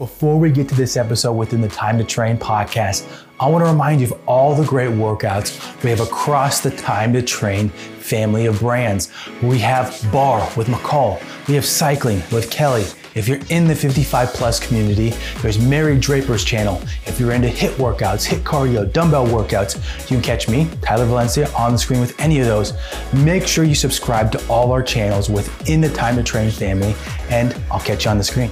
Before 0.00 0.38
we 0.38 0.50
get 0.50 0.66
to 0.70 0.74
this 0.74 0.96
episode 0.96 1.34
within 1.34 1.60
the 1.60 1.68
Time 1.68 1.98
to 1.98 2.04
Train 2.04 2.38
podcast, 2.38 3.06
I 3.38 3.46
want 3.50 3.62
to 3.66 3.70
remind 3.70 4.00
you 4.00 4.06
of 4.06 4.18
all 4.26 4.54
the 4.54 4.64
great 4.64 4.88
workouts 4.88 5.84
we 5.84 5.90
have 5.90 6.00
across 6.00 6.62
the 6.62 6.70
Time 6.70 7.12
to 7.12 7.20
Train 7.20 7.68
family 7.68 8.46
of 8.46 8.60
brands. 8.60 9.12
We 9.42 9.58
have 9.58 9.94
Barre 10.10 10.48
with 10.56 10.68
McCall, 10.68 11.22
we 11.48 11.54
have 11.54 11.66
cycling 11.66 12.22
with 12.32 12.50
Kelly. 12.50 12.86
If 13.14 13.28
you're 13.28 13.40
in 13.50 13.66
the 13.66 13.74
55 13.74 14.30
plus 14.30 14.66
community, 14.66 15.12
there's 15.42 15.58
Mary 15.58 15.98
Draper's 15.98 16.44
channel. 16.44 16.80
If 17.04 17.20
you're 17.20 17.32
into 17.32 17.48
HIIT 17.48 17.74
workouts, 17.74 18.26
HIIT 18.26 18.42
cardio, 18.42 18.90
dumbbell 18.90 19.26
workouts, 19.26 19.76
you 20.10 20.16
can 20.16 20.22
catch 20.22 20.48
me, 20.48 20.66
Tyler 20.80 21.04
Valencia, 21.04 21.52
on 21.54 21.72
the 21.72 21.78
screen 21.78 22.00
with 22.00 22.18
any 22.18 22.40
of 22.40 22.46
those. 22.46 22.72
Make 23.12 23.46
sure 23.46 23.64
you 23.64 23.74
subscribe 23.74 24.32
to 24.32 24.48
all 24.48 24.72
our 24.72 24.82
channels 24.82 25.28
within 25.28 25.82
the 25.82 25.90
Time 25.90 26.16
to 26.16 26.22
Train 26.22 26.50
family, 26.50 26.94
and 27.28 27.54
I'll 27.70 27.80
catch 27.80 28.06
you 28.06 28.10
on 28.10 28.16
the 28.16 28.24
screen. 28.24 28.50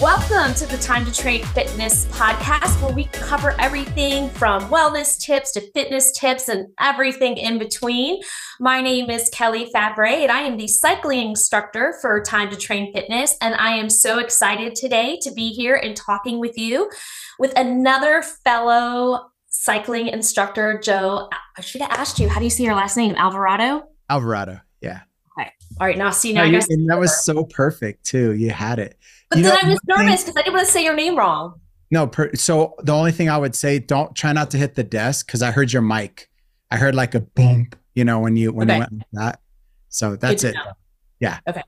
Welcome 0.00 0.52
to 0.56 0.66
the 0.66 0.76
Time 0.76 1.06
to 1.06 1.12
Train 1.12 1.42
Fitness 1.42 2.04
podcast, 2.08 2.82
where 2.82 2.94
we 2.94 3.04
cover 3.04 3.58
everything 3.58 4.28
from 4.28 4.60
wellness 4.64 5.18
tips 5.18 5.52
to 5.52 5.62
fitness 5.72 6.12
tips 6.12 6.50
and 6.50 6.66
everything 6.78 7.38
in 7.38 7.58
between. 7.58 8.20
My 8.60 8.82
name 8.82 9.08
is 9.08 9.30
Kelly 9.30 9.70
Favret, 9.74 10.18
and 10.18 10.30
I 10.30 10.40
am 10.40 10.58
the 10.58 10.68
cycling 10.68 11.30
instructor 11.30 11.96
for 12.02 12.20
Time 12.20 12.50
to 12.50 12.56
Train 12.56 12.92
Fitness. 12.92 13.38
And 13.40 13.54
I 13.54 13.70
am 13.70 13.88
so 13.88 14.18
excited 14.18 14.74
today 14.74 15.18
to 15.22 15.32
be 15.32 15.48
here 15.52 15.76
and 15.76 15.96
talking 15.96 16.40
with 16.40 16.58
you 16.58 16.90
with 17.38 17.58
another 17.58 18.20
fellow 18.20 19.30
cycling 19.48 20.08
instructor, 20.08 20.78
Joe. 20.78 21.30
I 21.56 21.62
should 21.62 21.80
have 21.80 21.92
asked 21.92 22.18
you, 22.18 22.28
how 22.28 22.38
do 22.38 22.44
you 22.44 22.50
say 22.50 22.64
your 22.64 22.74
last 22.74 22.98
name? 22.98 23.14
Alvarado? 23.16 23.88
Alvarado, 24.10 24.60
yeah. 24.82 25.00
Okay. 25.38 25.50
All 25.80 25.86
right. 25.86 25.96
Now, 25.96 26.10
see, 26.10 26.34
now 26.34 26.44
no, 26.44 26.50
you, 26.50 26.60
and 26.68 26.90
that 26.90 26.98
was 26.98 27.24
so 27.24 27.44
perfect, 27.44 28.04
too. 28.04 28.34
You 28.34 28.50
had 28.50 28.78
it. 28.78 28.98
But 29.28 29.38
you 29.38 29.44
then 29.44 29.58
I 29.62 29.68
was 29.68 29.80
nervous 29.86 30.22
because 30.22 30.36
I 30.36 30.42
didn't 30.42 30.54
want 30.54 30.66
to 30.66 30.72
say 30.72 30.84
your 30.84 30.94
name 30.94 31.16
wrong. 31.16 31.60
No, 31.90 32.06
per, 32.06 32.34
so 32.34 32.74
the 32.82 32.92
only 32.92 33.12
thing 33.12 33.28
I 33.28 33.38
would 33.38 33.54
say, 33.54 33.78
don't 33.78 34.14
try 34.14 34.32
not 34.32 34.50
to 34.52 34.58
hit 34.58 34.74
the 34.74 34.82
desk 34.84 35.26
because 35.26 35.42
I 35.42 35.50
heard 35.50 35.72
your 35.72 35.82
mic. 35.82 36.28
I 36.70 36.76
heard 36.76 36.94
like 36.94 37.14
a 37.14 37.20
boom, 37.20 37.70
you 37.94 38.04
know, 38.04 38.18
when 38.18 38.36
you 38.36 38.52
when 38.52 38.68
okay. 38.68 38.76
you 38.76 38.80
went 38.80 38.92
like 38.92 39.06
that. 39.12 39.40
So 39.88 40.16
that's 40.16 40.42
it. 40.42 40.54
Know. 40.54 40.72
Yeah. 41.20 41.38
Okay. 41.48 41.62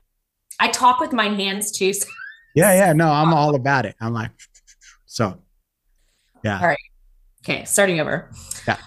I 0.59 0.69
talk 0.69 0.99
with 0.99 1.13
my 1.13 1.29
hands 1.29 1.71
too. 1.71 1.93
So. 1.93 2.07
Yeah, 2.53 2.73
yeah. 2.73 2.93
No, 2.93 3.09
I'm 3.09 3.33
all 3.33 3.55
about 3.55 3.85
it. 3.85 3.95
I'm 4.01 4.13
like, 4.13 4.31
so 5.05 5.39
yeah. 6.43 6.59
All 6.59 6.67
right. 6.67 6.77
Okay, 7.43 7.63
starting 7.63 7.99
over. 7.99 8.29
Yeah. 8.67 8.77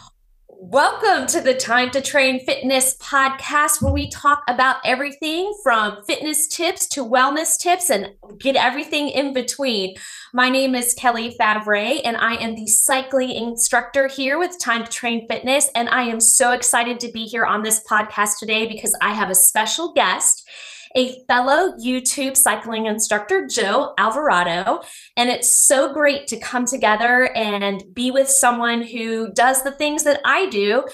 Welcome 0.65 1.27
to 1.27 1.41
the 1.41 1.55
Time 1.55 1.91
to 1.91 2.01
Train 2.01 2.39
Fitness 2.39 2.97
podcast, 2.99 3.83
where 3.83 3.93
we 3.93 4.09
talk 4.09 4.45
about 4.47 4.77
everything 4.85 5.53
from 5.61 6.05
fitness 6.05 6.47
tips 6.47 6.87
to 6.91 7.05
wellness 7.05 7.59
tips 7.59 7.91
and 7.91 8.11
get 8.39 8.55
everything 8.55 9.09
in 9.09 9.33
between. 9.35 9.97
My 10.33 10.51
name 10.51 10.77
is 10.77 10.95
Kelly 10.95 11.35
Favret, 11.39 12.03
and 12.05 12.17
I 12.17 12.35
am 12.35 12.55
the 12.55 12.69
cycling 12.69 13.33
instructor 13.33 14.07
here 14.07 14.39
with 14.39 14.57
Time 14.61 14.85
to 14.85 14.91
Train 14.91 15.27
Fitness. 15.27 15.69
And 15.75 15.89
I 15.89 16.03
am 16.03 16.21
so 16.21 16.53
excited 16.53 17.01
to 17.01 17.11
be 17.11 17.25
here 17.25 17.45
on 17.45 17.65
this 17.65 17.83
podcast 17.83 18.39
today 18.39 18.69
because 18.69 18.97
I 19.03 19.15
have 19.15 19.31
a 19.31 19.35
special 19.35 19.93
guest 19.93 20.49
a 20.95 21.25
fellow 21.27 21.73
YouTube 21.79 22.37
cycling 22.37 22.87
instructor, 22.87 23.47
Joe 23.47 23.95
Alvarado. 23.99 24.81
And 25.17 25.31
it's 25.31 25.55
so 25.55 25.93
great 25.93 26.27
to 26.29 26.39
come 26.39 26.67
together 26.67 27.35
and 27.35 27.83
be 27.95 28.11
with 28.11 28.29
someone 28.29 28.83
who 28.83 29.33
does 29.33 29.63
the 29.63 29.73
things 29.73 30.05
that 30.05 30.21
I 30.25 30.47
do. 30.47 30.85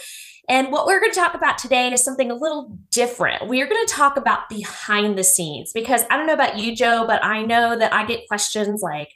And 0.48 0.72
what 0.72 0.86
we're 0.86 1.00
going 1.00 1.12
to 1.12 1.20
talk 1.20 1.34
about 1.34 1.58
today 1.58 1.92
is 1.92 2.02
something 2.02 2.30
a 2.30 2.34
little 2.34 2.78
different. 2.91 3.48
We 3.48 3.60
are 3.60 3.66
going 3.66 3.86
to 3.86 3.92
talk 3.92 4.16
about 4.16 4.48
behind 4.48 5.19
the 5.19 5.24
scenes 5.24 5.72
because 5.74 6.04
I 6.10 6.16
don't 6.16 6.26
know 6.26 6.32
about 6.32 6.58
you, 6.58 6.74
Joe, 6.74 7.04
but 7.06 7.22
I 7.22 7.42
know 7.44 7.76
that 7.76 7.92
I 7.92 8.06
get 8.06 8.26
questions 8.28 8.80
like, 8.80 9.12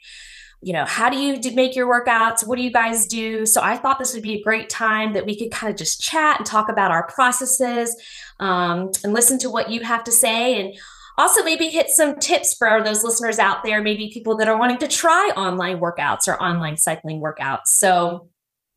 you 0.61 0.73
know, 0.73 0.85
how 0.85 1.09
do 1.09 1.17
you 1.17 1.39
do, 1.39 1.51
make 1.55 1.75
your 1.75 1.87
workouts? 1.87 2.45
What 2.45 2.57
do 2.57 2.63
you 2.63 2.71
guys 2.71 3.07
do? 3.07 3.45
So 3.45 3.61
I 3.61 3.77
thought 3.77 3.99
this 3.99 4.13
would 4.13 4.23
be 4.23 4.35
a 4.35 4.43
great 4.43 4.69
time 4.69 5.13
that 5.13 5.25
we 5.25 5.37
could 5.37 5.51
kind 5.51 5.71
of 5.71 5.77
just 5.77 6.01
chat 6.01 6.37
and 6.37 6.45
talk 6.45 6.69
about 6.69 6.91
our 6.91 7.07
processes 7.07 7.95
um, 8.39 8.91
and 9.03 9.13
listen 9.13 9.39
to 9.39 9.49
what 9.49 9.69
you 9.69 9.81
have 9.81 10.03
to 10.05 10.11
say. 10.11 10.59
And 10.59 10.75
also 11.17 11.43
maybe 11.43 11.67
hit 11.67 11.89
some 11.89 12.17
tips 12.17 12.55
for 12.55 12.83
those 12.83 13.03
listeners 13.03 13.39
out 13.39 13.63
there, 13.63 13.81
maybe 13.81 14.09
people 14.13 14.35
that 14.37 14.47
are 14.47 14.57
wanting 14.57 14.79
to 14.79 14.87
try 14.87 15.31
online 15.37 15.79
workouts 15.79 16.27
or 16.27 16.41
online 16.41 16.77
cycling 16.77 17.21
workouts. 17.21 17.67
So 17.67 18.29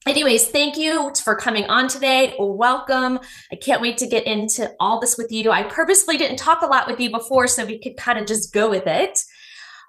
Anyways, 0.06 0.46
thank 0.50 0.76
you 0.76 1.10
for 1.24 1.34
coming 1.34 1.64
on 1.64 1.88
today. 1.88 2.36
Welcome. 2.38 3.18
I 3.50 3.56
can't 3.56 3.82
wait 3.82 3.98
to 3.98 4.06
get 4.06 4.24
into 4.24 4.72
all 4.78 5.00
this 5.00 5.18
with 5.18 5.32
you. 5.32 5.50
I 5.50 5.64
purposely 5.64 6.16
didn't 6.16 6.36
talk 6.36 6.62
a 6.62 6.66
lot 6.66 6.86
with 6.86 7.00
you 7.00 7.10
before, 7.10 7.48
so 7.48 7.64
we 7.64 7.80
could 7.80 7.96
kind 7.96 8.16
of 8.16 8.24
just 8.24 8.52
go 8.52 8.70
with 8.70 8.86
it. 8.86 9.18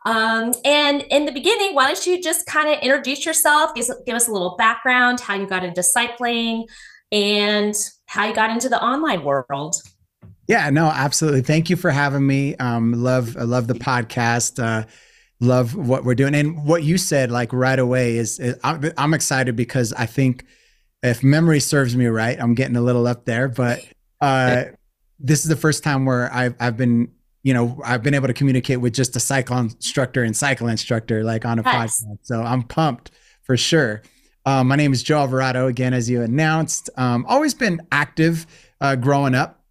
Um, 0.08 0.54
and 0.66 1.04
in 1.12 1.26
the 1.26 1.32
beginning, 1.32 1.76
why 1.76 1.86
don't 1.86 2.08
you 2.08 2.20
just 2.20 2.48
kind 2.48 2.68
of 2.68 2.80
introduce 2.80 3.28
yourself, 3.28 3.76
give, 3.76 3.86
give 4.08 4.16
us 4.16 4.28
a 4.28 4.32
little 4.32 4.56
background, 4.58 5.20
how 5.20 5.36
you 5.36 5.46
got 5.46 5.64
into 5.64 5.84
cycling, 5.84 6.66
and 7.12 7.76
how 8.08 8.26
you 8.26 8.34
got 8.34 8.50
into 8.50 8.68
the 8.68 8.82
online 8.84 9.24
world. 9.24 9.82
Yeah, 10.48 10.70
no, 10.70 10.86
absolutely. 10.86 11.42
Thank 11.42 11.70
you 11.70 11.76
for 11.76 11.92
having 11.92 12.26
me. 12.26 12.56
Um, 12.56 12.94
love, 12.94 13.38
I 13.38 13.44
love 13.44 13.68
the 13.68 13.74
podcast. 13.74 14.64
Uh, 14.64 14.88
love 15.40 15.76
what 15.76 16.04
we're 16.04 16.16
doing, 16.16 16.34
and 16.34 16.66
what 16.66 16.84
you 16.84 16.98
said, 16.98 17.32
like 17.32 17.54
right 17.54 17.78
away, 17.78 18.18
is, 18.18 18.40
is 18.40 18.58
I'm, 18.64 18.92
I'm 18.98 19.14
excited 19.14 19.56
because 19.56 19.94
I 19.94 20.06
think 20.06 20.46
if 21.04 21.24
memory 21.24 21.60
serves 21.60 21.96
me 21.96 22.08
right, 22.08 22.40
I'm 22.40 22.56
getting 22.56 22.76
a 22.76 22.82
little 22.82 23.08
up 23.08 23.26
there, 23.26 23.48
but 23.48 23.86
uh, 24.22 24.66
this 25.20 25.44
is 25.44 25.50
the 25.50 25.56
first 25.56 25.84
time 25.84 26.06
where 26.06 26.34
I've 26.34 26.56
I've 26.60 26.78
been 26.78 27.12
you 27.44 27.54
know 27.54 27.80
I've 27.84 28.04
been 28.04 28.14
able 28.14 28.28
to 28.28 28.34
communicate 28.34 28.82
with 28.82 28.94
just 28.94 29.16
a 29.16 29.20
cycle 29.20 29.58
instructor 29.58 30.24
and 30.24 30.36
cycle 30.36 30.68
instructor 30.68 31.24
like 31.24 31.46
on 31.46 31.60
a 31.60 31.64
yes. 31.64 32.04
podcast. 32.04 32.18
So 32.24 32.42
I'm 32.42 32.64
pumped 32.64 33.12
for 33.44 33.58
sure. 33.58 34.02
Um, 34.48 34.70
my 34.70 34.78
name 34.78 34.94
is 34.94 35.04
Joe 35.04 35.18
Alvarado 35.18 35.68
again, 35.68 35.94
as 35.94 36.10
you 36.10 36.22
announced. 36.22 36.90
Um, 36.96 37.26
always 37.28 37.54
been 37.54 37.86
active 37.92 38.48
uh, 38.80 38.96
growing 38.96 39.36
up. 39.36 39.62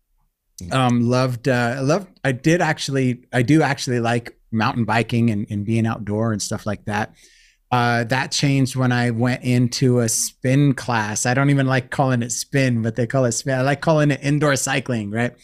Um, 0.70 1.00
loved, 1.00 1.48
uh, 1.48 1.80
loved, 1.82 2.08
I 2.22 2.32
did 2.32 2.60
actually, 2.60 3.24
I 3.32 3.40
do 3.40 3.62
actually 3.62 4.00
like 4.00 4.38
mountain 4.52 4.84
biking 4.84 5.30
and, 5.30 5.46
and 5.48 5.64
being 5.64 5.86
outdoor 5.86 6.30
and 6.30 6.42
stuff 6.42 6.66
like 6.66 6.84
that. 6.84 7.14
Uh, 7.70 8.04
that 8.04 8.32
changed 8.32 8.76
when 8.76 8.92
I 8.92 9.12
went 9.12 9.44
into 9.44 10.00
a 10.00 10.10
spin 10.10 10.74
class. 10.74 11.24
I 11.24 11.32
don't 11.32 11.48
even 11.48 11.66
like 11.66 11.90
calling 11.90 12.22
it 12.22 12.30
spin, 12.30 12.82
but 12.82 12.96
they 12.96 13.06
call 13.06 13.24
it 13.24 13.32
spin. 13.32 13.58
I 13.58 13.62
like 13.62 13.80
calling 13.80 14.10
it 14.10 14.22
indoor 14.22 14.56
cycling, 14.56 15.10
right? 15.10 15.34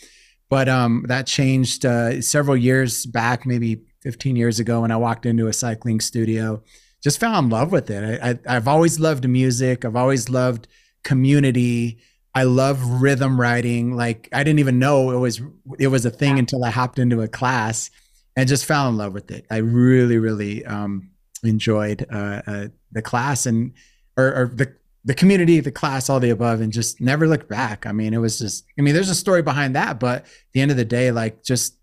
But 0.50 0.68
um, 0.68 1.06
that 1.08 1.26
changed 1.26 1.86
uh, 1.86 2.20
several 2.20 2.58
years 2.58 3.06
back, 3.06 3.46
maybe 3.46 3.80
15 4.02 4.36
years 4.36 4.60
ago, 4.60 4.82
when 4.82 4.90
I 4.90 4.98
walked 4.98 5.24
into 5.24 5.46
a 5.46 5.54
cycling 5.54 6.00
studio. 6.00 6.62
Just 7.02 7.18
fell 7.18 7.38
in 7.38 7.48
love 7.48 7.72
with 7.72 7.90
it. 7.90 8.20
I, 8.22 8.30
I, 8.30 8.56
I've 8.56 8.68
always 8.68 9.00
loved 9.00 9.28
music. 9.28 9.84
I've 9.84 9.96
always 9.96 10.28
loved 10.28 10.68
community. 11.02 11.98
I 12.34 12.44
love 12.44 13.02
rhythm 13.02 13.40
writing. 13.40 13.96
Like 13.96 14.28
I 14.32 14.44
didn't 14.44 14.60
even 14.60 14.78
know 14.78 15.10
it 15.10 15.18
was 15.18 15.40
it 15.78 15.88
was 15.88 16.06
a 16.06 16.10
thing 16.10 16.38
until 16.38 16.64
I 16.64 16.70
hopped 16.70 16.98
into 16.98 17.20
a 17.22 17.28
class 17.28 17.90
and 18.36 18.48
just 18.48 18.64
fell 18.64 18.88
in 18.88 18.96
love 18.96 19.12
with 19.12 19.30
it. 19.30 19.46
I 19.50 19.58
really, 19.58 20.18
really 20.18 20.64
um, 20.64 21.10
enjoyed 21.42 22.06
uh, 22.10 22.42
uh, 22.46 22.68
the 22.92 23.02
class 23.02 23.46
and 23.46 23.72
or, 24.16 24.34
or, 24.34 24.46
the 24.54 24.74
the 25.04 25.14
community, 25.14 25.58
the 25.58 25.72
class, 25.72 26.08
all 26.08 26.20
the 26.20 26.30
above, 26.30 26.60
and 26.60 26.72
just 26.72 27.00
never 27.00 27.26
looked 27.26 27.48
back. 27.48 27.86
I 27.86 27.92
mean, 27.92 28.14
it 28.14 28.18
was 28.18 28.38
just. 28.38 28.64
I 28.78 28.82
mean, 28.82 28.94
there's 28.94 29.10
a 29.10 29.14
story 29.14 29.42
behind 29.42 29.74
that, 29.74 29.98
but 29.98 30.22
at 30.22 30.26
the 30.52 30.60
end 30.60 30.70
of 30.70 30.76
the 30.76 30.84
day, 30.84 31.10
like 31.10 31.42
just 31.42 31.74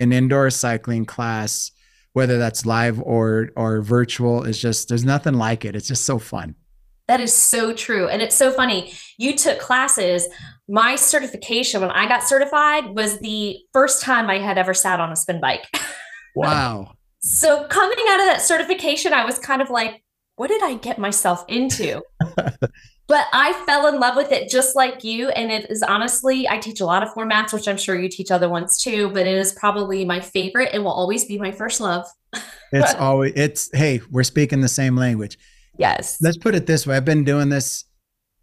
an 0.00 0.12
indoor 0.12 0.50
cycling 0.50 1.06
class, 1.06 1.72
whether 2.18 2.36
that's 2.36 2.66
live 2.66 3.00
or 3.00 3.50
or 3.54 3.80
virtual, 3.80 4.42
is 4.42 4.60
just 4.60 4.88
there's 4.88 5.04
nothing 5.04 5.34
like 5.34 5.64
it. 5.64 5.76
It's 5.76 5.86
just 5.86 6.04
so 6.04 6.18
fun. 6.18 6.56
That 7.06 7.20
is 7.20 7.32
so 7.32 7.72
true. 7.72 8.08
And 8.08 8.20
it's 8.20 8.34
so 8.34 8.50
funny. 8.50 8.92
You 9.18 9.36
took 9.36 9.60
classes. 9.60 10.26
My 10.68 10.96
certification, 10.96 11.80
when 11.80 11.92
I 11.92 12.08
got 12.08 12.24
certified, 12.24 12.96
was 12.96 13.20
the 13.20 13.58
first 13.72 14.02
time 14.02 14.28
I 14.28 14.40
had 14.40 14.58
ever 14.58 14.74
sat 14.74 14.98
on 14.98 15.12
a 15.12 15.16
spin 15.16 15.40
bike. 15.40 15.64
Wow. 16.36 16.92
so 17.18 17.64
coming 17.64 18.04
out 18.10 18.20
of 18.20 18.26
that 18.26 18.42
certification, 18.42 19.12
I 19.12 19.24
was 19.24 19.40
kind 19.40 19.60
of 19.60 19.70
like, 19.70 20.04
what 20.36 20.48
did 20.48 20.62
I 20.62 20.74
get 20.74 20.96
myself 20.96 21.44
into? 21.48 22.00
but 23.08 23.26
I 23.32 23.54
fell 23.64 23.86
in 23.86 23.98
love 23.98 24.16
with 24.16 24.32
it 24.32 24.50
just 24.50 24.76
like 24.76 25.02
you. 25.02 25.30
And 25.30 25.50
it 25.50 25.70
is 25.70 25.82
honestly, 25.82 26.46
I 26.46 26.58
teach 26.58 26.80
a 26.80 26.84
lot 26.84 27.02
of 27.02 27.08
formats, 27.14 27.54
which 27.54 27.66
I'm 27.66 27.78
sure 27.78 27.98
you 27.98 28.08
teach 28.08 28.30
other 28.30 28.50
ones 28.50 28.76
too, 28.78 29.08
but 29.08 29.26
it 29.26 29.34
is 29.34 29.52
probably 29.54 30.04
my 30.04 30.20
favorite 30.20 30.70
and 30.74 30.84
will 30.84 30.92
always 30.92 31.24
be 31.24 31.38
my 31.38 31.50
first 31.50 31.80
love. 31.80 32.06
it's 32.72 32.94
always, 32.94 33.32
it's, 33.34 33.70
hey, 33.72 34.02
we're 34.10 34.22
speaking 34.22 34.60
the 34.60 34.68
same 34.68 34.94
language. 34.94 35.38
Yes. 35.78 36.18
Let's 36.20 36.36
put 36.36 36.54
it 36.54 36.66
this 36.66 36.86
way. 36.86 36.96
I've 36.96 37.06
been 37.06 37.24
doing 37.24 37.48
this 37.48 37.86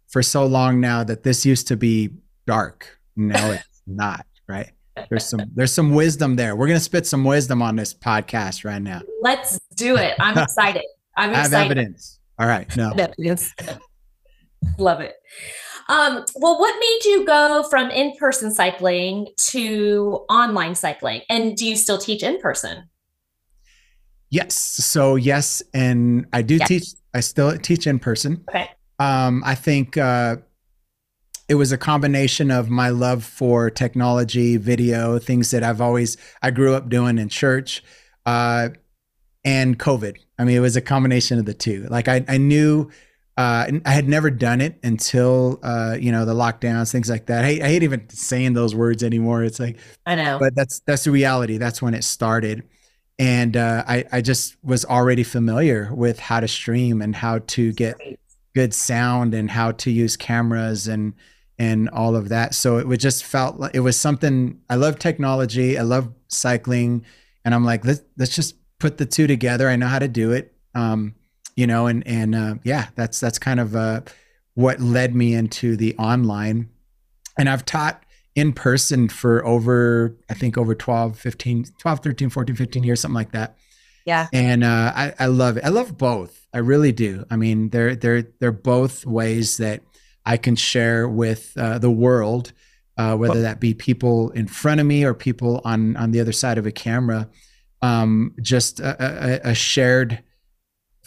for 0.08 0.20
so 0.20 0.44
long 0.46 0.80
now 0.80 1.04
that 1.04 1.22
this 1.22 1.46
used 1.46 1.68
to 1.68 1.76
be 1.76 2.10
dark. 2.44 2.98
Now 3.14 3.50
it's 3.52 3.82
not, 3.86 4.26
right? 4.48 4.72
There's 5.10 5.26
some 5.26 5.42
there's 5.54 5.72
some 5.72 5.94
wisdom 5.94 6.36
there. 6.36 6.56
We're 6.56 6.68
gonna 6.68 6.80
spit 6.80 7.06
some 7.06 7.22
wisdom 7.22 7.60
on 7.60 7.76
this 7.76 7.92
podcast 7.92 8.64
right 8.64 8.80
now. 8.80 9.02
Let's 9.20 9.60
do 9.74 9.96
it. 9.96 10.14
I'm 10.18 10.38
excited. 10.42 10.84
I'm 11.18 11.30
excited. 11.30 11.54
I 11.54 11.58
have 11.58 11.66
evidence. 11.66 12.18
All 12.38 12.46
right. 12.46 12.74
No. 12.78 12.94
Love 14.78 15.00
it. 15.00 15.14
Um, 15.88 16.24
well, 16.34 16.58
what 16.58 16.74
made 16.80 17.04
you 17.04 17.24
go 17.24 17.62
from 17.70 17.90
in-person 17.90 18.52
cycling 18.54 19.28
to 19.50 20.24
online 20.28 20.74
cycling? 20.74 21.22
And 21.28 21.56
do 21.56 21.64
you 21.64 21.76
still 21.76 21.98
teach 21.98 22.22
in 22.22 22.40
person? 22.40 22.88
Yes. 24.30 24.54
So 24.54 25.14
yes, 25.14 25.62
and 25.72 26.26
I 26.32 26.42
do 26.42 26.56
Yes. 26.56 26.68
teach. 26.68 26.84
I 27.14 27.20
still 27.20 27.56
teach 27.58 27.86
in 27.86 27.98
person. 28.00 28.44
Okay. 28.48 28.68
Um, 28.98 29.42
I 29.46 29.54
think 29.54 29.96
uh, 29.96 30.36
it 31.48 31.54
was 31.54 31.70
a 31.70 31.78
combination 31.78 32.50
of 32.50 32.68
my 32.68 32.88
love 32.88 33.22
for 33.22 33.70
technology, 33.70 34.56
video, 34.56 35.18
things 35.20 35.52
that 35.52 35.62
I've 35.62 35.80
always 35.80 36.16
I 36.42 36.50
grew 36.50 36.74
up 36.74 36.88
doing 36.88 37.18
in 37.18 37.28
church, 37.28 37.84
uh, 38.26 38.70
and 39.44 39.78
COVID. 39.78 40.16
I 40.38 40.44
mean, 40.44 40.56
it 40.56 40.60
was 40.60 40.74
a 40.76 40.80
combination 40.80 41.38
of 41.38 41.44
the 41.44 41.54
two. 41.54 41.86
Like 41.88 42.08
I, 42.08 42.24
I 42.28 42.38
knew. 42.38 42.90
Uh, 43.36 43.66
and 43.68 43.82
I 43.84 43.90
had 43.90 44.08
never 44.08 44.30
done 44.30 44.62
it 44.62 44.78
until 44.82 45.58
uh, 45.62 45.96
you 46.00 46.10
know 46.10 46.24
the 46.24 46.34
lockdowns, 46.34 46.90
things 46.90 47.10
like 47.10 47.26
that. 47.26 47.44
I, 47.44 47.48
I 47.48 47.68
hate 47.68 47.82
even 47.82 48.08
saying 48.08 48.54
those 48.54 48.74
words 48.74 49.02
anymore. 49.02 49.44
It's 49.44 49.60
like 49.60 49.78
I 50.06 50.14
know. 50.14 50.38
but 50.38 50.54
that's 50.54 50.80
that's 50.80 51.04
the 51.04 51.10
reality. 51.10 51.58
That's 51.58 51.82
when 51.82 51.92
it 51.92 52.02
started, 52.02 52.62
and 53.18 53.54
uh, 53.56 53.84
I 53.86 54.04
I 54.10 54.20
just 54.22 54.56
was 54.64 54.86
already 54.86 55.22
familiar 55.22 55.94
with 55.94 56.18
how 56.18 56.40
to 56.40 56.48
stream 56.48 57.02
and 57.02 57.14
how 57.14 57.40
to 57.40 57.72
get 57.74 57.96
good 58.54 58.72
sound 58.72 59.34
and 59.34 59.50
how 59.50 59.72
to 59.72 59.90
use 59.90 60.16
cameras 60.16 60.88
and 60.88 61.12
and 61.58 61.90
all 61.90 62.16
of 62.16 62.30
that. 62.30 62.54
So 62.54 62.78
it 62.78 62.88
would 62.88 63.00
just 63.00 63.22
felt 63.22 63.58
like 63.58 63.74
it 63.74 63.80
was 63.80 64.00
something. 64.00 64.60
I 64.70 64.76
love 64.76 64.98
technology. 64.98 65.78
I 65.78 65.82
love 65.82 66.10
cycling, 66.28 67.04
and 67.44 67.54
I'm 67.54 67.66
like 67.66 67.84
let's 67.84 68.00
let's 68.16 68.34
just 68.34 68.54
put 68.78 68.96
the 68.96 69.04
two 69.04 69.26
together. 69.26 69.68
I 69.68 69.76
know 69.76 69.88
how 69.88 69.98
to 69.98 70.08
do 70.08 70.32
it. 70.32 70.54
Um, 70.74 71.15
you 71.56 71.66
know, 71.66 71.86
and 71.86 72.06
and 72.06 72.34
uh, 72.34 72.54
yeah, 72.62 72.88
that's 72.94 73.18
that's 73.18 73.38
kind 73.38 73.58
of 73.58 73.74
uh, 73.74 74.02
what 74.54 74.80
led 74.80 75.14
me 75.14 75.34
into 75.34 75.76
the 75.76 75.96
online. 75.96 76.68
And 77.38 77.48
I've 77.48 77.64
taught 77.64 78.02
in 78.34 78.52
person 78.52 79.08
for 79.08 79.44
over 79.46 80.14
i 80.28 80.34
think 80.34 80.58
over 80.58 80.74
12 80.74 81.18
15 81.18 81.64
12 81.78 82.00
13 82.00 82.28
14 82.28 82.54
15 82.54 82.84
years 82.84 83.00
something 83.00 83.14
like 83.14 83.32
that. 83.32 83.56
Yeah. 84.04 84.28
and 84.32 84.62
uh, 84.62 84.92
I, 84.94 85.14
I 85.18 85.26
love 85.26 85.56
it. 85.56 85.64
I 85.64 85.68
love 85.70 85.98
both. 85.98 86.46
I 86.52 86.58
really 86.58 86.92
do. 86.92 87.24
I 87.30 87.36
mean 87.36 87.70
they're 87.70 87.96
they're 87.96 88.22
they're 88.38 88.52
both 88.52 89.04
ways 89.04 89.56
that 89.56 89.82
i 90.24 90.36
can 90.36 90.54
share 90.54 91.08
with 91.08 91.52
uh, 91.56 91.78
the 91.78 91.90
world 91.90 92.52
uh, 92.98 93.16
whether 93.16 93.42
that 93.42 93.60
be 93.60 93.74
people 93.74 94.30
in 94.30 94.46
front 94.46 94.80
of 94.80 94.86
me 94.86 95.04
or 95.04 95.14
people 95.14 95.60
on 95.64 95.96
on 95.96 96.12
the 96.12 96.20
other 96.20 96.32
side 96.32 96.58
of 96.58 96.66
a 96.66 96.72
camera. 96.72 97.28
Um, 97.82 98.34
just 98.40 98.80
a, 98.80 99.44
a, 99.44 99.50
a 99.50 99.54
shared 99.54 100.22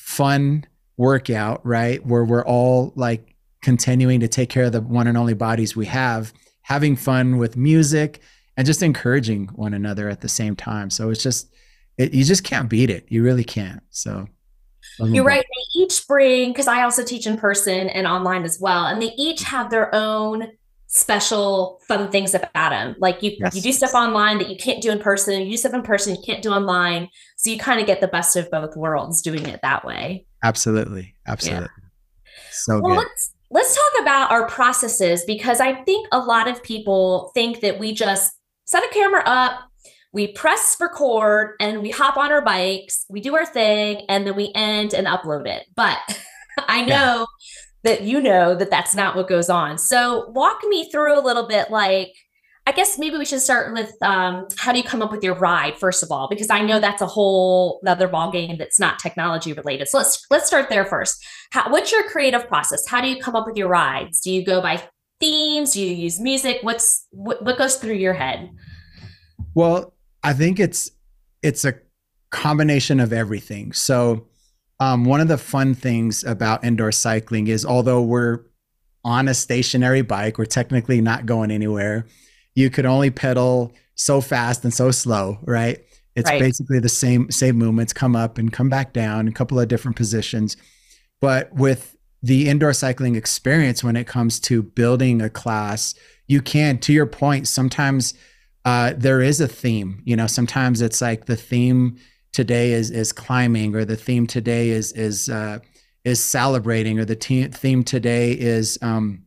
fun 0.10 0.66
workout 0.98 1.64
right 1.64 2.04
where 2.04 2.26
we're 2.26 2.44
all 2.46 2.92
like 2.96 3.36
continuing 3.62 4.20
to 4.20 4.28
take 4.28 4.50
care 4.50 4.64
of 4.64 4.72
the 4.72 4.82
one 4.82 5.06
and 5.06 5.16
only 5.16 5.36
bodies 5.36 5.76
we 5.76 5.86
have 5.86 6.34
having 6.64 6.96
fun 6.96 7.38
with 7.38 7.56
music 7.56 8.20
and 8.58 8.66
just 8.66 8.82
encouraging 8.82 9.48
one 9.50 9.74
another 9.74 10.10
at 10.10 10.22
the 10.22 10.28
same 10.28 10.56
time. 10.56 10.90
So 10.90 11.10
it's 11.12 11.22
just, 11.22 11.54
it, 11.98 12.14
you 12.14 12.24
just 12.24 12.44
can't 12.44 12.70
beat 12.70 12.90
it. 12.90 13.06
You 13.10 13.24
really 13.24 13.44
can't. 13.44 13.82
So 13.92 14.28
You're 15.00 15.24
right. 15.24 15.44
They 15.44 15.82
each 15.82 16.08
bring, 16.08 16.52
because 16.52 16.68
I 16.68 16.82
also 16.84 17.04
teach 17.04 17.26
in 17.26 17.38
person 17.38 17.88
and 17.90 18.06
online 18.06 18.44
as 18.44 18.60
well, 18.60 18.86
and 18.86 19.02
they 19.02 19.14
each 19.18 19.44
have 19.44 19.70
their 19.70 19.94
own 19.96 20.48
special 20.88 21.80
fun 21.88 22.12
things 22.12 22.34
about 22.34 22.72
them. 22.72 22.96
Like 23.00 23.22
you, 23.24 23.32
Yes. 23.40 23.56
you 23.56 23.62
do 23.62 23.72
stuff 23.72 23.94
online 23.94 24.40
that 24.40 24.50
you 24.50 24.58
can't 24.58 24.82
do 24.82 24.92
in 24.92 25.00
person. 25.00 25.42
You 25.42 25.52
do 25.52 25.58
stuff 25.58 25.74
in 25.74 25.84
person 25.84 26.16
you 26.16 26.22
can't 26.26 26.42
do 26.42 26.52
online. 26.52 27.10
So 27.40 27.50
you 27.50 27.58
kind 27.58 27.80
of 27.80 27.88
get 27.88 28.02
the 28.02 28.08
best 28.10 28.36
of 28.36 28.52
both 28.52 28.76
worlds 28.76 29.22
doing 29.22 29.46
it 29.48 29.62
that 29.64 29.86
way. 29.86 30.26
Absolutely. 30.44 31.16
Absolutely. 31.26 31.70
So 32.52 32.82
well, 32.82 32.96
good. 32.96 32.98
let's 32.98 33.34
let's 33.50 33.76
talk 33.76 34.02
about 34.02 34.30
our 34.30 34.46
processes 34.50 35.24
because 35.26 35.62
I 35.62 35.82
think 35.84 36.06
a 36.12 36.20
lot 36.20 36.50
of 36.50 36.62
people 36.62 37.32
think 37.34 37.62
that 37.62 37.80
we 37.80 37.94
just 37.94 38.34
set 38.66 38.84
a 38.84 38.90
camera 38.90 39.24
up, 39.26 39.62
we 40.12 40.34
press 40.34 40.76
record, 40.82 41.56
and 41.62 41.82
we 41.82 41.92
hop 41.92 42.18
on 42.18 42.30
our 42.30 42.44
bikes, 42.44 43.06
we 43.10 43.22
do 43.22 43.34
our 43.38 43.46
thing, 43.46 44.06
and 44.10 44.28
then 44.28 44.36
we 44.36 44.52
end 44.54 44.94
and 44.94 45.08
upload 45.08 45.48
it. 45.48 45.64
But 45.78 45.98
I 46.68 46.84
know 46.84 47.26
that 47.84 48.02
you 48.02 48.20
know 48.20 48.54
that 48.54 48.70
that's 48.70 48.96
not 48.96 49.16
what 49.16 49.30
goes 49.30 49.50
on. 49.50 49.78
So 49.78 50.30
walk 50.32 50.60
me 50.68 50.92
through 50.92 51.18
a 51.18 51.24
little 51.24 51.48
bit, 51.48 51.72
like. 51.72 52.12
I 52.70 52.72
guess 52.72 53.00
maybe 53.00 53.18
we 53.18 53.26
should 53.26 53.42
start 53.42 53.74
with 53.74 53.92
um, 54.04 54.48
how 54.56 54.72
do 54.72 54.78
you 54.78 54.84
come 54.84 55.02
up 55.02 55.12
with 55.12 55.24
your 55.24 55.34
ride 55.34 55.76
first 55.80 56.04
of 56.04 56.12
all, 56.12 56.30
because 56.30 56.52
I 56.52 56.62
know 56.62 56.80
that's 56.80 57.02
a 57.02 57.08
whole 57.08 57.82
other 57.88 58.08
ball 58.08 58.32
game 58.32 58.60
that's 58.60 58.80
not 58.80 59.00
technology 59.00 59.54
related. 59.54 59.88
So 59.88 59.98
let's 59.98 60.24
let's 60.30 60.46
start 60.46 60.70
there 60.70 60.86
first. 60.86 61.26
How, 61.52 61.72
what's 61.72 61.92
your 61.92 62.08
creative 62.08 62.48
process? 62.48 62.88
How 62.88 63.02
do 63.02 63.08
you 63.08 63.20
come 63.20 63.36
up 63.36 63.48
with 63.48 63.58
your 63.58 63.70
rides? 63.70 64.20
Do 64.22 64.32
you 64.32 64.46
go 64.46 64.62
by 64.62 64.84
themes? 65.20 65.74
Do 65.74 65.82
you 65.82 65.96
use 65.96 66.20
music? 66.20 66.60
What's 66.62 67.08
what, 67.10 67.44
what 67.44 67.58
goes 67.58 67.78
through 67.78 67.96
your 67.96 68.14
head? 68.14 68.52
Well, 69.56 69.96
I 70.24 70.34
think 70.34 70.60
it's 70.60 70.92
it's 71.42 71.66
a 71.66 71.74
combination 72.30 73.00
of 73.00 73.12
everything. 73.12 73.74
So, 73.74 74.28
um, 74.80 75.06
one 75.06 75.22
of 75.22 75.28
the 75.28 75.40
fun 75.40 75.74
things 75.74 76.24
about 76.24 76.64
indoor 76.64 76.92
cycling 76.92 77.48
is 77.48 77.66
although 77.66 78.04
we're 78.04 78.42
on 79.04 79.28
a 79.28 79.34
stationary 79.34 80.04
bike, 80.04 80.38
we're 80.38 80.46
technically 80.46 81.02
not 81.02 81.26
going 81.26 81.50
anywhere. 81.50 82.06
You 82.60 82.70
could 82.70 82.86
only 82.86 83.10
pedal 83.10 83.72
so 83.96 84.22
fast 84.22 84.64
and 84.66 84.74
so 84.74 84.92
slow, 84.92 85.40
right? 85.44 85.78
It's 86.16 86.30
Right. 86.30 86.42
basically 86.42 86.80
the 86.80 86.90
same 86.90 87.32
same 87.32 87.56
movements, 87.56 87.94
come 87.94 88.16
up 88.16 88.38
and 88.38 88.52
come 88.52 88.70
back 88.70 88.92
down, 88.92 89.28
a 89.28 89.32
couple 89.32 89.58
of 89.60 89.68
different 89.68 89.96
positions. 89.96 90.58
But 91.22 91.54
with 91.54 91.96
the 92.22 92.50
indoor 92.50 92.74
cycling 92.74 93.16
experience, 93.16 93.82
when 93.84 93.96
it 93.96 94.08
comes 94.08 94.40
to 94.42 94.62
building 94.62 95.22
a 95.22 95.30
class, 95.30 95.96
you 96.28 96.42
can, 96.42 96.78
to 96.80 96.92
your 96.92 97.06
point, 97.06 97.48
sometimes 97.48 98.14
uh, 98.66 98.94
there 98.98 99.22
is 99.22 99.40
a 99.40 99.48
theme. 99.48 100.02
You 100.04 100.18
know, 100.18 100.28
sometimes 100.28 100.82
it's 100.82 101.02
like 101.02 101.26
the 101.26 101.38
theme 101.38 101.96
today 102.34 102.74
is 102.74 102.92
is 102.92 103.14
climbing, 103.14 103.76
or 103.76 103.86
the 103.86 103.96
theme 103.96 104.28
today 104.28 104.70
is 104.70 104.92
is 104.94 105.30
uh, 105.30 105.60
is 106.04 106.22
celebrating, 106.22 107.00
or 107.00 107.06
the 107.06 107.16
te- 107.16 107.48
theme 107.48 107.84
today 107.84 108.34
is 108.34 108.78
um, 108.82 109.24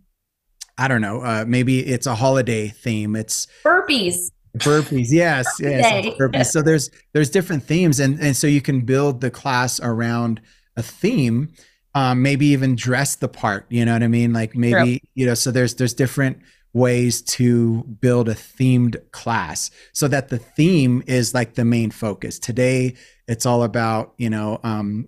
I 0.82 0.88
don't 0.88 1.00
know, 1.00 1.20
uh, 1.20 1.44
maybe 1.46 1.78
it's 1.78 2.08
a 2.08 2.14
holiday 2.16 2.66
theme. 2.66 3.14
It's 3.14 3.46
Burpees. 3.64 4.32
burpees 4.56 5.08
yes 5.10 5.46
yes 5.60 6.06
burpees. 6.18 6.46
So 6.46 6.60
there's 6.60 6.90
there's 7.12 7.30
different 7.30 7.62
themes 7.62 8.00
and 8.00 8.18
and 8.20 8.36
so 8.36 8.46
you 8.48 8.60
can 8.60 8.80
build 8.80 9.20
the 9.20 9.30
class 9.30 9.80
around 9.80 10.40
a 10.76 10.82
theme 10.82 11.52
um 11.94 12.20
maybe 12.20 12.46
even 12.46 12.74
dress 12.74 13.16
the 13.16 13.28
part 13.28 13.64
you 13.70 13.84
know 13.84 13.92
what 13.92 14.02
i 14.02 14.08
mean? 14.08 14.32
Like 14.32 14.56
maybe 14.56 15.02
you 15.14 15.24
know 15.24 15.34
so 15.34 15.52
there's 15.52 15.76
there's 15.76 15.94
different 15.94 16.38
ways 16.74 17.22
to 17.22 17.84
build 18.00 18.28
a 18.28 18.34
themed 18.34 18.96
class 19.12 19.70
so 19.92 20.08
that 20.08 20.28
the 20.30 20.38
theme 20.38 21.02
is 21.06 21.32
like 21.32 21.54
the 21.54 21.64
main 21.64 21.90
focus. 21.90 22.38
Today 22.38 22.94
it's 23.28 23.46
all 23.46 23.62
about 23.62 24.14
you 24.18 24.30
know 24.30 24.58
um 24.64 25.06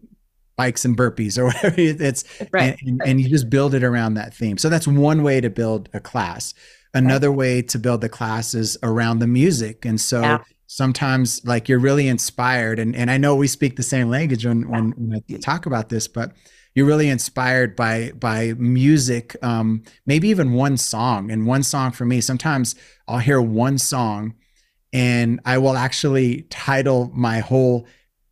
bikes 0.57 0.85
and 0.85 0.97
burpees 0.97 1.39
or 1.39 1.45
whatever 1.47 1.75
it's 1.79 2.25
Right. 2.53 2.77
and, 2.87 3.01
and, 3.05 3.21
you 3.21 3.29
just 3.29 3.51
build 3.51 3.75
it 3.75 3.83
around 3.85 4.15
that 4.15 4.35
theme. 4.35 4.59
So 4.59 4.69
that's 4.69 4.87
one 4.87 5.23
way 5.23 5.41
to 5.41 5.51
build 5.51 5.89
a 5.93 6.01
class. 6.01 6.55
Another 6.93 7.33
way 7.33 7.61
to 7.63 7.79
build 7.79 8.01
the 8.03 8.09
class 8.09 8.55
is 8.55 8.79
around 8.83 9.19
the 9.19 9.27
music. 9.27 9.85
And 9.85 10.01
so 10.01 10.21
Yeah. 10.21 10.39
sometimes 10.67 11.45
like 11.45 11.69
you're 11.69 11.81
really 11.81 12.07
inspired 12.07 12.79
and, 12.79 12.95
and 12.95 13.11
I 13.11 13.17
know 13.19 13.35
we 13.35 13.49
speak 13.49 13.77
the 13.77 13.83
same 13.83 14.09
language 14.11 14.47
when, 14.47 14.69
when, 14.69 14.91
when 14.93 15.23
I 15.29 15.37
talk 15.39 15.67
about 15.67 15.89
this, 15.89 16.07
but 16.07 16.33
you're 16.75 16.87
really 16.87 17.09
inspired 17.09 17.77
by 17.77 18.13
by 18.19 18.55
music, 18.59 19.37
um, 19.43 19.83
maybe 20.07 20.29
even 20.29 20.53
one 20.55 20.77
song. 20.77 21.31
And 21.31 21.47
one 21.47 21.63
song 21.63 21.93
for 21.93 22.05
me, 22.05 22.21
sometimes 22.21 22.75
I'll 23.07 23.19
hear 23.19 23.41
one 23.41 23.79
song 23.79 24.35
and 24.93 25.41
I 25.45 25.59
will 25.59 25.77
actually 25.77 26.43
title 26.51 27.11
my 27.15 27.41
whole 27.41 27.87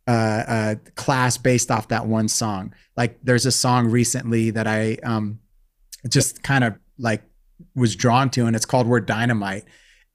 uh, 0.07 0.11
uh, 0.11 0.75
class 0.95 1.37
based 1.37 1.71
off 1.71 1.87
that 1.89 2.05
one 2.05 2.27
song. 2.27 2.73
Like 2.97 3.19
there's 3.23 3.45
a 3.45 3.51
song 3.51 3.87
recently 3.87 4.51
that 4.51 4.67
I 4.67 4.97
um, 5.03 5.39
just 6.07 6.43
kind 6.43 6.63
of 6.63 6.75
like 6.97 7.23
was 7.75 7.95
drawn 7.95 8.29
to, 8.31 8.45
and 8.45 8.55
it's 8.55 8.65
called 8.65 8.87
"Word 8.87 9.05
Dynamite." 9.05 9.65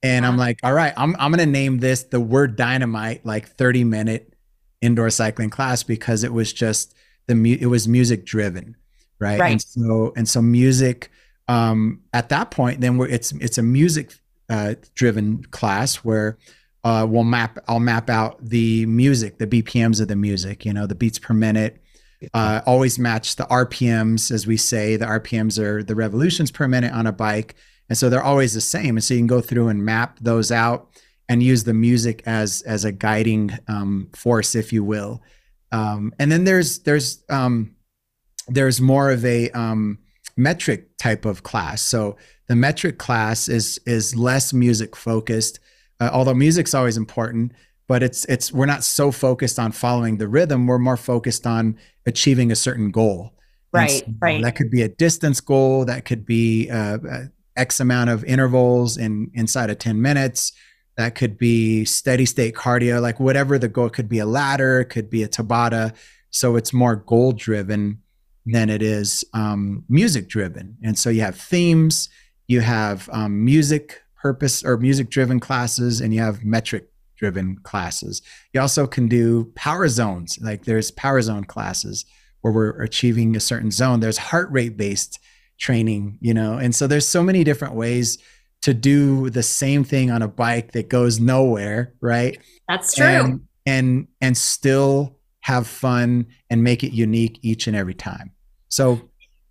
And 0.01 0.25
I'm 0.25 0.37
like, 0.37 0.59
all 0.63 0.73
right, 0.73 0.93
I'm 0.95 1.15
I'm 1.19 1.31
gonna 1.31 1.45
name 1.45 1.79
this 1.79 2.03
the 2.03 2.19
"Word 2.19 2.55
Dynamite" 2.55 3.25
like 3.25 3.47
30 3.49 3.83
minute 3.83 4.33
indoor 4.81 5.09
cycling 5.09 5.49
class 5.49 5.83
because 5.83 6.23
it 6.23 6.31
was 6.31 6.53
just 6.53 6.93
the 7.27 7.35
mu- 7.35 7.57
it 7.59 7.65
was 7.65 7.87
music 7.87 8.25
driven, 8.25 8.77
right? 9.19 9.39
Right. 9.39 9.51
And 9.51 9.61
so 9.61 10.13
and 10.15 10.27
so 10.27 10.41
music 10.41 11.11
um, 11.49 12.01
at 12.13 12.29
that 12.29 12.51
point, 12.51 12.79
then 12.79 12.97
we're, 12.97 13.07
it's 13.07 13.31
it's 13.33 13.57
a 13.57 13.63
music 13.63 14.13
uh, 14.49 14.75
driven 14.93 15.43
class 15.45 15.97
where 15.97 16.37
uh, 16.83 17.05
we'll 17.09 17.23
map 17.23 17.57
I'll 17.67 17.79
map 17.79 18.09
out 18.09 18.43
the 18.43 18.85
music, 18.85 19.37
the 19.37 19.47
BPMs 19.47 20.01
of 20.01 20.07
the 20.07 20.15
music, 20.15 20.65
you 20.65 20.73
know, 20.73 20.87
the 20.87 20.95
beats 20.95 21.19
per 21.19 21.33
minute. 21.33 21.81
Uh, 22.33 22.61
always 22.65 22.99
match 22.99 23.37
the 23.37 23.45
RPMs, 23.45 24.29
as 24.29 24.45
we 24.45 24.57
say. 24.57 24.97
The 24.97 25.05
RPMs 25.05 25.57
are 25.57 25.83
the 25.83 25.95
revolutions 25.95 26.51
per 26.51 26.67
minute 26.67 26.91
on 26.91 27.07
a 27.07 27.13
bike, 27.13 27.55
and 27.87 27.97
so 27.97 28.09
they're 28.09 28.23
always 28.23 28.53
the 28.53 28.61
same. 28.61 28.97
And 28.97 29.03
so 29.03 29.13
you 29.13 29.21
can 29.21 29.27
go 29.27 29.41
through 29.41 29.69
and 29.69 29.83
map 29.83 30.19
those 30.19 30.51
out 30.51 30.89
and 31.29 31.43
use 31.43 31.63
the 31.63 31.73
music 31.73 32.23
as 32.25 32.61
as 32.63 32.83
a 32.83 32.91
guiding 32.91 33.51
um, 33.67 34.09
force, 34.13 34.55
if 34.55 34.73
you 34.73 34.83
will. 34.83 35.21
Um, 35.71 36.13
and 36.19 36.31
then 36.31 36.43
there's 36.43 36.79
there's 36.79 37.23
um, 37.29 37.75
there's 38.47 38.81
more 38.81 39.11
of 39.11 39.23
a 39.23 39.49
um, 39.51 39.99
metric 40.35 40.97
type 40.97 41.25
of 41.25 41.43
class. 41.43 41.81
So 41.81 42.17
the 42.47 42.55
metric 42.55 42.97
class 42.97 43.47
is 43.47 43.79
is 43.85 44.15
less 44.15 44.51
music 44.53 44.95
focused, 44.95 45.59
uh, 45.99 46.09
although 46.11 46.33
music's 46.33 46.73
always 46.73 46.97
important. 46.97 47.51
but 47.89 48.03
it's 48.03 48.23
it's 48.25 48.53
we're 48.53 48.67
not 48.67 48.83
so 48.83 49.11
focused 49.11 49.59
on 49.59 49.71
following 49.73 50.17
the 50.17 50.27
rhythm. 50.27 50.67
We're 50.67 50.77
more 50.77 50.95
focused 50.95 51.45
on 51.45 51.75
achieving 52.05 52.51
a 52.51 52.55
certain 52.55 52.91
goal. 52.91 53.33
Right, 53.73 53.89
so, 53.89 54.05
right. 54.21 54.41
That 54.41 54.55
could 54.55 54.71
be 54.71 54.83
a 54.83 54.87
distance 54.87 55.41
goal. 55.41 55.85
That 55.85 56.05
could 56.05 56.25
be 56.25 56.69
uh, 56.69 56.99
uh, 56.99 57.23
X 57.57 57.79
amount 57.79 58.11
of 58.11 58.23
intervals 58.23 58.95
in 58.95 59.31
inside 59.33 59.71
of 59.71 59.79
ten 59.79 60.01
minutes. 60.01 60.53
That 60.97 61.15
could 61.15 61.37
be 61.37 61.83
steady 61.83 62.25
state 62.25 62.53
cardio, 62.55 63.01
like 63.01 63.19
whatever 63.19 63.57
the 63.57 63.69
goal 63.69 63.89
could 63.89 64.07
be 64.07 64.19
a 64.19 64.25
ladder, 64.25 64.81
it 64.81 64.85
could 64.85 65.09
be 65.09 65.23
a 65.23 65.27
Tabata. 65.27 65.95
So 66.29 66.57
it's 66.57 66.73
more 66.73 66.95
goal 66.97 67.31
driven 67.31 68.03
than 68.45 68.69
it 68.69 68.81
is 68.81 69.23
um, 69.33 69.85
music 69.89 70.27
driven. 70.27 70.77
And 70.83 70.99
so 70.99 71.09
you 71.09 71.21
have 71.21 71.37
themes, 71.37 72.09
you 72.47 72.59
have 72.59 73.09
um, 73.13 73.45
music 73.45 74.01
purpose 74.21 74.63
or 74.63 74.77
music 74.77 75.09
driven 75.09 75.39
classes, 75.39 76.01
and 76.01 76.13
you 76.13 76.19
have 76.19 76.43
metric 76.43 76.89
driven 77.17 77.57
classes. 77.63 78.21
You 78.53 78.61
also 78.61 78.87
can 78.87 79.07
do 79.07 79.51
power 79.55 79.87
zones, 79.87 80.39
like 80.41 80.65
there's 80.65 80.91
power 80.91 81.21
zone 81.21 81.43
classes 81.43 82.05
where 82.41 82.53
we're 82.53 82.81
achieving 82.81 83.35
a 83.35 83.39
certain 83.39 83.71
zone. 83.71 83.99
There's 83.99 84.17
heart 84.17 84.49
rate 84.51 84.77
based 84.77 85.19
training, 85.57 86.17
you 86.21 86.33
know, 86.33 86.57
and 86.57 86.73
so 86.73 86.87
there's 86.87 87.07
so 87.07 87.21
many 87.21 87.43
different 87.43 87.75
ways 87.75 88.17
to 88.61 88.73
do 88.73 89.29
the 89.29 89.43
same 89.43 89.83
thing 89.83 90.11
on 90.11 90.21
a 90.21 90.27
bike 90.27 90.71
that 90.73 90.89
goes 90.89 91.19
nowhere, 91.19 91.93
right? 92.01 92.39
That's 92.67 92.95
true. 92.95 93.05
And 93.05 93.41
and, 93.65 94.07
and 94.19 94.37
still 94.37 95.17
have 95.41 95.67
fun 95.67 96.27
and 96.49 96.63
make 96.63 96.83
it 96.83 96.91
unique 96.91 97.39
each 97.41 97.67
and 97.67 97.75
every 97.75 97.93
time. 97.93 98.31
So, 98.69 99.08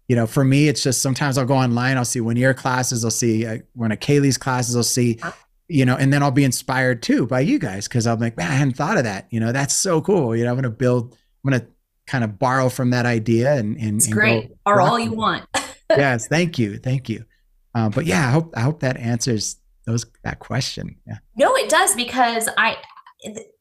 you 0.08 0.16
know, 0.16 0.26
for 0.26 0.42
me, 0.42 0.68
it's 0.68 0.82
just 0.82 1.02
sometimes 1.02 1.36
I'll 1.36 1.44
go 1.44 1.54
online, 1.54 1.98
I'll 1.98 2.04
see 2.04 2.20
one 2.20 2.36
year 2.36 2.54
classes, 2.54 3.04
I'll 3.04 3.10
see 3.10 3.46
uh, 3.46 3.58
one 3.74 3.92
of 3.92 4.00
Kaylee's 4.00 4.38
classes, 4.38 4.74
I'll 4.74 4.82
see, 4.82 5.20
you 5.68 5.84
know, 5.84 5.96
and 5.96 6.10
then 6.10 6.22
I'll 6.22 6.30
be 6.30 6.44
inspired 6.44 7.02
too 7.02 7.26
by 7.26 7.40
you 7.40 7.58
guys 7.58 7.86
because 7.86 8.06
I'm 8.06 8.18
like, 8.18 8.36
man, 8.36 8.50
I 8.50 8.54
hadn't 8.54 8.76
thought 8.76 8.96
of 8.96 9.04
that. 9.04 9.26
You 9.30 9.38
know, 9.38 9.52
that's 9.52 9.74
so 9.74 10.00
cool. 10.00 10.34
You 10.34 10.44
know, 10.44 10.50
I'm 10.50 10.56
going 10.56 10.62
to 10.62 10.70
build, 10.70 11.14
I'm 11.44 11.50
going 11.50 11.60
to 11.60 11.66
kind 12.06 12.24
of 12.24 12.38
borrow 12.38 12.70
from 12.70 12.90
that 12.90 13.04
idea 13.04 13.52
and, 13.54 13.76
and, 13.76 13.98
it's 13.98 14.06
and 14.06 14.14
great. 14.14 14.52
Or 14.64 14.80
all 14.80 14.98
you 14.98 15.12
want. 15.12 15.44
yes. 15.90 16.26
Thank 16.26 16.58
you. 16.58 16.78
Thank 16.78 17.10
you. 17.10 17.26
Uh, 17.74 17.90
but 17.90 18.06
yeah, 18.06 18.26
I 18.26 18.30
hope, 18.30 18.54
I 18.56 18.60
hope 18.62 18.80
that 18.80 18.96
answers 18.96 19.56
those, 19.84 20.06
that 20.24 20.38
question. 20.38 20.96
Yeah. 21.06 21.18
No, 21.36 21.54
it 21.54 21.68
does 21.68 21.94
because 21.94 22.48
I, 22.56 22.78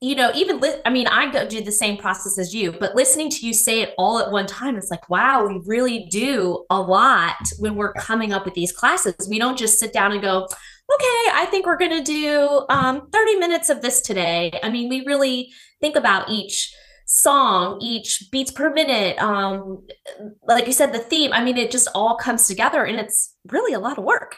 you 0.02 0.16
know, 0.16 0.32
even 0.36 0.60
li- 0.60 0.82
I 0.86 0.90
mean, 0.92 1.08
I 1.08 1.32
go 1.32 1.48
do 1.48 1.62
the 1.62 1.72
same 1.72 1.98
process 1.98 2.38
as 2.38 2.54
you, 2.54 2.72
but 2.72 2.96
listening 2.96 3.30
to 3.32 3.46
you 3.46 3.54
say 3.54 3.82
it 3.82 3.94
all 3.98 4.20
at 4.20 4.32
one 4.32 4.46
time, 4.46 4.78
it's 4.78 4.92
like, 4.92 5.10
wow, 5.10 5.48
we 5.48 5.62
really 5.66 6.06
do 6.12 6.66
a 6.70 6.80
lot 6.80 7.36
when 7.58 7.76
we're 7.76 7.94
coming 7.94 8.32
up 8.32 8.46
with 8.46 8.54
these 8.54 8.72
classes. 8.72 9.28
We 9.30 9.40
don't 9.40 9.58
just 9.58 9.80
sit 9.80 9.94
down 9.94 10.12
and 10.12 10.22
go, 10.22 10.44
okay, 10.44 11.32
I 11.34 11.48
think 11.50 11.66
we're 11.66 11.78
going 11.78 11.98
to 11.98 12.04
do 12.04 12.66
um, 12.70 13.10
30 13.12 13.36
minutes 13.38 13.70
of 13.70 13.82
this 13.82 14.02
today. 14.02 14.52
I 14.62 14.70
mean, 14.70 14.90
we 14.90 15.04
really 15.06 15.52
think 15.82 15.96
about 15.96 16.30
each 16.30 16.74
song, 17.08 17.80
each 17.82 18.28
beats 18.32 18.52
per 18.52 18.70
minute. 18.72 19.18
Um, 19.18 19.82
like 20.44 20.68
you 20.68 20.74
said, 20.74 20.94
the 20.94 21.00
theme. 21.00 21.34
I 21.34 21.44
mean, 21.44 21.58
it 21.58 21.72
just 21.72 21.88
all 21.96 22.16
comes 22.18 22.48
together, 22.48 22.84
and 22.84 23.00
it's 23.00 23.34
really 23.48 23.74
a 23.74 23.80
lot 23.80 23.98
of 23.98 24.04
work. 24.04 24.36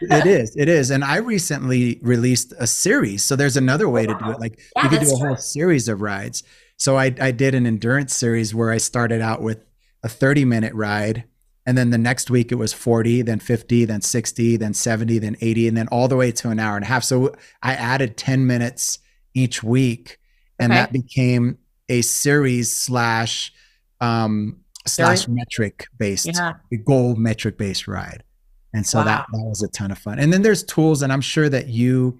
it 0.00 0.26
is. 0.40 0.56
It 0.56 0.68
is. 0.68 0.90
And 0.90 1.04
I 1.04 1.16
recently 1.16 1.98
released 2.00 2.54
a 2.58 2.66
series, 2.66 3.24
so 3.24 3.36
there's 3.36 3.56
another 3.56 3.88
way 3.88 4.06
wow. 4.06 4.14
to 4.14 4.24
do 4.24 4.30
it. 4.30 4.40
Like 4.40 4.60
yeah, 4.76 4.84
you 4.84 4.88
could 4.88 5.00
do 5.00 5.14
a 5.14 5.18
true. 5.18 5.28
whole 5.28 5.36
series 5.36 5.88
of 5.88 6.00
rides. 6.00 6.42
So 6.78 6.96
I, 6.96 7.14
I 7.20 7.30
did 7.32 7.54
an 7.54 7.66
endurance 7.66 8.16
series 8.16 8.54
where 8.54 8.70
I 8.70 8.78
started 8.78 9.20
out 9.20 9.42
with 9.42 9.64
a 10.02 10.08
30 10.08 10.44
minute 10.44 10.74
ride. 10.74 11.24
And 11.64 11.78
then 11.78 11.90
the 11.90 11.98
next 11.98 12.28
week 12.28 12.50
it 12.50 12.56
was 12.56 12.72
40, 12.72 13.22
then 13.22 13.38
50, 13.38 13.84
then 13.84 14.00
60, 14.00 14.56
then 14.56 14.74
70, 14.74 15.20
then 15.20 15.36
80, 15.40 15.68
and 15.68 15.76
then 15.76 15.86
all 15.88 16.08
the 16.08 16.16
way 16.16 16.32
to 16.32 16.50
an 16.50 16.58
hour 16.58 16.74
and 16.74 16.84
a 16.84 16.88
half. 16.88 17.04
So 17.04 17.36
I 17.62 17.74
added 17.74 18.16
10 18.16 18.48
minutes 18.48 18.98
each 19.32 19.62
week. 19.62 20.18
And 20.58 20.72
Okay. 20.72 20.80
that 20.80 20.92
became 20.92 21.58
a 21.92 22.02
series 22.02 22.74
slash 22.74 23.52
um 24.00 24.58
slash 24.86 25.28
metric 25.28 25.86
based 25.98 26.26
Yeah. 26.26 26.54
goal 26.84 27.14
metric 27.14 27.56
based 27.58 27.86
ride. 27.86 28.24
And 28.74 28.84
so 28.86 28.98
that, 29.04 29.26
Wow. 29.32 29.38
that 29.38 29.44
was 29.52 29.62
a 29.62 29.68
ton 29.68 29.90
of 29.92 29.98
fun. 29.98 30.18
And 30.18 30.32
then 30.32 30.42
there's 30.42 30.62
tools, 30.64 31.02
and 31.02 31.12
I'm 31.12 31.20
sure 31.20 31.48
that 31.48 31.68
you 31.68 32.18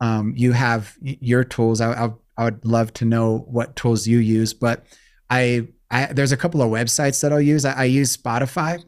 um, 0.00 0.34
you 0.36 0.52
have 0.52 0.96
your 1.02 1.44
tools. 1.44 1.80
I, 1.80 1.88
I 2.04 2.10
I 2.36 2.44
would 2.44 2.64
love 2.64 2.92
to 2.94 3.04
know 3.04 3.38
what 3.56 3.74
tools 3.76 4.06
you 4.06 4.18
use, 4.18 4.52
but 4.52 4.84
I 5.30 5.68
I 5.90 6.12
there's 6.12 6.32
a 6.32 6.36
couple 6.36 6.60
of 6.62 6.68
websites 6.70 7.20
that 7.22 7.32
I'll 7.32 7.40
use. 7.54 7.64
I, 7.64 7.72
I 7.72 7.84
use 7.84 8.16
Spotify 8.16 8.82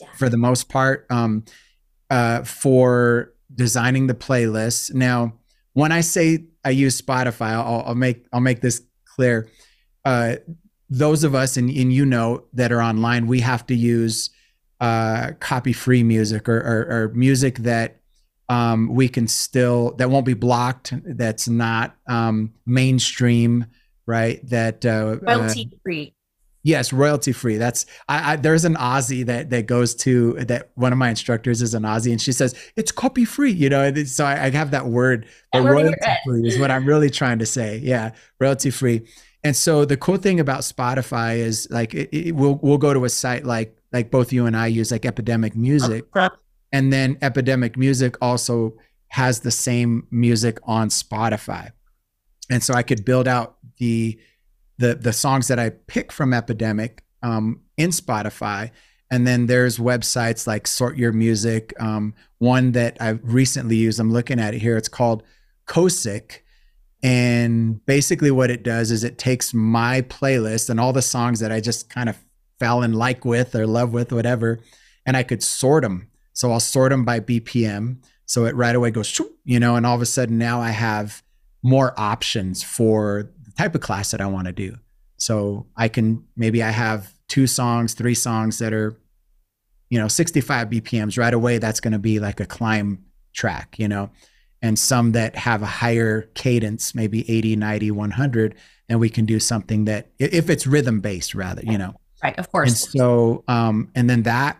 Yeah. 0.00 0.08
for 0.18 0.28
the 0.28 0.36
most 0.36 0.68
part 0.68 1.06
um, 1.10 1.44
uh, 2.10 2.42
for 2.44 3.32
designing 3.54 4.06
the 4.08 4.14
playlist. 4.26 4.92
Now, 4.94 5.32
when 5.72 5.90
I 5.92 6.02
say 6.02 6.44
I 6.64 6.70
use 6.70 7.00
Spotify, 7.00 7.52
I'll, 7.52 7.82
I'll 7.86 7.94
make 8.06 8.26
I'll 8.32 8.40
make 8.50 8.60
this 8.60 8.82
clear. 9.16 9.48
Uh, 10.04 10.36
those 10.90 11.24
of 11.24 11.34
us 11.34 11.56
and, 11.56 11.70
and 11.70 11.92
you 11.92 12.04
know 12.04 12.44
that 12.52 12.70
are 12.70 12.82
online, 12.82 13.26
we 13.26 13.40
have 13.40 13.66
to 13.66 13.74
use 13.74 14.30
uh, 14.80 15.32
copy 15.40 15.72
free 15.72 16.02
music 16.02 16.48
or, 16.48 16.58
or, 16.58 16.86
or 16.90 17.08
music 17.14 17.58
that 17.58 18.00
um, 18.48 18.88
we 18.94 19.08
can 19.08 19.26
still 19.26 19.92
that 19.96 20.10
won't 20.10 20.26
be 20.26 20.34
blocked. 20.34 20.92
That's 21.04 21.48
not 21.48 21.96
um, 22.06 22.52
mainstream, 22.66 23.66
right? 24.06 24.46
That 24.50 24.84
uh, 24.84 25.18
uh, 25.26 25.38
Royalty 25.38 25.78
free. 25.82 26.14
Yes, 26.64 26.92
royalty 26.92 27.32
free. 27.32 27.56
That's 27.56 27.86
I, 28.08 28.32
I 28.32 28.36
there's 28.36 28.64
an 28.64 28.76
Aussie 28.76 29.26
that 29.26 29.50
that 29.50 29.66
goes 29.66 29.94
to 29.96 30.34
that 30.44 30.70
one 30.74 30.92
of 30.92 30.98
my 30.98 31.08
instructors 31.08 31.60
is 31.60 31.74
an 31.74 31.82
Aussie 31.82 32.12
and 32.12 32.20
she 32.20 32.30
says 32.30 32.54
it's 32.76 32.92
copy 32.92 33.24
free, 33.24 33.50
you 33.50 33.68
know. 33.68 33.92
So 34.04 34.24
I, 34.24 34.44
I 34.44 34.50
have 34.50 34.70
that 34.70 34.86
word, 34.86 35.26
but 35.52 35.62
royalty 35.62 35.96
free 36.24 36.46
is 36.46 36.58
what 36.58 36.70
I'm 36.70 36.84
really 36.84 37.10
trying 37.10 37.40
to 37.40 37.46
say. 37.46 37.78
Yeah, 37.78 38.12
royalty 38.38 38.70
free. 38.70 39.06
And 39.44 39.56
so 39.56 39.84
the 39.84 39.96
cool 39.96 40.18
thing 40.18 40.38
about 40.40 40.60
Spotify 40.60 41.36
is 41.38 41.66
like 41.70 41.94
it, 41.94 42.08
it, 42.12 42.32
we'll 42.36 42.60
we'll 42.62 42.78
go 42.78 42.94
to 42.94 43.04
a 43.04 43.08
site 43.08 43.44
like 43.44 43.76
like 43.92 44.10
both 44.10 44.32
you 44.32 44.46
and 44.46 44.56
I 44.56 44.68
use 44.68 44.92
like 44.92 45.04
Epidemic 45.04 45.56
Music, 45.56 46.04
and 46.72 46.92
then 46.92 47.18
Epidemic 47.22 47.76
Music 47.76 48.16
also 48.22 48.74
has 49.08 49.40
the 49.40 49.50
same 49.50 50.06
music 50.10 50.58
on 50.64 50.88
Spotify. 50.88 51.70
And 52.50 52.62
so 52.62 52.72
I 52.74 52.82
could 52.82 53.04
build 53.04 53.28
out 53.28 53.56
the 53.78 54.18
the 54.78 54.94
the 54.94 55.12
songs 55.12 55.48
that 55.48 55.58
I 55.58 55.70
pick 55.70 56.12
from 56.12 56.32
Epidemic 56.32 57.04
um, 57.22 57.60
in 57.76 57.90
Spotify. 57.90 58.70
And 59.10 59.26
then 59.26 59.46
there's 59.46 59.76
websites 59.76 60.46
like 60.46 60.66
Sort 60.66 60.96
Your 60.96 61.12
Music. 61.12 61.74
Um, 61.78 62.14
one 62.38 62.72
that 62.72 62.96
I 63.00 63.10
recently 63.22 63.76
used, 63.76 64.00
I'm 64.00 64.10
looking 64.10 64.40
at 64.40 64.54
it 64.54 64.62
here. 64.62 64.76
It's 64.78 64.88
called 64.88 65.22
Chosic. 65.66 66.41
And 67.02 67.84
basically, 67.84 68.30
what 68.30 68.50
it 68.50 68.62
does 68.62 68.90
is 68.90 69.02
it 69.02 69.18
takes 69.18 69.52
my 69.52 70.02
playlist 70.02 70.70
and 70.70 70.78
all 70.78 70.92
the 70.92 71.02
songs 71.02 71.40
that 71.40 71.50
I 71.50 71.60
just 71.60 71.90
kind 71.90 72.08
of 72.08 72.16
fell 72.58 72.82
in 72.82 72.92
like 72.92 73.24
with 73.24 73.54
or 73.56 73.66
love 73.66 73.92
with, 73.92 74.12
whatever, 74.12 74.60
and 75.04 75.16
I 75.16 75.24
could 75.24 75.42
sort 75.42 75.82
them. 75.82 76.08
So 76.32 76.52
I'll 76.52 76.60
sort 76.60 76.90
them 76.90 77.04
by 77.04 77.18
BPM. 77.18 78.04
So 78.26 78.44
it 78.44 78.54
right 78.54 78.74
away 78.74 78.92
goes, 78.92 79.20
you 79.44 79.58
know, 79.58 79.74
and 79.74 79.84
all 79.84 79.96
of 79.96 80.00
a 80.02 80.06
sudden 80.06 80.38
now 80.38 80.60
I 80.60 80.70
have 80.70 81.22
more 81.62 81.92
options 81.98 82.62
for 82.62 83.30
the 83.44 83.50
type 83.52 83.74
of 83.74 83.80
class 83.80 84.12
that 84.12 84.20
I 84.20 84.26
want 84.26 84.46
to 84.46 84.52
do. 84.52 84.76
So 85.16 85.66
I 85.76 85.88
can 85.88 86.24
maybe 86.36 86.62
I 86.62 86.70
have 86.70 87.14
two 87.28 87.46
songs, 87.46 87.94
three 87.94 88.14
songs 88.14 88.58
that 88.58 88.72
are, 88.72 88.96
you 89.90 89.98
know, 89.98 90.08
65 90.08 90.68
BPMs 90.68 91.18
right 91.18 91.34
away. 91.34 91.58
That's 91.58 91.80
going 91.80 91.92
to 91.92 91.98
be 91.98 92.20
like 92.20 92.40
a 92.40 92.46
climb 92.46 93.04
track, 93.34 93.78
you 93.78 93.88
know, 93.88 94.10
and 94.62 94.78
some 94.78 95.12
that 95.12 95.36
have 95.36 95.62
a 95.62 95.66
higher 95.66 96.22
cadence, 96.34 96.94
maybe 96.94 97.28
80, 97.30 97.56
90, 97.56 97.90
100. 97.90 98.54
And 98.88 99.00
we 99.00 99.10
can 99.10 99.26
do 99.26 99.40
something 99.40 99.84
that, 99.86 100.10
if 100.18 100.48
it's 100.48 100.66
rhythm 100.66 101.00
based, 101.00 101.34
rather, 101.34 101.62
you 101.64 101.76
know. 101.76 101.94
Right, 102.22 102.38
of 102.38 102.50
course. 102.52 102.68
And 102.68 102.78
so, 102.78 103.44
um, 103.48 103.90
and 103.94 104.08
then 104.08 104.22
that 104.22 104.56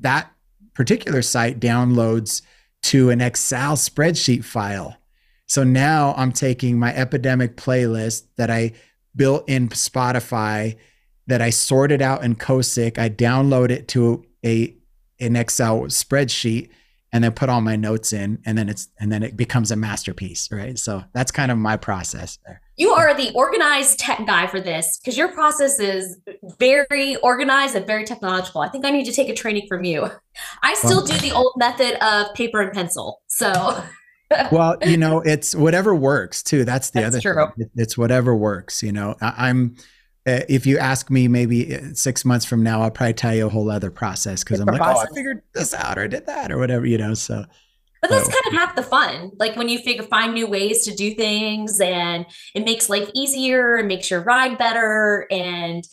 that 0.00 0.30
particular 0.74 1.22
site 1.22 1.60
downloads 1.60 2.42
to 2.82 3.10
an 3.10 3.20
Excel 3.20 3.76
spreadsheet 3.76 4.44
file. 4.44 4.96
So 5.46 5.64
now 5.64 6.14
I'm 6.16 6.32
taking 6.32 6.78
my 6.78 6.94
epidemic 6.94 7.56
playlist 7.56 8.24
that 8.36 8.50
I 8.50 8.72
built 9.14 9.48
in 9.48 9.68
Spotify, 9.68 10.76
that 11.26 11.40
I 11.40 11.50
sorted 11.50 12.02
out 12.02 12.24
in 12.24 12.34
Chosic. 12.36 12.98
I 12.98 13.08
download 13.08 13.70
it 13.70 13.88
to 13.88 14.24
a 14.44 14.74
an 15.20 15.36
Excel 15.36 15.82
spreadsheet, 15.82 16.70
and 17.14 17.22
then 17.22 17.30
put 17.30 17.48
all 17.48 17.60
my 17.60 17.76
notes 17.76 18.12
in, 18.12 18.40
and 18.44 18.58
then 18.58 18.68
it's 18.68 18.88
and 18.98 19.12
then 19.12 19.22
it 19.22 19.36
becomes 19.36 19.70
a 19.70 19.76
masterpiece, 19.76 20.50
right? 20.50 20.76
So 20.76 21.04
that's 21.12 21.30
kind 21.30 21.52
of 21.52 21.56
my 21.56 21.76
process 21.76 22.40
there. 22.44 22.60
You 22.76 22.90
are 22.90 23.14
the 23.14 23.30
organized 23.34 24.00
tech 24.00 24.26
guy 24.26 24.48
for 24.48 24.60
this 24.60 24.98
because 24.98 25.16
your 25.16 25.28
process 25.28 25.78
is 25.78 26.18
very 26.58 27.14
organized 27.16 27.76
and 27.76 27.86
very 27.86 28.04
technological. 28.04 28.62
I 28.62 28.68
think 28.68 28.84
I 28.84 28.90
need 28.90 29.04
to 29.04 29.12
take 29.12 29.28
a 29.28 29.32
training 29.32 29.68
from 29.68 29.84
you. 29.84 30.10
I 30.64 30.74
still 30.74 31.06
do 31.06 31.16
the 31.18 31.30
old 31.30 31.52
method 31.56 32.04
of 32.04 32.34
paper 32.34 32.60
and 32.60 32.72
pencil. 32.72 33.22
So, 33.28 33.84
well, 34.50 34.76
you 34.84 34.96
know, 34.96 35.20
it's 35.20 35.54
whatever 35.54 35.94
works 35.94 36.42
too. 36.42 36.64
That's 36.64 36.90
the 36.90 37.02
That's 37.02 37.14
other 37.14 37.20
true. 37.20 37.46
thing. 37.56 37.70
It's 37.76 37.96
whatever 37.96 38.34
works. 38.34 38.82
You 38.82 38.90
know, 38.90 39.14
I, 39.20 39.48
I'm. 39.48 39.76
Uh, 40.26 40.40
if 40.48 40.64
you 40.66 40.78
ask 40.78 41.10
me, 41.10 41.28
maybe 41.28 41.76
uh, 41.76 41.80
six 41.92 42.24
months 42.24 42.46
from 42.46 42.62
now, 42.62 42.80
I'll 42.80 42.90
probably 42.90 43.12
tell 43.12 43.34
you 43.34 43.46
a 43.46 43.50
whole 43.50 43.70
other 43.70 43.90
process 43.90 44.42
because 44.42 44.58
I'm 44.58 44.66
like, 44.66 44.80
Different 44.80 44.98
oh, 44.98 45.06
I 45.10 45.14
figured 45.14 45.42
this 45.52 45.74
out 45.74 45.98
or 45.98 46.08
did 46.08 46.26
that 46.26 46.50
or 46.50 46.58
whatever. 46.58 46.86
You 46.86 46.96
know, 46.96 47.12
so 47.14 47.44
But 48.00 48.10
that's 48.10 48.28
kind 48.28 48.46
of 48.46 48.52
half 48.54 48.74
the 48.74 48.82
fun. 48.82 49.32
Like 49.38 49.54
when 49.56 49.68
you 49.68 49.78
figure 49.80 50.04
find 50.04 50.32
new 50.32 50.46
ways 50.46 50.84
to 50.86 50.94
do 50.94 51.14
things 51.14 51.78
and 51.80 52.24
it 52.54 52.64
makes 52.64 52.88
life 52.88 53.10
easier 53.14 53.76
and 53.76 53.86
makes 53.86 54.10
your 54.10 54.22
ride 54.22 54.56
better 54.56 55.26
and 55.30 55.84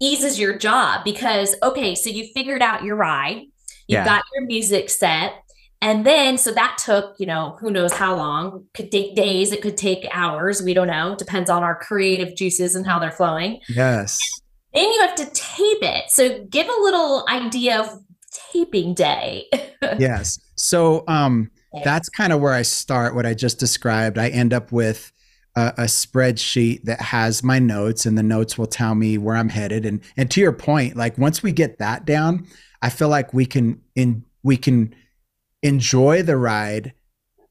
eases 0.00 0.38
your 0.38 0.56
job 0.58 1.02
because 1.04 1.56
okay, 1.62 1.94
so 1.94 2.10
you 2.10 2.28
figured 2.34 2.62
out 2.62 2.84
your 2.84 2.96
ride, 2.96 3.36
you've 3.36 3.50
Yeah. 3.88 4.04
got 4.04 4.22
your 4.34 4.44
music 4.46 4.90
set, 4.90 5.32
and 5.80 6.04
then 6.04 6.38
so 6.38 6.50
that 6.52 6.78
took, 6.78 7.14
you 7.18 7.26
know, 7.26 7.56
who 7.60 7.70
knows 7.70 7.92
how 7.92 8.16
long, 8.16 8.66
could 8.74 8.90
take 8.90 9.14
days, 9.14 9.52
it 9.52 9.62
could 9.62 9.76
take 9.76 10.06
hours, 10.12 10.62
we 10.62 10.74
don't 10.74 10.88
know, 10.88 11.14
depends 11.16 11.48
on 11.48 11.62
our 11.62 11.76
creative 11.76 12.34
juices 12.34 12.74
and 12.74 12.86
how 12.86 12.98
they're 12.98 13.12
flowing. 13.12 13.60
Yes. 13.68 14.18
Then 14.74 14.84
you 14.92 15.00
have 15.00 15.14
to 15.16 15.24
tape 15.26 15.82
it. 15.82 16.10
So 16.10 16.44
give 16.44 16.66
a 16.66 16.82
little 16.82 17.24
idea 17.28 17.80
of 17.80 17.90
taping 18.52 18.94
day. 18.94 19.46
yes. 19.98 20.38
So 20.56 21.04
um 21.06 21.50
that's 21.84 22.08
kind 22.08 22.32
of 22.32 22.40
where 22.40 22.54
I 22.54 22.62
start 22.62 23.14
what 23.14 23.26
I 23.26 23.34
just 23.34 23.60
described. 23.60 24.18
I 24.18 24.28
end 24.28 24.52
up 24.52 24.72
with 24.72 25.12
a, 25.54 25.68
a 25.78 25.84
spreadsheet 25.84 26.82
that 26.84 27.00
has 27.00 27.44
my 27.44 27.58
notes 27.60 28.04
and 28.04 28.18
the 28.18 28.22
notes 28.22 28.58
will 28.58 28.66
tell 28.66 28.94
me 28.94 29.16
where 29.16 29.36
I'm 29.36 29.48
headed 29.48 29.86
and 29.86 30.00
and 30.16 30.28
to 30.32 30.40
your 30.40 30.52
point, 30.52 30.96
like 30.96 31.16
once 31.18 31.42
we 31.42 31.52
get 31.52 31.78
that 31.78 32.04
down, 32.04 32.48
I 32.82 32.90
feel 32.90 33.08
like 33.08 33.32
we 33.32 33.46
can 33.46 33.80
in 33.94 34.24
we 34.42 34.56
can 34.56 34.94
enjoy 35.62 36.22
the 36.22 36.36
ride 36.36 36.92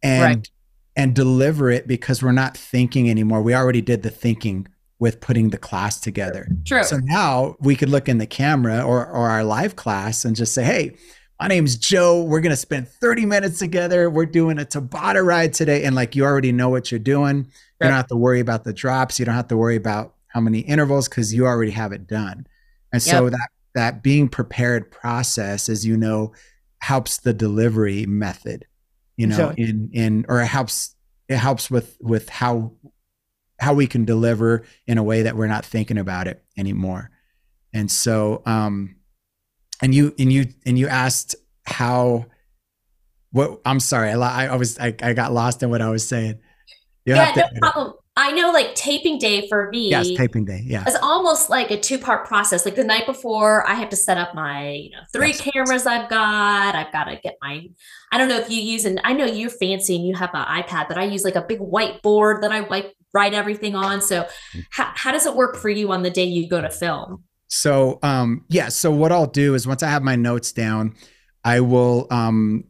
and 0.03 0.23
Right. 0.37 0.49
and 0.95 1.13
deliver 1.15 1.69
it 1.69 1.87
because 1.87 2.23
we're 2.23 2.31
not 2.31 2.57
thinking 2.57 3.09
anymore. 3.09 3.41
We 3.41 3.53
already 3.53 3.81
did 3.81 4.03
the 4.03 4.09
thinking 4.09 4.67
with 4.99 5.19
putting 5.19 5.49
the 5.49 5.57
class 5.57 5.99
together. 5.99 6.47
True. 6.65 6.83
So 6.83 6.97
now 7.03 7.55
we 7.59 7.75
could 7.75 7.89
look 7.89 8.09
in 8.09 8.17
the 8.17 8.25
camera 8.25 8.81
or, 8.81 9.05
or 9.05 9.29
our 9.29 9.43
live 9.43 9.75
class 9.75 10.25
and 10.25 10.35
just 10.35 10.53
say, 10.55 10.63
hey, 10.63 10.95
my 11.39 11.47
name's 11.47 11.77
Joe. 11.77 12.23
We're 12.23 12.39
going 12.41 12.49
to 12.51 12.55
spend 12.55 12.87
30 12.87 13.25
minutes 13.27 13.59
together. 13.59 14.09
We're 14.09 14.25
doing 14.25 14.57
a 14.57 14.65
Tabata 14.65 15.23
ride 15.23 15.53
today. 15.53 15.83
And 15.83 15.95
like 15.95 16.15
you 16.15 16.23
already 16.25 16.51
know 16.51 16.69
what 16.69 16.91
you're 16.91 16.97
doing. 16.99 17.37
You 17.79 17.87
don't 17.87 17.91
have 17.91 18.07
to 18.07 18.15
worry 18.15 18.39
about 18.39 18.63
the 18.63 18.73
drops. 18.73 19.19
You 19.19 19.25
don't 19.25 19.35
have 19.35 19.49
to 19.49 19.57
worry 19.57 19.75
about 19.75 20.15
how 20.29 20.39
many 20.41 20.61
intervals 20.61 21.07
because 21.07 21.31
you 21.31 21.45
already 21.45 21.71
have 21.71 21.91
it 21.91 22.07
done. 22.07 22.47
And 22.91 23.03
so 23.03 23.25
Yep. 23.25 23.33
that 23.33 23.49
that 23.75 24.01
being 24.03 24.27
prepared 24.29 24.89
process, 24.89 25.69
as 25.69 25.85
you 25.85 25.95
know, 25.95 26.31
helps 26.79 27.17
the 27.17 27.33
delivery 27.33 28.05
method, 28.05 28.65
you 29.15 29.27
know, 29.27 29.53
in 29.57 29.89
in 29.93 30.25
or 30.27 30.41
it 30.41 30.47
helps 30.47 30.95
it 31.27 31.37
helps 31.37 31.69
with 31.69 31.97
with 31.99 32.29
how 32.29 32.73
how 33.59 33.73
we 33.73 33.87
can 33.87 34.05
deliver 34.05 34.63
in 34.85 34.97
a 34.97 35.03
way 35.03 35.23
that 35.23 35.35
we're 35.35 35.47
not 35.47 35.65
thinking 35.65 35.97
about 35.97 36.27
it 36.27 36.43
anymore. 36.57 37.09
And 37.73 37.89
so 37.89 38.41
um 38.45 38.95
and 39.81 39.93
you 39.93 40.13
and 40.19 40.31
you 40.31 40.47
and 40.65 40.77
you 40.77 40.87
asked 40.87 41.35
how 41.65 42.25
what 43.31 43.59
I'm 43.65 43.79
sorry, 43.79 44.11
I, 44.11 44.47
I 44.47 44.55
was 44.55 44.79
I, 44.79 44.95
I 45.01 45.13
got 45.13 45.33
lost 45.33 45.61
in 45.61 45.69
what 45.69 45.81
I 45.81 45.89
was 45.89 46.07
saying. 46.07 46.39
You 47.05 47.15
yeah, 47.15 47.25
have 47.25 47.35
to 47.35 47.49
no 47.53 47.71
problem. 47.71 47.93
I 48.17 48.31
know 48.31 48.51
like 48.51 48.73
taping 48.75 49.19
day 49.19 49.47
for 49.47 49.69
me 49.69 49.89
Yes, 49.91 50.09
taping 50.17 50.43
day. 50.43 50.63
Yeah. 50.65 50.83
It's 50.87 50.97
almost 51.01 51.49
like 51.49 51.69
a 51.71 51.79
two-part 51.79 52.25
process. 52.25 52.65
Like 52.65 52.75
the 52.75 52.83
night 52.83 53.05
before, 53.05 53.65
I 53.69 53.75
have 53.75 53.89
to 53.89 53.95
set 53.95 54.17
up 54.17 54.33
my 54.33 54.71
you 54.71 54.89
know, 54.91 54.97
three 55.13 55.27
Yes. 55.29 55.41
cameras 55.41 55.85
I've 55.85 56.09
got. 56.09 56.73
I've 56.75 56.91
got 56.91 57.05
to 57.05 57.17
get 57.23 57.37
my 57.41 57.67
I 58.11 58.17
don't 58.17 58.27
know 58.27 58.37
if 58.39 58.49
you 58.49 58.59
use 58.61 58.85
and 58.85 58.99
I 59.03 59.13
know 59.13 59.25
you're 59.25 59.49
fancy 59.51 59.95
and 59.95 60.05
you 60.05 60.15
have 60.15 60.31
an 60.33 60.43
iPad, 60.45 60.87
but 60.87 60.97
I 60.97 61.03
use 61.05 61.23
like 61.23 61.35
a 61.35 61.41
big 61.41 61.59
whiteboard 61.59 62.41
that 62.41 62.51
I 62.51 62.61
wipe 62.61 62.93
write 63.13 63.33
everything 63.33 63.75
on. 63.75 64.01
So 64.01 64.23
Mm. 64.53 64.63
how, 64.71 64.91
how 64.95 65.11
does 65.11 65.25
it 65.25 65.35
work 65.35 65.55
for 65.55 65.69
you 65.69 65.91
on 65.91 66.01
the 66.03 66.09
day 66.09 66.25
you 66.25 66.49
go 66.49 66.59
to 66.61 66.69
film? 66.69 67.23
So 67.47 67.99
um 68.01 68.45
yeah, 68.49 68.69
so 68.69 68.91
what 68.91 69.11
I'll 69.11 69.27
do 69.27 69.53
is 69.53 69.67
once 69.67 69.83
I 69.83 69.89
have 69.89 70.01
my 70.03 70.15
notes 70.15 70.51
down, 70.51 70.95
I 71.45 71.59
will 71.61 72.07
um 72.09 72.63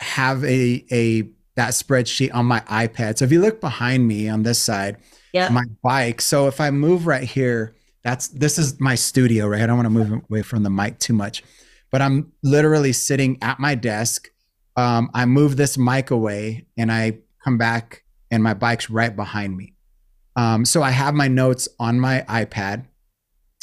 have 0.00 0.44
a 0.44 0.84
a 0.90 1.30
that 1.58 1.70
spreadsheet 1.70 2.32
on 2.32 2.46
my 2.46 2.60
iPad. 2.60 3.18
So 3.18 3.24
if 3.24 3.32
you 3.32 3.40
look 3.40 3.60
behind 3.60 4.06
me 4.06 4.28
on 4.28 4.44
this 4.44 4.60
side, 4.60 4.96
Yeah. 5.32 5.48
my 5.48 5.64
bike. 5.82 6.20
So 6.20 6.46
if 6.46 6.60
I 6.60 6.70
move 6.70 7.06
right 7.08 7.24
here, 7.24 7.74
that's 8.04 8.28
this 8.28 8.58
is 8.58 8.78
my 8.80 8.94
studio, 8.94 9.48
right? 9.48 9.60
I 9.60 9.66
don't 9.66 9.76
want 9.76 9.86
to 9.86 9.90
move 9.90 10.22
away 10.30 10.42
from 10.42 10.62
the 10.62 10.70
mic 10.70 11.00
too 11.00 11.12
much. 11.14 11.42
But 11.90 12.00
I'm 12.00 12.32
literally 12.44 12.92
sitting 12.92 13.38
at 13.42 13.58
my 13.58 13.74
desk. 13.74 14.28
Um, 14.76 15.10
I 15.14 15.24
move 15.26 15.56
this 15.56 15.76
mic 15.76 16.12
away 16.12 16.66
and 16.76 16.92
I 16.92 17.18
come 17.42 17.58
back 17.58 18.04
and 18.30 18.40
my 18.40 18.54
bike's 18.54 18.88
right 18.88 19.14
behind 19.14 19.56
me. 19.56 19.74
Um, 20.36 20.64
so 20.64 20.82
I 20.84 20.90
have 20.90 21.14
my 21.14 21.26
notes 21.26 21.68
on 21.80 21.98
my 21.98 22.24
iPad 22.28 22.84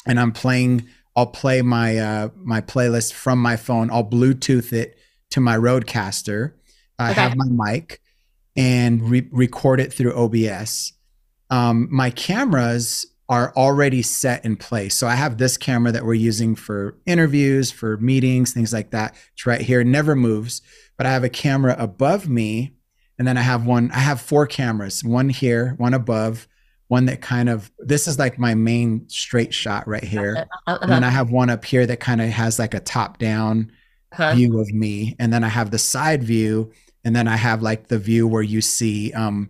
and 0.06 0.20
I'm 0.20 0.34
playing. 0.34 0.86
I'll 1.16 1.28
play 1.28 1.62
my 1.62 1.98
uh, 1.98 2.30
my 2.36 2.60
playlist 2.60 3.14
from 3.14 3.42
my 3.42 3.56
phone. 3.56 3.90
I'll 3.90 4.04
Bluetooth 4.04 4.74
it 4.74 4.98
to 5.32 5.40
my 5.40 5.56
RODECaster. 5.56 6.52
I 7.00 7.12
Okay. 7.12 7.22
have 7.22 7.36
my 7.36 7.72
mic 7.72 8.02
and 8.56 9.02
re- 9.10 9.28
record 9.32 9.80
it 9.80 9.92
through 9.94 10.14
OBS. 10.16 10.94
Um, 11.50 11.88
my 11.92 12.10
cameras 12.10 13.06
are 13.28 13.54
already 13.56 14.02
set 14.02 14.46
in 14.46 14.56
place. 14.56 14.96
So 14.96 15.08
I 15.08 15.16
have 15.16 15.38
this 15.38 15.58
camera 15.58 15.92
that 15.92 16.06
we're 16.06 16.14
using 16.14 16.56
for 16.56 16.96
interviews, 17.06 17.72
for 17.72 17.98
meetings, 17.98 18.54
things 18.54 18.72
like 18.72 18.92
that. 18.92 19.16
It's 19.34 19.46
right 19.46 19.62
here, 19.62 19.84
never 19.84 20.16
moves. 20.16 20.62
But 20.98 21.08
I 21.08 21.12
have 21.12 21.24
a 21.24 21.30
camera 21.30 21.76
above 21.78 22.30
me, 22.30 22.74
and 23.18 23.28
then 23.28 23.38
I 23.38 23.42
have 23.42 23.66
one. 23.66 23.92
I 23.92 24.00
have 24.00 24.22
four 24.22 24.48
cameras: 24.48 25.04
one 25.04 25.28
here, 25.28 25.74
one 25.78 25.94
above, 25.94 26.48
one 26.88 27.06
that 27.08 27.22
kind 27.22 27.50
of. 27.50 27.72
This 27.80 28.08
is 28.08 28.18
like 28.20 28.40
my 28.40 28.54
main 28.54 29.10
straight 29.10 29.54
shot 29.54 29.88
right 29.88 30.04
here, 30.04 30.48
Uh, 30.68 30.78
and 30.82 30.92
then 30.92 31.04
I 31.04 31.10
have 31.10 31.32
one 31.32 31.50
up 31.50 31.66
here 31.66 31.86
that 31.86 32.00
kind 32.00 32.22
of 32.22 32.30
has 32.30 32.60
like 32.60 32.74
a 32.74 32.80
top-down 32.80 33.72
uh-huh. 34.14 34.36
view 34.36 34.60
of 34.60 34.72
me 34.74 35.16
and 35.20 35.34
then 35.34 35.44
i 35.44 35.48
have 35.48 35.72
the 35.72 35.78
side 35.78 36.24
view 36.24 36.72
and 37.06 37.16
then 37.16 37.28
i 37.28 37.36
have 37.38 37.62
like 37.62 37.88
the 37.88 37.98
view 37.98 38.28
where 38.28 38.42
you 38.44 38.60
see 38.62 39.14
um 39.14 39.50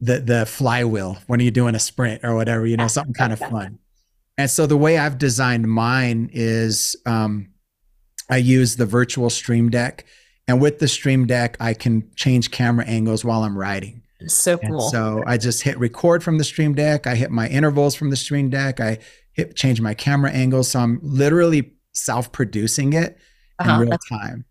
the 0.00 0.18
the 0.20 0.46
flywheel 0.46 1.18
when 1.26 1.40
you're 1.40 1.50
doing 1.50 1.74
a 1.74 1.78
sprint 1.78 2.24
or 2.24 2.34
whatever 2.34 2.66
you 2.66 2.76
know 2.76 2.88
something 2.88 3.12
kind 3.14 3.32
of 3.32 3.38
fun 3.50 3.78
and 4.38 4.50
so 4.50 4.66
the 4.66 4.76
way 4.76 4.96
i've 4.96 5.18
designed 5.18 5.66
mine 5.68 6.30
is 6.32 6.96
um 7.04 7.48
i 8.30 8.36
use 8.38 8.76
the 8.76 8.86
virtual 8.86 9.28
stream 9.28 9.68
deck 9.70 10.04
and 10.48 10.60
with 10.62 10.78
the 10.78 10.88
stream 10.88 11.26
deck 11.26 11.56
i 11.60 11.74
can 11.74 12.08
change 12.14 12.50
camera 12.50 12.84
angles 12.86 13.24
while 13.24 13.42
i'm 13.42 13.58
riding 13.58 14.02
so 14.28 14.58
and 14.62 14.70
cool. 14.70 14.88
so 14.88 15.22
I 15.26 15.36
just 15.36 15.62
hit 15.62 15.78
record 15.78 16.24
from 16.24 16.38
the 16.38 16.42
Stream 16.42 16.74
Deck. 16.74 17.06
I 17.06 17.14
hit 17.14 17.30
my 17.30 17.46
intervals 17.48 17.94
from 17.94 18.08
the 18.08 18.16
Stream 18.16 18.48
Deck. 18.48 18.80
I 18.80 18.98
hit 19.34 19.54
change 19.54 19.78
my 19.82 19.92
camera 19.92 20.30
angles. 20.30 20.70
So 20.70 20.80
I'm 20.80 20.98
literally 21.02 21.74
self-producing 21.92 22.94
it 22.94 23.18
Uh-huh. 23.58 23.82
in 23.82 23.88
real 23.88 23.98
time. 24.08 24.46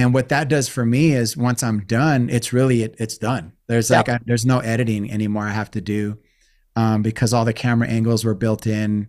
And 0.00 0.14
what 0.14 0.30
that 0.30 0.48
does 0.48 0.66
for 0.66 0.86
me 0.86 1.12
is 1.12 1.36
once 1.36 1.62
I'm 1.62 1.80
done, 1.80 2.30
it's 2.30 2.54
really 2.54 2.84
it, 2.84 2.94
it's 2.98 3.18
done. 3.18 3.52
There's 3.66 3.90
like 3.90 4.08
I, 4.08 4.18
there's 4.24 4.46
no 4.46 4.60
editing 4.60 5.10
anymore 5.10 5.44
I 5.44 5.50
have 5.50 5.70
to 5.72 5.82
do 5.82 6.16
um, 6.74 7.02
because 7.02 7.34
all 7.34 7.44
the 7.44 7.52
camera 7.52 7.86
angles 7.86 8.24
were 8.24 8.34
built 8.34 8.66
in, 8.66 9.08